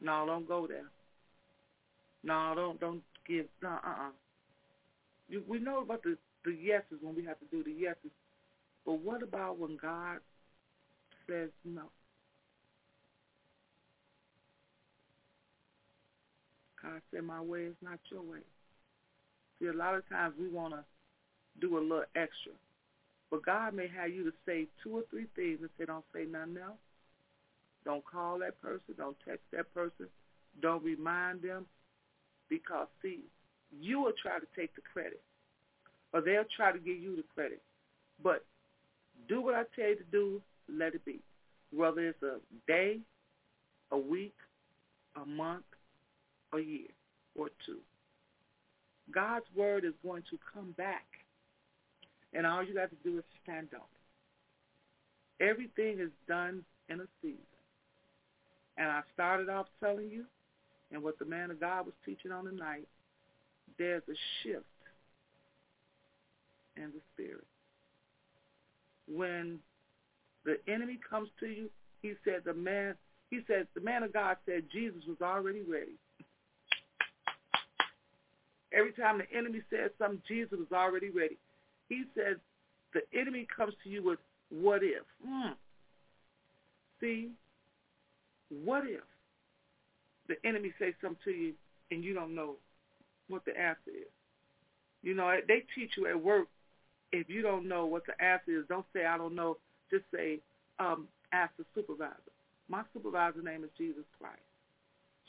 No, 0.00 0.24
don't 0.26 0.46
go 0.46 0.66
there. 0.66 0.90
No, 2.22 2.52
don't, 2.54 2.78
don't 2.78 3.02
give, 3.26 3.46
no, 3.62 3.70
uh-uh. 3.70 4.10
You, 5.28 5.42
we 5.48 5.58
know 5.58 5.80
about 5.80 6.02
the, 6.02 6.16
the 6.44 6.52
yeses 6.52 6.98
when 7.00 7.14
we 7.16 7.24
have 7.24 7.38
to 7.38 7.46
do 7.50 7.64
the 7.64 7.72
yeses. 7.72 8.10
But 8.84 9.00
what 9.00 9.22
about 9.22 9.58
when 9.58 9.78
God 9.80 10.18
says 11.26 11.48
no? 11.64 11.82
God 16.82 17.00
said, 17.12 17.22
my 17.22 17.40
way 17.40 17.62
is 17.62 17.76
not 17.80 17.98
your 18.10 18.22
way. 18.22 18.40
See, 19.58 19.68
a 19.68 19.72
lot 19.72 19.94
of 19.94 20.06
times 20.08 20.34
we 20.38 20.48
want 20.48 20.74
to 20.74 20.84
do 21.60 21.78
a 21.78 21.80
little 21.80 22.04
extra. 22.14 22.52
But 23.32 23.46
God 23.46 23.72
may 23.72 23.88
have 23.88 24.10
you 24.10 24.24
to 24.24 24.32
say 24.44 24.66
two 24.82 24.98
or 24.98 25.02
three 25.08 25.26
things 25.34 25.60
and 25.62 25.70
say, 25.78 25.86
don't 25.86 26.04
say 26.14 26.26
nothing 26.30 26.58
else. 26.62 26.76
Don't 27.82 28.04
call 28.04 28.38
that 28.40 28.60
person. 28.60 28.94
Don't 28.98 29.16
text 29.26 29.40
that 29.54 29.72
person. 29.72 30.06
Don't 30.60 30.84
remind 30.84 31.40
them. 31.40 31.64
Because, 32.50 32.88
see, 33.00 33.20
you 33.80 34.00
will 34.02 34.12
try 34.22 34.38
to 34.38 34.46
take 34.54 34.74
the 34.74 34.82
credit. 34.92 35.22
Or 36.12 36.20
they'll 36.20 36.44
try 36.54 36.72
to 36.72 36.78
give 36.78 36.98
you 36.98 37.16
the 37.16 37.24
credit. 37.34 37.62
But 38.22 38.44
do 39.30 39.40
what 39.40 39.54
I 39.54 39.62
tell 39.74 39.88
you 39.88 39.96
to 39.96 40.04
do, 40.12 40.42
let 40.70 40.94
it 40.94 41.02
be. 41.06 41.20
Whether 41.74 42.08
it's 42.08 42.22
a 42.22 42.36
day, 42.66 42.98
a 43.92 43.98
week, 43.98 44.36
a 45.16 45.24
month, 45.24 45.64
a 46.52 46.58
year, 46.58 46.88
or 47.34 47.48
two. 47.64 47.78
God's 49.10 49.46
word 49.56 49.86
is 49.86 49.94
going 50.02 50.22
to 50.30 50.38
come 50.52 50.72
back. 50.76 51.06
And 52.32 52.46
all 52.46 52.62
you 52.62 52.74
got 52.74 52.90
to 52.90 52.96
do 53.04 53.18
is 53.18 53.24
stand 53.42 53.68
up. 53.74 53.88
Everything 55.40 55.98
is 56.00 56.10
done 56.28 56.64
in 56.88 57.00
a 57.00 57.06
season. 57.20 57.38
And 58.76 58.88
I 58.88 59.02
started 59.12 59.48
off 59.48 59.66
telling 59.80 60.08
you, 60.10 60.24
and 60.90 61.02
what 61.02 61.18
the 61.18 61.24
man 61.24 61.50
of 61.50 61.60
God 61.60 61.86
was 61.86 61.94
teaching 62.04 62.32
on 62.32 62.44
the 62.44 62.52
night, 62.52 62.88
there's 63.78 64.02
a 64.08 64.16
shift 64.42 64.64
in 66.76 66.84
the 66.84 67.00
spirit 67.12 67.44
when 69.08 69.58
the 70.44 70.56
enemy 70.68 70.98
comes 71.08 71.28
to 71.40 71.46
you, 71.46 71.70
he 72.02 72.14
said 72.24 72.42
the 72.44 72.54
man 72.54 72.94
he 73.30 73.40
said 73.46 73.66
the 73.74 73.80
man 73.80 74.02
of 74.02 74.12
God 74.12 74.36
said 74.44 74.64
Jesus 74.72 75.00
was 75.08 75.18
already 75.22 75.62
ready. 75.62 75.96
Every 78.72 78.92
time 78.92 79.18
the 79.18 79.36
enemy 79.36 79.60
says 79.70 79.90
something, 79.98 80.22
Jesus 80.26 80.58
was 80.58 80.72
already 80.72 81.10
ready. 81.10 81.38
He 81.92 82.04
said, 82.14 82.40
the 82.94 83.02
enemy 83.12 83.46
comes 83.54 83.74
to 83.84 83.90
you 83.90 84.02
with 84.02 84.18
what 84.48 84.82
if. 84.82 85.02
Mm. 85.28 85.52
See, 87.02 87.28
what 88.64 88.84
if 88.86 89.02
the 90.26 90.36
enemy 90.42 90.72
says 90.78 90.94
something 91.02 91.18
to 91.24 91.30
you 91.30 91.52
and 91.90 92.02
you 92.02 92.14
don't 92.14 92.34
know 92.34 92.54
what 93.28 93.44
the 93.44 93.50
answer 93.50 93.90
is? 93.90 94.08
You 95.02 95.12
know, 95.12 95.36
they 95.46 95.64
teach 95.74 95.90
you 95.98 96.06
at 96.06 96.18
work, 96.18 96.48
if 97.12 97.28
you 97.28 97.42
don't 97.42 97.68
know 97.68 97.84
what 97.84 98.06
the 98.06 98.24
answer 98.24 98.58
is, 98.60 98.64
don't 98.70 98.86
say, 98.94 99.04
I 99.04 99.18
don't 99.18 99.34
know. 99.34 99.58
Just 99.90 100.04
say, 100.14 100.38
um, 100.78 101.08
ask 101.34 101.52
the 101.58 101.66
supervisor. 101.74 102.16
My 102.70 102.84
supervisor's 102.94 103.44
name 103.44 103.64
is 103.64 103.70
Jesus 103.76 104.04
Christ. 104.18 104.40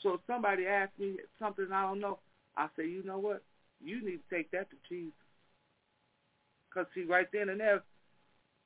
So 0.02 0.14
if 0.14 0.20
somebody 0.26 0.66
asks 0.66 0.98
me 0.98 1.16
something 1.38 1.66
I 1.70 1.82
don't 1.82 2.00
know, 2.00 2.20
I 2.56 2.68
say, 2.74 2.86
you 2.86 3.02
know 3.04 3.18
what? 3.18 3.42
You 3.84 4.02
need 4.02 4.20
to 4.30 4.34
take 4.34 4.50
that 4.52 4.70
to 4.70 4.76
Jesus. 4.88 5.12
Because, 6.74 6.88
see, 6.94 7.04
right 7.04 7.26
then 7.32 7.48
and 7.50 7.60
there, 7.60 7.82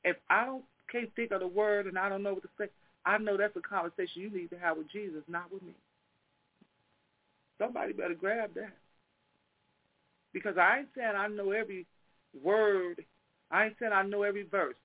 if 0.05 0.17
I 0.31 0.47
don't 0.47 0.65
can't 0.91 1.15
think 1.15 1.33
of 1.33 1.41
the 1.41 1.47
word 1.47 1.87
and 1.87 1.99
I 1.99 2.09
don't 2.09 2.23
know 2.23 2.35
what 2.35 2.43
to 2.43 2.49
say, 2.59 2.69
I 3.05 3.19
know 3.19 3.37
that's 3.37 3.57
a 3.57 3.61
conversation 3.61 4.23
you 4.23 4.31
need 4.31 4.51
to 4.51 4.59
have 4.59 4.79
with 4.79 4.91
Jesus, 4.91 5.23
not 5.29 5.53
with 5.53 5.63
me. 5.63 5.75
Somebody 7.59 7.93
better 7.93 8.15
grab 8.15 8.55
that. 8.55 8.73
Because 10.33 10.57
I 10.59 10.79
ain't 10.79 10.89
saying 10.97 11.15
I 11.17 11.29
know 11.29 11.51
every 11.51 11.87
word. 12.43 13.05
I 13.51 13.67
ain't 13.67 13.77
saying 13.81 13.93
I 13.93 14.03
know 14.03 14.23
every 14.23 14.45
verse. 14.45 14.77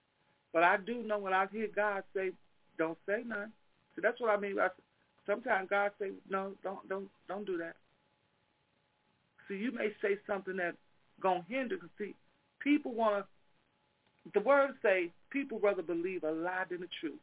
But 0.52 0.64
I 0.64 0.78
do 0.78 1.04
know 1.04 1.20
when 1.20 1.34
I 1.34 1.48
hear 1.52 1.68
God 1.74 2.04
say, 2.16 2.32
don't 2.78 2.98
say 3.06 3.24
nothing. 3.26 3.52
So 3.96 4.02
that's 4.02 4.20
what 4.20 4.30
I 4.30 4.38
mean. 4.38 4.56
by 4.56 4.70
Sometimes 5.26 5.70
God 5.70 5.92
say, 6.00 6.12
no, 6.30 6.52
don't, 6.64 6.88
don't, 6.90 7.08
don't 7.28 7.46
do 7.46 7.58
that. 7.58 7.76
See, 9.48 9.56
you 9.56 9.72
may 9.72 9.90
say 10.02 10.18
something 10.28 10.58
that 10.58 10.76
gonna 11.22 11.46
hinder. 11.48 11.78
Cause 11.78 11.90
see, 11.98 12.16
people 12.64 12.94
wanna. 12.94 13.26
The 14.34 14.40
words 14.40 14.74
say 14.82 15.12
people 15.32 15.60
rather 15.60 15.82
believe 15.82 16.24
a 16.24 16.32
lie 16.32 16.64
than 16.70 16.82
the 16.82 16.88
truth. 17.02 17.20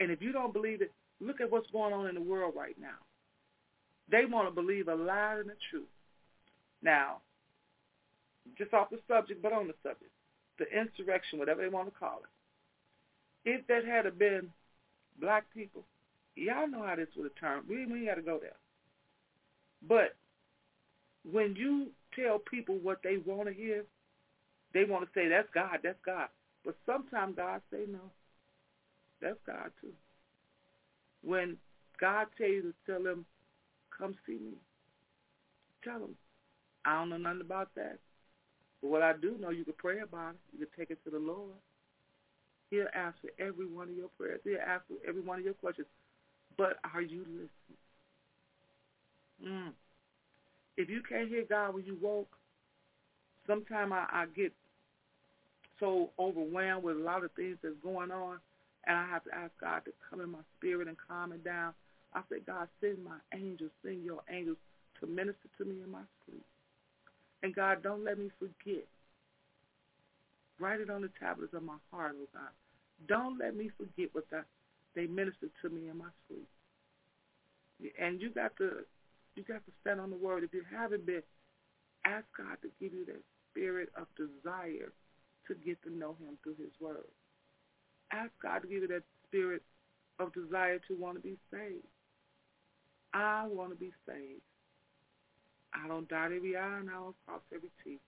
And 0.00 0.10
if 0.10 0.22
you 0.22 0.32
don't 0.32 0.52
believe 0.52 0.82
it, 0.82 0.92
look 1.20 1.40
at 1.40 1.50
what's 1.50 1.70
going 1.70 1.92
on 1.92 2.08
in 2.08 2.14
the 2.14 2.20
world 2.20 2.54
right 2.56 2.76
now. 2.80 2.98
They 4.10 4.24
want 4.24 4.48
to 4.48 4.54
believe 4.54 4.88
a 4.88 4.94
lie 4.94 5.36
than 5.38 5.48
the 5.48 5.56
truth. 5.70 5.88
Now, 6.82 7.18
just 8.58 8.74
off 8.74 8.90
the 8.90 8.98
subject, 9.08 9.42
but 9.42 9.52
on 9.52 9.66
the 9.66 9.74
subject, 9.82 10.10
the 10.58 10.66
insurrection, 10.66 11.38
whatever 11.38 11.62
they 11.62 11.68
want 11.68 11.92
to 11.92 11.98
call 11.98 12.20
it. 12.22 13.48
If 13.48 13.66
that 13.66 13.84
had 13.84 14.18
been 14.18 14.50
black 15.20 15.44
people, 15.54 15.82
y'all 16.36 16.68
know 16.68 16.82
how 16.82 16.96
this 16.96 17.08
would 17.16 17.24
have 17.24 17.40
turned. 17.40 17.68
We 17.68 17.86
we 17.86 18.06
got 18.06 18.14
to 18.16 18.22
go 18.22 18.38
there. 18.40 18.56
But 19.86 20.14
when 21.30 21.56
you 21.56 21.88
tell 22.14 22.38
people 22.38 22.78
what 22.82 23.00
they 23.02 23.18
want 23.24 23.48
to 23.48 23.54
hear, 23.54 23.84
they 24.74 24.84
want 24.84 25.04
to 25.04 25.10
say 25.14 25.28
that's 25.28 25.48
God, 25.54 25.78
that's 25.82 25.98
God. 26.04 26.28
But 26.64 26.76
sometimes 26.84 27.36
God 27.36 27.60
say 27.72 27.84
no, 27.88 28.00
that's 29.22 29.38
God 29.46 29.70
too. 29.80 29.92
When 31.22 31.56
God 32.00 32.26
tell 32.36 32.48
you 32.48 32.62
to 32.62 32.74
tell 32.86 33.02
them, 33.02 33.24
come 33.96 34.14
see 34.26 34.34
me, 34.34 34.54
tell 35.82 36.00
them, 36.00 36.16
I 36.84 36.98
don't 36.98 37.10
know 37.10 37.16
nothing 37.16 37.40
about 37.40 37.74
that. 37.76 37.98
But 38.82 38.90
what 38.90 39.02
I 39.02 39.14
do 39.14 39.36
know, 39.40 39.50
you 39.50 39.64
can 39.64 39.74
pray 39.78 40.00
about 40.00 40.34
it. 40.34 40.40
You 40.52 40.66
can 40.66 40.76
take 40.76 40.90
it 40.90 41.02
to 41.04 41.10
the 41.10 41.18
Lord. 41.18 41.56
He'll 42.70 42.86
answer 42.94 43.30
every 43.38 43.66
one 43.66 43.88
of 43.88 43.96
your 43.96 44.08
prayers. 44.18 44.40
He'll 44.44 44.58
answer 44.58 44.94
every 45.06 45.22
one 45.22 45.38
of 45.38 45.44
your 45.44 45.54
questions. 45.54 45.86
But 46.58 46.76
are 46.92 47.00
you 47.00 47.20
listening? 47.20 47.48
Mm. 49.46 49.72
If 50.76 50.90
you 50.90 51.02
can't 51.08 51.28
hear 51.28 51.44
God 51.48 51.74
when 51.74 51.84
you 51.84 51.96
woke, 52.00 52.36
sometimes 53.46 53.92
I, 53.92 54.06
I 54.12 54.26
get 54.34 54.52
so 55.80 56.10
overwhelmed 56.18 56.84
with 56.84 56.96
a 56.96 57.00
lot 57.00 57.24
of 57.24 57.32
things 57.32 57.56
that's 57.62 57.74
going 57.82 58.10
on, 58.10 58.38
and 58.86 58.96
I 58.96 59.06
have 59.06 59.24
to 59.24 59.34
ask 59.34 59.52
God 59.60 59.84
to 59.86 59.92
come 60.08 60.20
in 60.20 60.30
my 60.30 60.44
spirit 60.58 60.88
and 60.88 60.96
calm 61.08 61.32
it 61.32 61.44
down. 61.44 61.72
I 62.14 62.20
say, 62.30 62.36
God, 62.46 62.68
send 62.80 63.02
my 63.04 63.18
angels, 63.34 63.70
send 63.82 64.04
your 64.04 64.20
angels 64.30 64.58
to 65.00 65.06
minister 65.06 65.48
to 65.58 65.64
me 65.64 65.82
in 65.82 65.90
my 65.90 66.02
sleep. 66.24 66.44
And 67.42 67.54
God, 67.54 67.82
don't 67.82 68.04
let 68.04 68.18
me 68.18 68.30
forget. 68.38 68.84
Write 70.60 70.80
it 70.80 70.90
on 70.90 71.02
the 71.02 71.10
tablets 71.18 71.54
of 71.54 71.62
my 71.62 71.76
heart, 71.90 72.14
oh 72.16 72.28
God. 72.32 72.52
Don't 73.08 73.38
let 73.38 73.56
me 73.56 73.70
forget 73.76 74.10
what 74.12 74.24
that 74.30 74.44
they 74.94 75.06
ministered 75.06 75.50
to 75.62 75.68
me 75.68 75.88
in 75.90 75.98
my 75.98 76.08
sleep. 76.28 76.48
And 78.00 78.20
you 78.20 78.30
got 78.30 78.56
to 78.58 78.84
you 79.34 79.42
got 79.42 79.66
to 79.66 79.72
stand 79.80 80.00
on 80.00 80.10
the 80.10 80.16
word. 80.16 80.44
If 80.44 80.54
you 80.54 80.62
haven't 80.70 81.04
been, 81.04 81.22
ask 82.04 82.24
God 82.38 82.56
to 82.62 82.68
give 82.80 82.94
you 82.94 83.04
that 83.06 83.20
spirit 83.50 83.90
of 83.96 84.06
desire 84.16 84.92
to 85.48 85.54
get 85.54 85.82
to 85.82 85.94
know 85.94 86.16
him 86.20 86.38
through 86.42 86.56
his 86.56 86.72
word. 86.80 87.04
Ask 88.12 88.30
God 88.42 88.60
to 88.60 88.68
give 88.68 88.82
you 88.82 88.88
that 88.88 89.02
spirit 89.28 89.62
of 90.18 90.32
desire 90.32 90.78
to 90.88 90.94
want 90.94 91.16
to 91.16 91.22
be 91.22 91.36
saved. 91.50 91.86
I 93.12 93.46
want 93.46 93.70
to 93.70 93.76
be 93.76 93.92
saved. 94.06 94.42
I 95.74 95.88
don't 95.88 96.08
dot 96.08 96.32
every 96.32 96.56
I 96.56 96.78
and 96.78 96.90
I 96.90 96.94
don't 96.94 97.16
cross 97.26 97.40
every 97.54 97.70
T. 97.82 97.98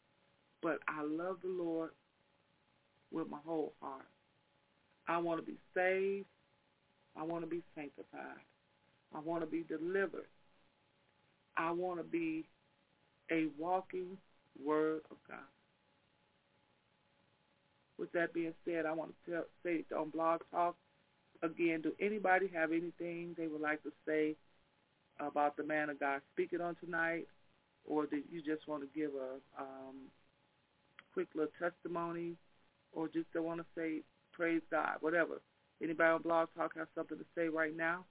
But 0.63 0.79
I 0.89 1.03
love 1.03 1.39
the 1.43 1.49
Lord 1.49 1.91
with 3.11 3.29
my 3.29 3.39
whole 3.45 3.73
heart. 3.81 4.07
I 5.09 5.19
want 5.19 5.41
to 5.41 5.47
be 5.47 5.59
saved. 5.75 6.27
I 7.17 7.23
want 7.23 7.43
to 7.45 7.51
be 7.51 7.63
sanctified. 7.75 8.43
I 9.15 9.21
want 9.21 9.43
to 9.43 9.47
be 9.47 9.63
delivered. 9.63 10.27
I 11.57 11.71
want 11.71 11.99
to 11.99 12.05
be 12.05 12.45
a 13.31 13.47
walking 13.59 14.19
word 14.63 15.01
of 15.11 15.17
God. 15.29 15.39
With 17.99 18.13
that 18.13 18.35
being 18.35 18.55
said, 18.65 18.87
I 18.87 18.93
want 18.93 19.15
to 19.25 19.31
tell, 19.31 19.45
say 19.63 19.85
on 19.97 20.11
Blog 20.11 20.43
Talk, 20.51 20.77
again, 21.43 21.81
do 21.83 21.93
anybody 22.01 22.51
have 22.55 22.73
anything 22.73 23.35
they 23.37 23.47
would 23.47 23.61
like 23.61 23.83
to 23.85 23.93
say 24.07 24.37
about 25.19 25.57
the 25.57 25.65
man 25.65 25.89
of 25.89 25.99
God 25.99 26.21
speaking 26.33 26.61
on 26.61 26.77
tonight? 26.77 27.27
Or 27.87 28.07
do 28.07 28.21
you 28.31 28.43
just 28.43 28.67
want 28.69 28.83
to 28.83 28.99
give 28.99 29.13
a 29.15 29.63
um, 29.63 29.97
quick 31.15 31.29
little 31.35 31.53
testimony? 31.59 32.35
Or 32.93 33.09
just 33.09 33.27
want 33.35 33.61
to 33.61 33.67
say, 33.77 34.01
praise 34.33 34.63
God, 34.71 34.97
whatever. 35.01 35.41
Anybody 35.83 36.11
on 36.11 36.23
Blog 36.23 36.49
Talk 36.57 36.77
have 36.77 36.89
something 36.95 37.19
to 37.19 37.25
say 37.35 37.49
right 37.49 37.77
now? 37.77 38.05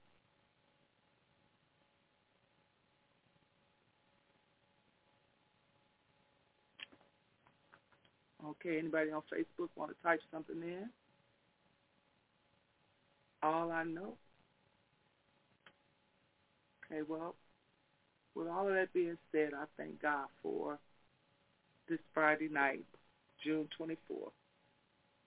Okay, 8.46 8.78
anybody 8.78 9.10
on 9.10 9.22
Facebook 9.22 9.68
want 9.74 9.90
to 9.90 10.02
type 10.02 10.20
something 10.32 10.62
in? 10.62 10.88
All 13.42 13.72
I 13.72 13.82
know. 13.82 14.14
Okay, 16.84 17.02
well, 17.08 17.34
with 18.36 18.46
all 18.46 18.68
of 18.68 18.74
that 18.74 18.92
being 18.92 19.18
said, 19.32 19.50
I 19.56 19.64
thank 19.76 20.00
God 20.00 20.26
for 20.42 20.78
this 21.88 21.98
Friday 22.14 22.48
night, 22.48 22.84
June 23.44 23.68
24th. 23.80 24.30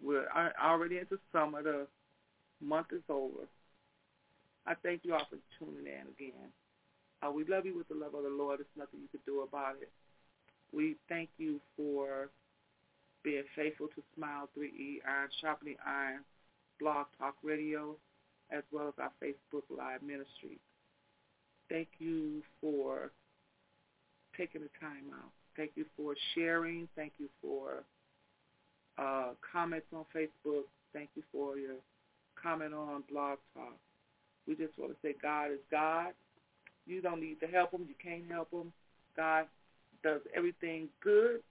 We're 0.02 0.28
already 0.64 1.00
into 1.00 1.20
summer. 1.34 1.62
The 1.62 1.88
month 2.62 2.88
is 2.94 3.04
over. 3.10 3.48
I 4.66 4.76
thank 4.82 5.02
you 5.04 5.14
all 5.14 5.28
for 5.30 5.38
tuning 5.58 5.88
in 5.88 6.08
again. 6.08 6.52
Uh, 7.22 7.32
we 7.32 7.44
love 7.46 7.66
you 7.66 7.76
with 7.76 7.90
the 7.90 7.96
love 7.96 8.14
of 8.14 8.24
the 8.24 8.30
Lord. 8.30 8.60
There's 8.60 8.68
nothing 8.78 9.02
you 9.02 9.10
can 9.12 9.20
do 9.26 9.42
about 9.42 9.76
it. 9.82 9.90
We 10.72 10.96
thank 11.10 11.30
you 11.38 11.60
for 11.76 12.30
being 13.24 13.44
faithful 13.56 13.88
to 13.88 14.04
Smile 14.16 14.50
3E, 14.58 15.00
Iron 15.08 15.30
Sharpening 15.42 15.76
Iron, 15.86 16.22
Blog 16.80 17.08
Talk 17.18 17.36
Radio, 17.44 17.96
as 18.52 18.64
well 18.72 18.88
as 18.88 18.94
our 19.00 19.12
Facebook 19.22 19.64
Live 19.76 20.02
ministry. 20.02 20.60
Thank 21.70 21.90
you 22.00 22.42
for 22.62 23.12
taking 24.38 24.62
the 24.62 24.70
time 24.80 25.12
out. 25.14 25.32
Thank 25.56 25.72
you 25.76 25.86
for 25.98 26.16
sharing. 26.36 26.88
Thank 26.96 27.14
you 27.18 27.28
for 27.42 27.84
uh, 28.98 29.32
comments 29.52 29.88
on 29.94 30.06
Facebook. 30.16 30.64
Thank 30.94 31.10
you 31.16 31.24
for 31.32 31.58
your 31.58 31.76
comment 32.42 32.74
on 32.74 33.04
Blog 33.12 33.38
Talk. 33.54 33.76
We 34.48 34.56
just 34.56 34.78
want 34.80 34.92
to 34.92 34.98
say 35.04 35.16
God 35.22 35.52
is 35.52 35.60
God. 35.70 36.14
You 36.88 37.02
don't 37.02 37.22
need 37.22 37.40
to 37.42 37.48
help 37.48 37.72
him. 37.72 37.86
You 37.88 37.96
can't 38.02 38.24
help 38.32 38.52
him. 38.52 38.72
God 39.16 39.46
does 40.02 40.22
everything 40.36 40.88
good 41.04 41.42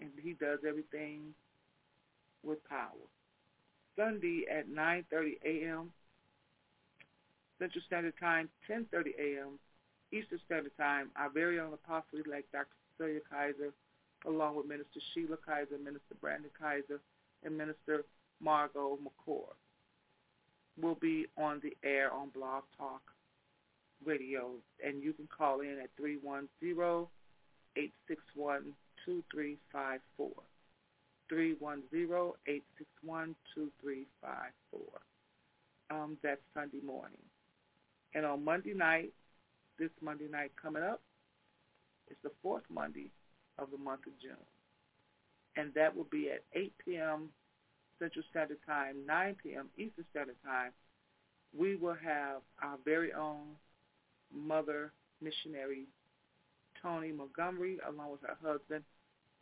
and 0.00 0.10
he 0.22 0.32
does 0.32 0.60
everything 0.66 1.34
with 2.44 2.58
power. 2.68 3.06
Sunday 3.96 4.44
at 4.50 4.68
9.30 4.68 5.38
a.m. 5.44 5.90
Central 7.58 7.82
Standard 7.86 8.14
Time, 8.18 8.48
10.30 8.68 9.08
a.m. 9.18 9.58
Eastern 10.12 10.40
Standard 10.46 10.72
Time, 10.76 11.10
our 11.16 11.28
very 11.30 11.60
own 11.60 11.72
apostle 11.72 12.20
like 12.30 12.46
Dr. 12.52 12.66
Cecilia 12.96 13.20
Kaiser, 13.30 13.72
along 14.26 14.56
with 14.56 14.66
Minister 14.66 15.00
Sheila 15.12 15.36
Kaiser, 15.44 15.78
Minister 15.78 16.14
Brandon 16.20 16.50
Kaiser, 16.58 17.00
and 17.44 17.56
Minister 17.56 18.04
Margot 18.40 18.98
McCord, 19.02 19.54
will 20.80 20.96
be 20.96 21.26
on 21.36 21.60
the 21.62 21.76
air 21.86 22.12
on 22.12 22.30
Blog 22.30 22.64
Talk 22.78 23.02
Radio, 24.04 24.52
and 24.84 25.02
you 25.02 25.12
can 25.12 25.28
call 25.36 25.60
in 25.60 25.78
at 25.82 25.90
310 25.96 27.06
eight 27.76 27.92
six 28.08 28.20
one 28.34 28.72
two 29.04 29.22
three 29.32 29.58
five 29.72 29.96
four. 30.16 30.20
Um, 35.90 36.16
that's 36.22 36.40
Sunday 36.54 36.80
morning. 36.84 37.18
And 38.14 38.24
on 38.24 38.44
Monday 38.44 38.74
night, 38.74 39.12
this 39.78 39.90
Monday 40.00 40.28
night 40.30 40.52
coming 40.60 40.82
up, 40.82 41.00
it's 42.08 42.20
the 42.22 42.30
fourth 42.42 42.64
Monday 42.72 43.10
of 43.58 43.70
the 43.70 43.78
month 43.78 44.06
of 44.06 44.12
June. 44.20 44.36
And 45.56 45.72
that 45.74 45.94
will 45.94 46.08
be 46.10 46.30
at 46.30 46.42
8 46.54 46.72
p.m. 46.84 47.28
Central 47.98 48.24
Standard 48.30 48.58
Time, 48.66 48.96
9 49.06 49.36
p.m. 49.42 49.68
Eastern 49.76 50.04
Standard 50.10 50.36
Time. 50.44 50.70
We 51.56 51.76
will 51.76 51.96
have 52.02 52.42
our 52.62 52.76
very 52.84 53.12
own 53.12 53.56
mother 54.34 54.92
missionary, 55.20 55.86
Tony 56.82 57.12
Montgomery, 57.12 57.78
along 57.88 58.12
with 58.12 58.20
her 58.22 58.36
husband, 58.42 58.84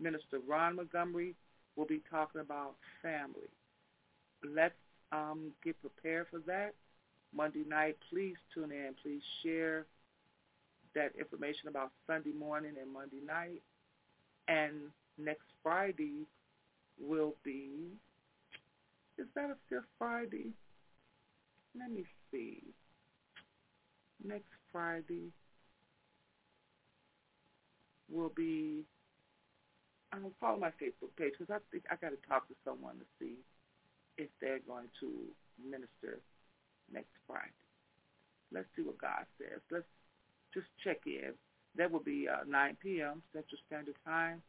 Minister 0.01 0.39
Ron 0.47 0.77
Montgomery, 0.77 1.35
will 1.77 1.87
be 1.87 2.01
talking 2.11 2.41
about 2.41 2.75
family. 3.03 3.49
Let's 4.45 4.75
um, 5.13 5.53
get 5.65 5.77
prepared 5.81 6.27
for 6.31 6.41
that. 6.41 6.75
Monday 7.35 7.65
night, 7.69 7.97
please 8.11 8.37
tune 8.55 8.73
in. 8.73 8.95
Please 9.03 9.23
share 9.43 9.87
that 10.95 11.13
information 11.19 11.69
about 11.69 11.93
Sunday 12.07 12.33
morning 12.33 12.73
and 12.81 12.93
Monday 12.93 13.21
night. 13.25 13.63
And 14.49 14.75
next 15.19 15.47
Friday 15.63 16.27
will 17.01 17.35
be, 17.45 17.71
is 19.19 19.27
that 19.35 19.51
a 19.51 19.57
fifth 19.69 19.85
Friday? 19.99 20.53
Let 21.79 21.91
me 21.93 22.05
see. 22.33 22.63
Next 24.25 24.49
Friday 24.73 25.31
will 28.11 28.33
be, 28.35 28.85
I'm 30.13 30.25
follow 30.41 30.59
my 30.59 30.73
Facebook 30.81 31.13
page 31.17 31.35
because 31.39 31.53
I 31.53 31.61
think 31.71 31.85
I 31.91 31.97
got 31.97 32.11
to 32.11 32.29
talk 32.29 32.49
to 32.49 32.55
someone 32.65 32.97
to 32.99 33.07
see 33.19 33.37
if 34.17 34.29
they're 34.41 34.61
going 34.67 34.89
to 35.01 35.09
minister 35.63 36.21
next 36.93 37.13
Friday. 37.27 37.53
Let's 38.53 38.69
see 38.77 38.83
what 38.83 38.99
God 38.99 39.29
says. 39.39 39.61
Let's 39.71 39.87
just 40.55 40.67
check 40.83 41.01
in. 41.07 41.33
That 41.77 41.93
will 41.93 42.03
be 42.03 42.27
uh, 42.29 42.49
9 42.49 42.77
p.m. 42.83 43.23
Central 43.33 43.61
Standard 43.67 43.95
Time, 44.05 44.43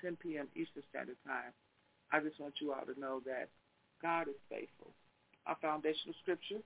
10 0.00 0.16
p.m. 0.16 0.48
Eastern 0.56 0.82
Standard 0.90 1.20
Time. 1.26 1.52
I 2.10 2.20
just 2.20 2.40
want 2.40 2.54
you 2.60 2.72
all 2.72 2.84
to 2.84 2.98
know 2.98 3.20
that 3.26 3.48
God 4.00 4.28
is 4.28 4.40
faithful. 4.48 4.92
Our 5.46 5.56
foundational 5.60 6.14
scripture, 6.22 6.60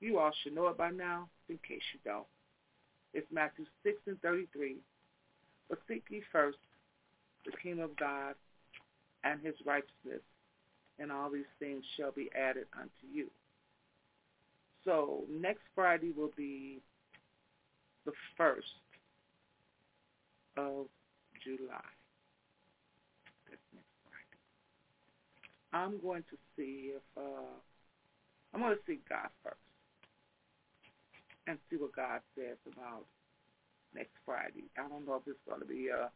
you 0.00 0.18
all 0.18 0.32
should 0.42 0.54
know 0.54 0.68
it 0.68 0.78
by 0.78 0.90
now, 0.90 1.28
in 1.48 1.58
case 1.66 1.82
you 1.92 2.00
don't. 2.04 2.26
It's 3.12 3.26
Matthew 3.32 3.66
6 3.82 3.96
and 4.06 4.20
33. 4.22 4.76
But 5.70 5.78
seek 5.88 6.04
ye 6.10 6.20
first 6.32 6.58
the 7.46 7.52
kingdom 7.62 7.84
of 7.84 7.96
God 7.96 8.34
and 9.24 9.40
his 9.40 9.54
righteousness, 9.64 10.20
and 10.98 11.10
all 11.10 11.30
these 11.30 11.44
things 11.58 11.84
shall 11.96 12.12
be 12.12 12.28
added 12.36 12.66
unto 12.76 13.06
you. 13.10 13.28
So 14.84 15.24
next 15.30 15.62
Friday 15.74 16.12
will 16.16 16.32
be 16.36 16.80
the 18.04 18.12
1st 18.38 18.56
of 20.56 20.86
July. 21.44 21.80
I'm 25.72 26.00
going 26.00 26.24
to 26.30 26.36
see 26.56 26.92
if, 26.96 27.02
uh, 27.16 27.46
I'm 28.52 28.60
going 28.60 28.74
to 28.74 28.82
see 28.86 28.98
God 29.08 29.28
first 29.44 29.56
and 31.46 31.58
see 31.70 31.76
what 31.76 31.94
God 31.94 32.20
says 32.34 32.56
about 32.72 33.04
next 33.94 34.14
Friday. 34.24 34.64
I 34.78 34.88
don't 34.88 35.06
know 35.06 35.16
if 35.16 35.22
it's 35.26 35.38
going 35.48 35.60
to 35.60 35.66
be 35.66 35.88
a, 35.88 36.10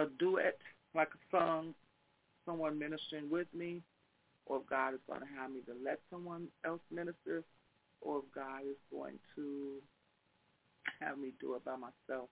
a 0.00 0.06
duet, 0.18 0.58
like 0.94 1.08
a 1.08 1.36
song, 1.36 1.74
someone 2.46 2.78
ministering 2.78 3.30
with 3.30 3.48
me, 3.54 3.82
or 4.46 4.58
if 4.58 4.66
God 4.68 4.94
is 4.94 5.00
going 5.08 5.20
to 5.20 5.26
have 5.38 5.50
me 5.50 5.60
to 5.66 5.74
let 5.84 6.00
someone 6.10 6.48
else 6.64 6.80
minister, 6.90 7.44
or 8.00 8.18
if 8.18 8.24
God 8.34 8.62
is 8.68 8.78
going 8.90 9.18
to 9.36 9.74
have 11.00 11.18
me 11.18 11.32
do 11.40 11.54
it 11.54 11.64
by 11.64 11.76
myself. 11.76 12.28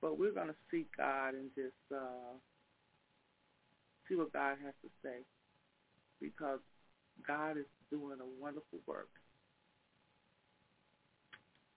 But 0.00 0.18
we're 0.18 0.32
going 0.32 0.48
to 0.48 0.54
seek 0.70 0.88
God 0.96 1.34
and 1.34 1.50
just 1.54 1.74
uh, 1.94 2.36
see 4.08 4.14
what 4.14 4.32
God 4.32 4.56
has 4.64 4.74
to 4.82 4.90
say 5.02 5.24
because 6.20 6.60
God 7.26 7.56
is 7.58 7.66
doing 7.90 8.18
a 8.20 8.42
wonderful 8.42 8.78
work. 8.86 9.08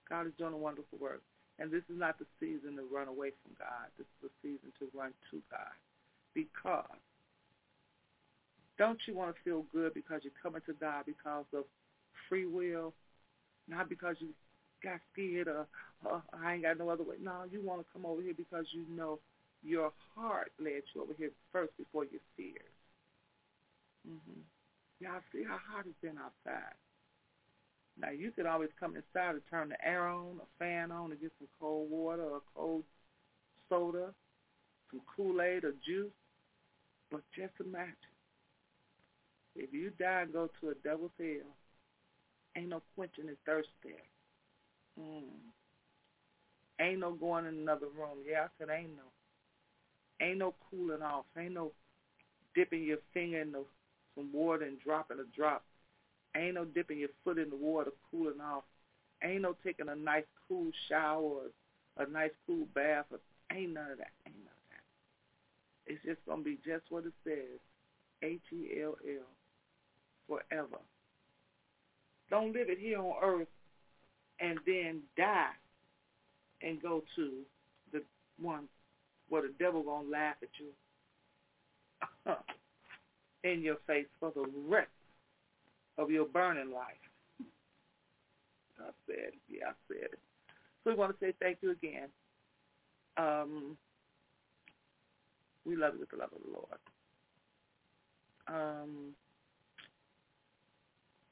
God 0.10 0.28
is 0.28 0.34
doing 0.38 0.54
a 0.54 0.58
wonderful 0.58 0.98
work. 1.00 1.22
And 1.60 1.72
this 1.72 1.84
is 1.90 2.00
not 2.00 2.18
the 2.18 2.26
season 2.40 2.78
to 2.78 2.84
run 2.92 3.08
away 3.08 3.32
from 3.44 3.52
God. 3.60 3.92
This 3.98 4.08
is 4.08 4.30
the 4.30 4.34
season 4.42 4.72
to 4.80 4.88
run 4.98 5.12
to 5.32 5.42
God. 5.52 5.76
Because 6.34 7.00
don't 8.78 9.00
you 9.06 9.14
want 9.14 9.36
to 9.36 9.42
feel 9.44 9.66
good 9.74 9.94
because 9.94 10.22
you're 10.24 10.40
coming 10.42 10.62
to 10.66 10.74
God 10.74 11.04
because 11.06 11.46
of 11.54 11.66
free 12.30 12.46
will, 12.46 12.94
not 13.68 13.90
because 13.90 14.16
you 14.20 14.30
got 14.82 15.00
scared 15.12 15.50
or, 15.50 15.68
or 16.06 16.24
I 16.32 16.54
ain't 16.54 16.64
got 16.64 16.78
no 16.80 16.90
other 16.90 17.04
way. 17.04 17.18
No, 17.22 17.44
you 17.52 17.62
want 17.62 17.82
to 17.82 17.86
come 17.92 18.06
over 18.06 18.22
here 18.22 18.34
because 18.36 18.66
you 18.72 18.86
know 18.90 19.20
your 19.62 19.92
heart 20.16 20.52
led 20.60 20.84
you 20.96 21.04
over 21.04 21.14
here 21.18 21.32
first 21.52 21.76
before 21.78 22.06
your 22.06 22.22
fears. 22.38 22.72
Mm-hmm. 24.08 24.40
Y'all 25.02 25.22
see 25.34 25.44
how 25.44 25.60
hot 25.72 25.86
it's 25.86 26.00
been 26.02 26.18
outside. 26.18 26.76
Now 28.00 28.12
you 28.12 28.32
could 28.32 28.46
always 28.46 28.70
come 28.80 28.96
inside 28.96 29.36
and 29.36 29.42
turn 29.50 29.70
the 29.70 29.86
air 29.86 30.08
on, 30.08 30.40
a 30.42 30.48
fan 30.58 30.92
on, 30.92 31.12
and 31.12 31.20
get 31.20 31.32
some 31.38 31.50
cold 31.60 31.90
water 31.92 32.24
or 32.24 32.42
cold 32.56 32.84
soda, 33.68 34.14
some 34.90 35.02
Kool-Aid 35.16 35.66
or 35.66 35.74
juice. 35.86 36.12
But 37.12 37.22
just 37.36 37.54
imagine 37.60 37.96
if 39.56 39.74
you 39.74 39.92
die 40.00 40.22
and 40.22 40.34
go 40.34 40.50
to 40.62 40.70
a 40.70 40.76
devil's 40.76 41.12
hell, 41.18 41.56
ain't 42.56 42.70
no 42.70 42.82
quenching 42.96 43.26
the 43.26 43.36
thirst 43.46 43.70
there. 43.84 43.94
Mm. 45.00 45.24
Ain't 46.80 47.00
no 47.00 47.12
going 47.12 47.46
in 47.46 47.56
another 47.56 47.88
room. 47.88 48.20
Yeah, 48.30 48.44
I 48.44 48.48
said 48.58 48.70
ain't 48.74 48.96
no. 48.96 50.26
Ain't 50.26 50.38
no 50.38 50.54
cooling 50.70 51.02
off. 51.02 51.26
Ain't 51.38 51.54
no 51.54 51.72
dipping 52.56 52.84
your 52.84 53.00
finger 53.14 53.42
in 53.42 53.52
the, 53.52 53.64
some 54.16 54.32
water 54.32 54.66
and 54.66 54.80
dropping 54.80 55.20
a 55.20 55.36
drop. 55.36 55.64
Ain't 56.36 56.56
no 56.56 56.66
dipping 56.66 57.00
your 57.00 57.10
foot 57.24 57.38
in 57.38 57.50
the 57.50 57.56
water, 57.56 57.92
cooling 58.12 58.42
off. 58.42 58.64
Ain't 59.24 59.42
no 59.42 59.56
taking 59.64 59.90
a 59.90 59.96
nice 59.96 60.26
cool 60.48 60.72
shower 60.88 61.22
or 61.98 62.04
a 62.04 62.10
nice 62.10 62.32
cool 62.46 62.68
bath. 62.74 63.06
Or, 63.12 63.20
ain't 63.52 63.74
none 63.74 63.92
of 63.92 63.98
that. 63.98 64.12
Ain't 64.26 64.38
none 64.38 64.54
of 64.54 64.70
that. 64.70 65.92
It's 65.94 66.04
just 66.06 66.26
going 66.26 66.40
to 66.40 66.46
be 66.46 66.58
just 66.66 66.84
what 66.90 67.06
it 67.06 67.14
says. 67.24 67.60
H-E-L-L 68.22 68.96
forever. 70.28 70.78
Don't 72.30 72.54
live 72.54 72.70
it 72.70 72.78
here 72.80 73.00
on 73.00 73.14
earth 73.24 73.48
and 74.40 74.60
then 74.66 75.02
die 75.18 75.52
and 76.62 76.82
go 76.82 77.04
to 77.16 77.32
the 77.92 78.02
one 78.42 78.68
where 79.30 79.42
the 79.42 79.54
devil 79.60 79.84
gonna 79.84 80.08
laugh 80.08 80.36
at 80.42 80.50
you 80.60 82.34
in 83.52 83.62
your 83.62 83.78
face 83.88 84.08
for 84.20 84.32
the 84.36 84.46
rest 84.68 84.90
of 86.00 86.10
your 86.10 86.26
burning 86.26 86.72
life. 86.72 86.96
I 88.80 88.92
said, 89.06 89.34
yeah, 89.50 89.68
I 89.68 89.74
said 89.88 90.10
it. 90.14 90.20
So 90.84 90.92
we 90.92 90.96
want 90.96 91.12
to 91.12 91.26
say 91.26 91.34
thank 91.42 91.58
you 91.62 91.72
again. 91.72 92.08
Um, 93.18 93.78
we 95.66 95.76
love 95.76 95.96
you 95.96 96.00
with 96.00 96.10
the 96.10 96.18
love 96.18 96.30
of 96.34 96.42
the 96.42 96.52
Lord. 96.54 96.80
Um, 98.48 99.14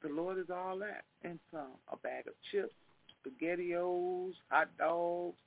the 0.04 0.10
Lord 0.10 0.38
is 0.38 0.50
all 0.54 0.78
that 0.80 1.06
and 1.24 1.40
some. 1.52 1.72
A 1.92 1.98
bag 1.98 2.28
of 2.28 2.34
chips, 2.52 2.74
SpaghettiOs, 3.26 4.34
hot 4.50 4.70
dogs, 4.78 5.38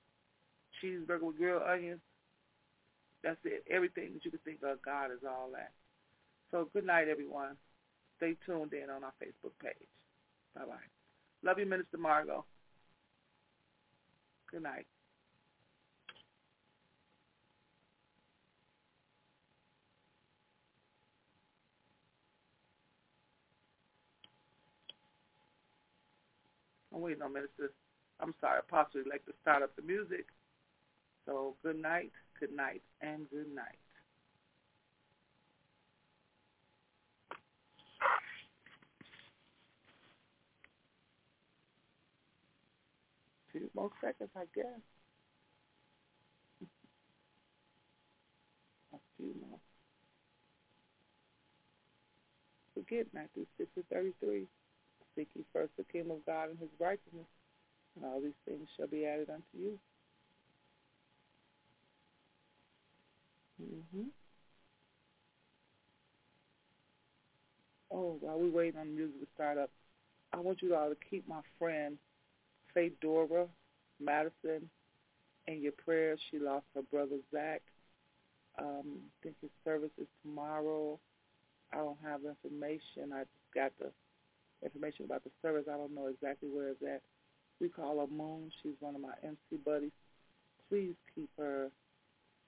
cheeseburger 0.83 1.23
with 1.23 1.37
grilled 1.37 1.63
onions. 1.63 2.01
That's 3.23 3.39
it. 3.45 3.65
Everything 3.71 4.15
that 4.15 4.25
you 4.25 4.31
can 4.31 4.41
think 4.47 4.61
of, 4.65 4.81
God 4.83 5.13
is 5.13 5.23
all 5.29 5.51
that. 5.53 5.73
So 6.51 6.69
good 6.73 6.87
night, 6.87 7.09
everyone. 7.09 7.57
Stay 8.21 8.37
tuned 8.45 8.75
in 8.75 8.91
on 8.91 9.03
our 9.03 9.15
Facebook 9.23 9.53
page. 9.63 9.89
Bye-bye. 10.55 10.75
Love 11.43 11.59
you, 11.59 11.65
Minister 11.65 11.97
Margot. 11.97 12.45
Good 14.51 14.63
night. 14.63 14.87
I'm 26.95 27.01
waiting 27.01 27.23
on 27.23 27.33
Minister. 27.33 27.73
I'm 28.21 28.35
sorry, 28.39 28.59
Apostle 28.59 29.01
like 29.11 29.25
to 29.25 29.33
start 29.41 29.63
up 29.63 29.75
the 29.77 29.83
music. 29.83 30.27
So 31.25 31.55
good 31.63 31.81
night, 31.81 32.13
good 32.39 32.53
night, 32.53 32.83
and 33.01 33.31
good 33.31 33.55
night. 33.55 33.79
Few 43.61 43.71
more 43.75 43.91
seconds, 44.01 44.31
I 44.35 44.45
guess. 44.55 44.81
A 48.95 48.99
few 49.17 49.35
more. 49.41 49.59
Forget 52.75 53.07
Matthew 53.13 53.45
6 53.59 53.69
and 53.77 53.85
33. 53.93 54.47
Seek 55.15 55.29
ye 55.35 55.45
first 55.53 55.73
the 55.77 55.85
kingdom 55.85 56.13
of 56.13 56.27
God 56.27 56.51
and 56.51 56.59
his 56.59 56.69
righteousness, 56.79 57.27
and 57.97 58.05
all 58.05 58.21
these 58.21 58.33
things 58.47 58.67
shall 58.77 58.87
be 58.87 59.05
added 59.05 59.29
unto 59.29 59.45
you. 59.59 59.79
Mm-hmm. 63.63 64.09
Oh, 67.93 68.17
while 68.21 68.39
we're 68.39 68.51
waiting 68.51 68.81
on 68.81 68.87
the 68.87 68.93
music 68.93 69.21
to 69.21 69.27
start 69.35 69.59
up, 69.59 69.71
I 70.33 70.39
want 70.39 70.63
you 70.63 70.75
all 70.75 70.89
to 70.89 70.97
keep 71.11 71.29
my 71.29 71.41
friend 71.59 71.99
Faith 72.75 72.93
Dora 73.01 73.47
Madison 74.01 74.69
in 75.47 75.63
your 75.63 75.73
prayers. 75.73 76.21
She 76.31 76.39
lost 76.39 76.67
her 76.75 76.83
brother 76.83 77.19
Zach. 77.33 77.63
Um, 78.59 78.99
I 78.99 79.23
think 79.23 79.37
his 79.41 79.51
service 79.65 79.91
is 80.01 80.07
tomorrow. 80.23 80.99
I 81.73 81.77
don't 81.77 81.99
have 82.05 82.21
information. 82.25 83.13
I 83.15 83.21
just 83.21 83.55
got 83.55 83.73
the 83.79 83.91
information 84.65 85.05
about 85.05 85.25
the 85.25 85.31
service. 85.43 85.65
I 85.69 85.77
don't 85.77 85.95
know 85.95 86.07
exactly 86.07 86.49
where 86.49 86.69
it's 86.69 86.83
at. 86.83 87.03
We 87.61 87.69
call 87.69 88.01
her 88.01 88.07
Moon. 88.07 88.51
She's 88.63 88.75
one 88.81 88.95
of 88.95 89.01
my 89.01 89.15
MC 89.23 89.63
buddies. 89.65 89.93
Please 90.69 90.95
keep 91.15 91.31
her 91.39 91.71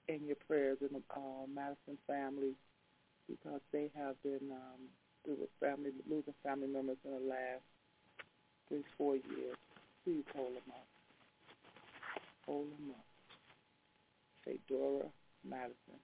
in 0.07 0.25
your 0.25 0.37
prayers 0.47 0.77
in 0.81 0.89
the 0.91 1.01
uh, 1.15 1.45
Madison 1.53 1.97
family 2.07 2.53
because 3.29 3.61
they 3.71 3.89
have 3.95 4.21
been 4.23 4.51
um, 4.51 4.81
through 5.23 5.37
family 5.59 5.91
losing 6.09 6.33
family 6.43 6.67
members 6.67 6.97
in 7.05 7.11
the 7.11 7.29
last 7.29 7.63
three, 8.67 8.83
four 8.97 9.15
years. 9.15 9.57
Please 10.05 10.25
hold 10.35 10.49
them 10.55 10.63
up. 10.69 10.87
Hold 12.47 12.67
them 12.67 12.91
up. 12.91 13.05
Say 14.45 14.59
Dora 14.69 15.05
Madison, 15.47 15.99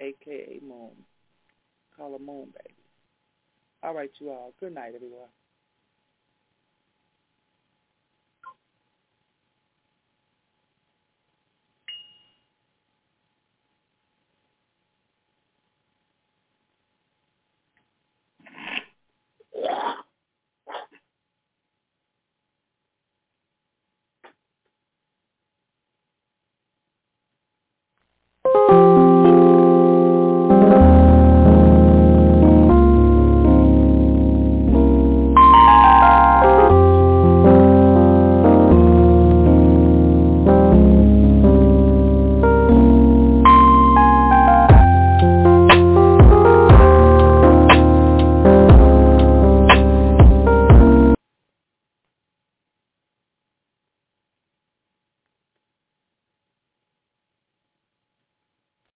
a.k.a. 0.00 0.64
Moon. 0.64 0.92
Call 1.96 2.12
her 2.12 2.18
Moon, 2.18 2.46
baby. 2.46 2.76
All 3.82 3.94
right, 3.94 4.10
you 4.20 4.30
all. 4.30 4.54
Good 4.60 4.74
night, 4.74 4.94
everyone. 4.94 5.28
Yeah. 19.56 19.92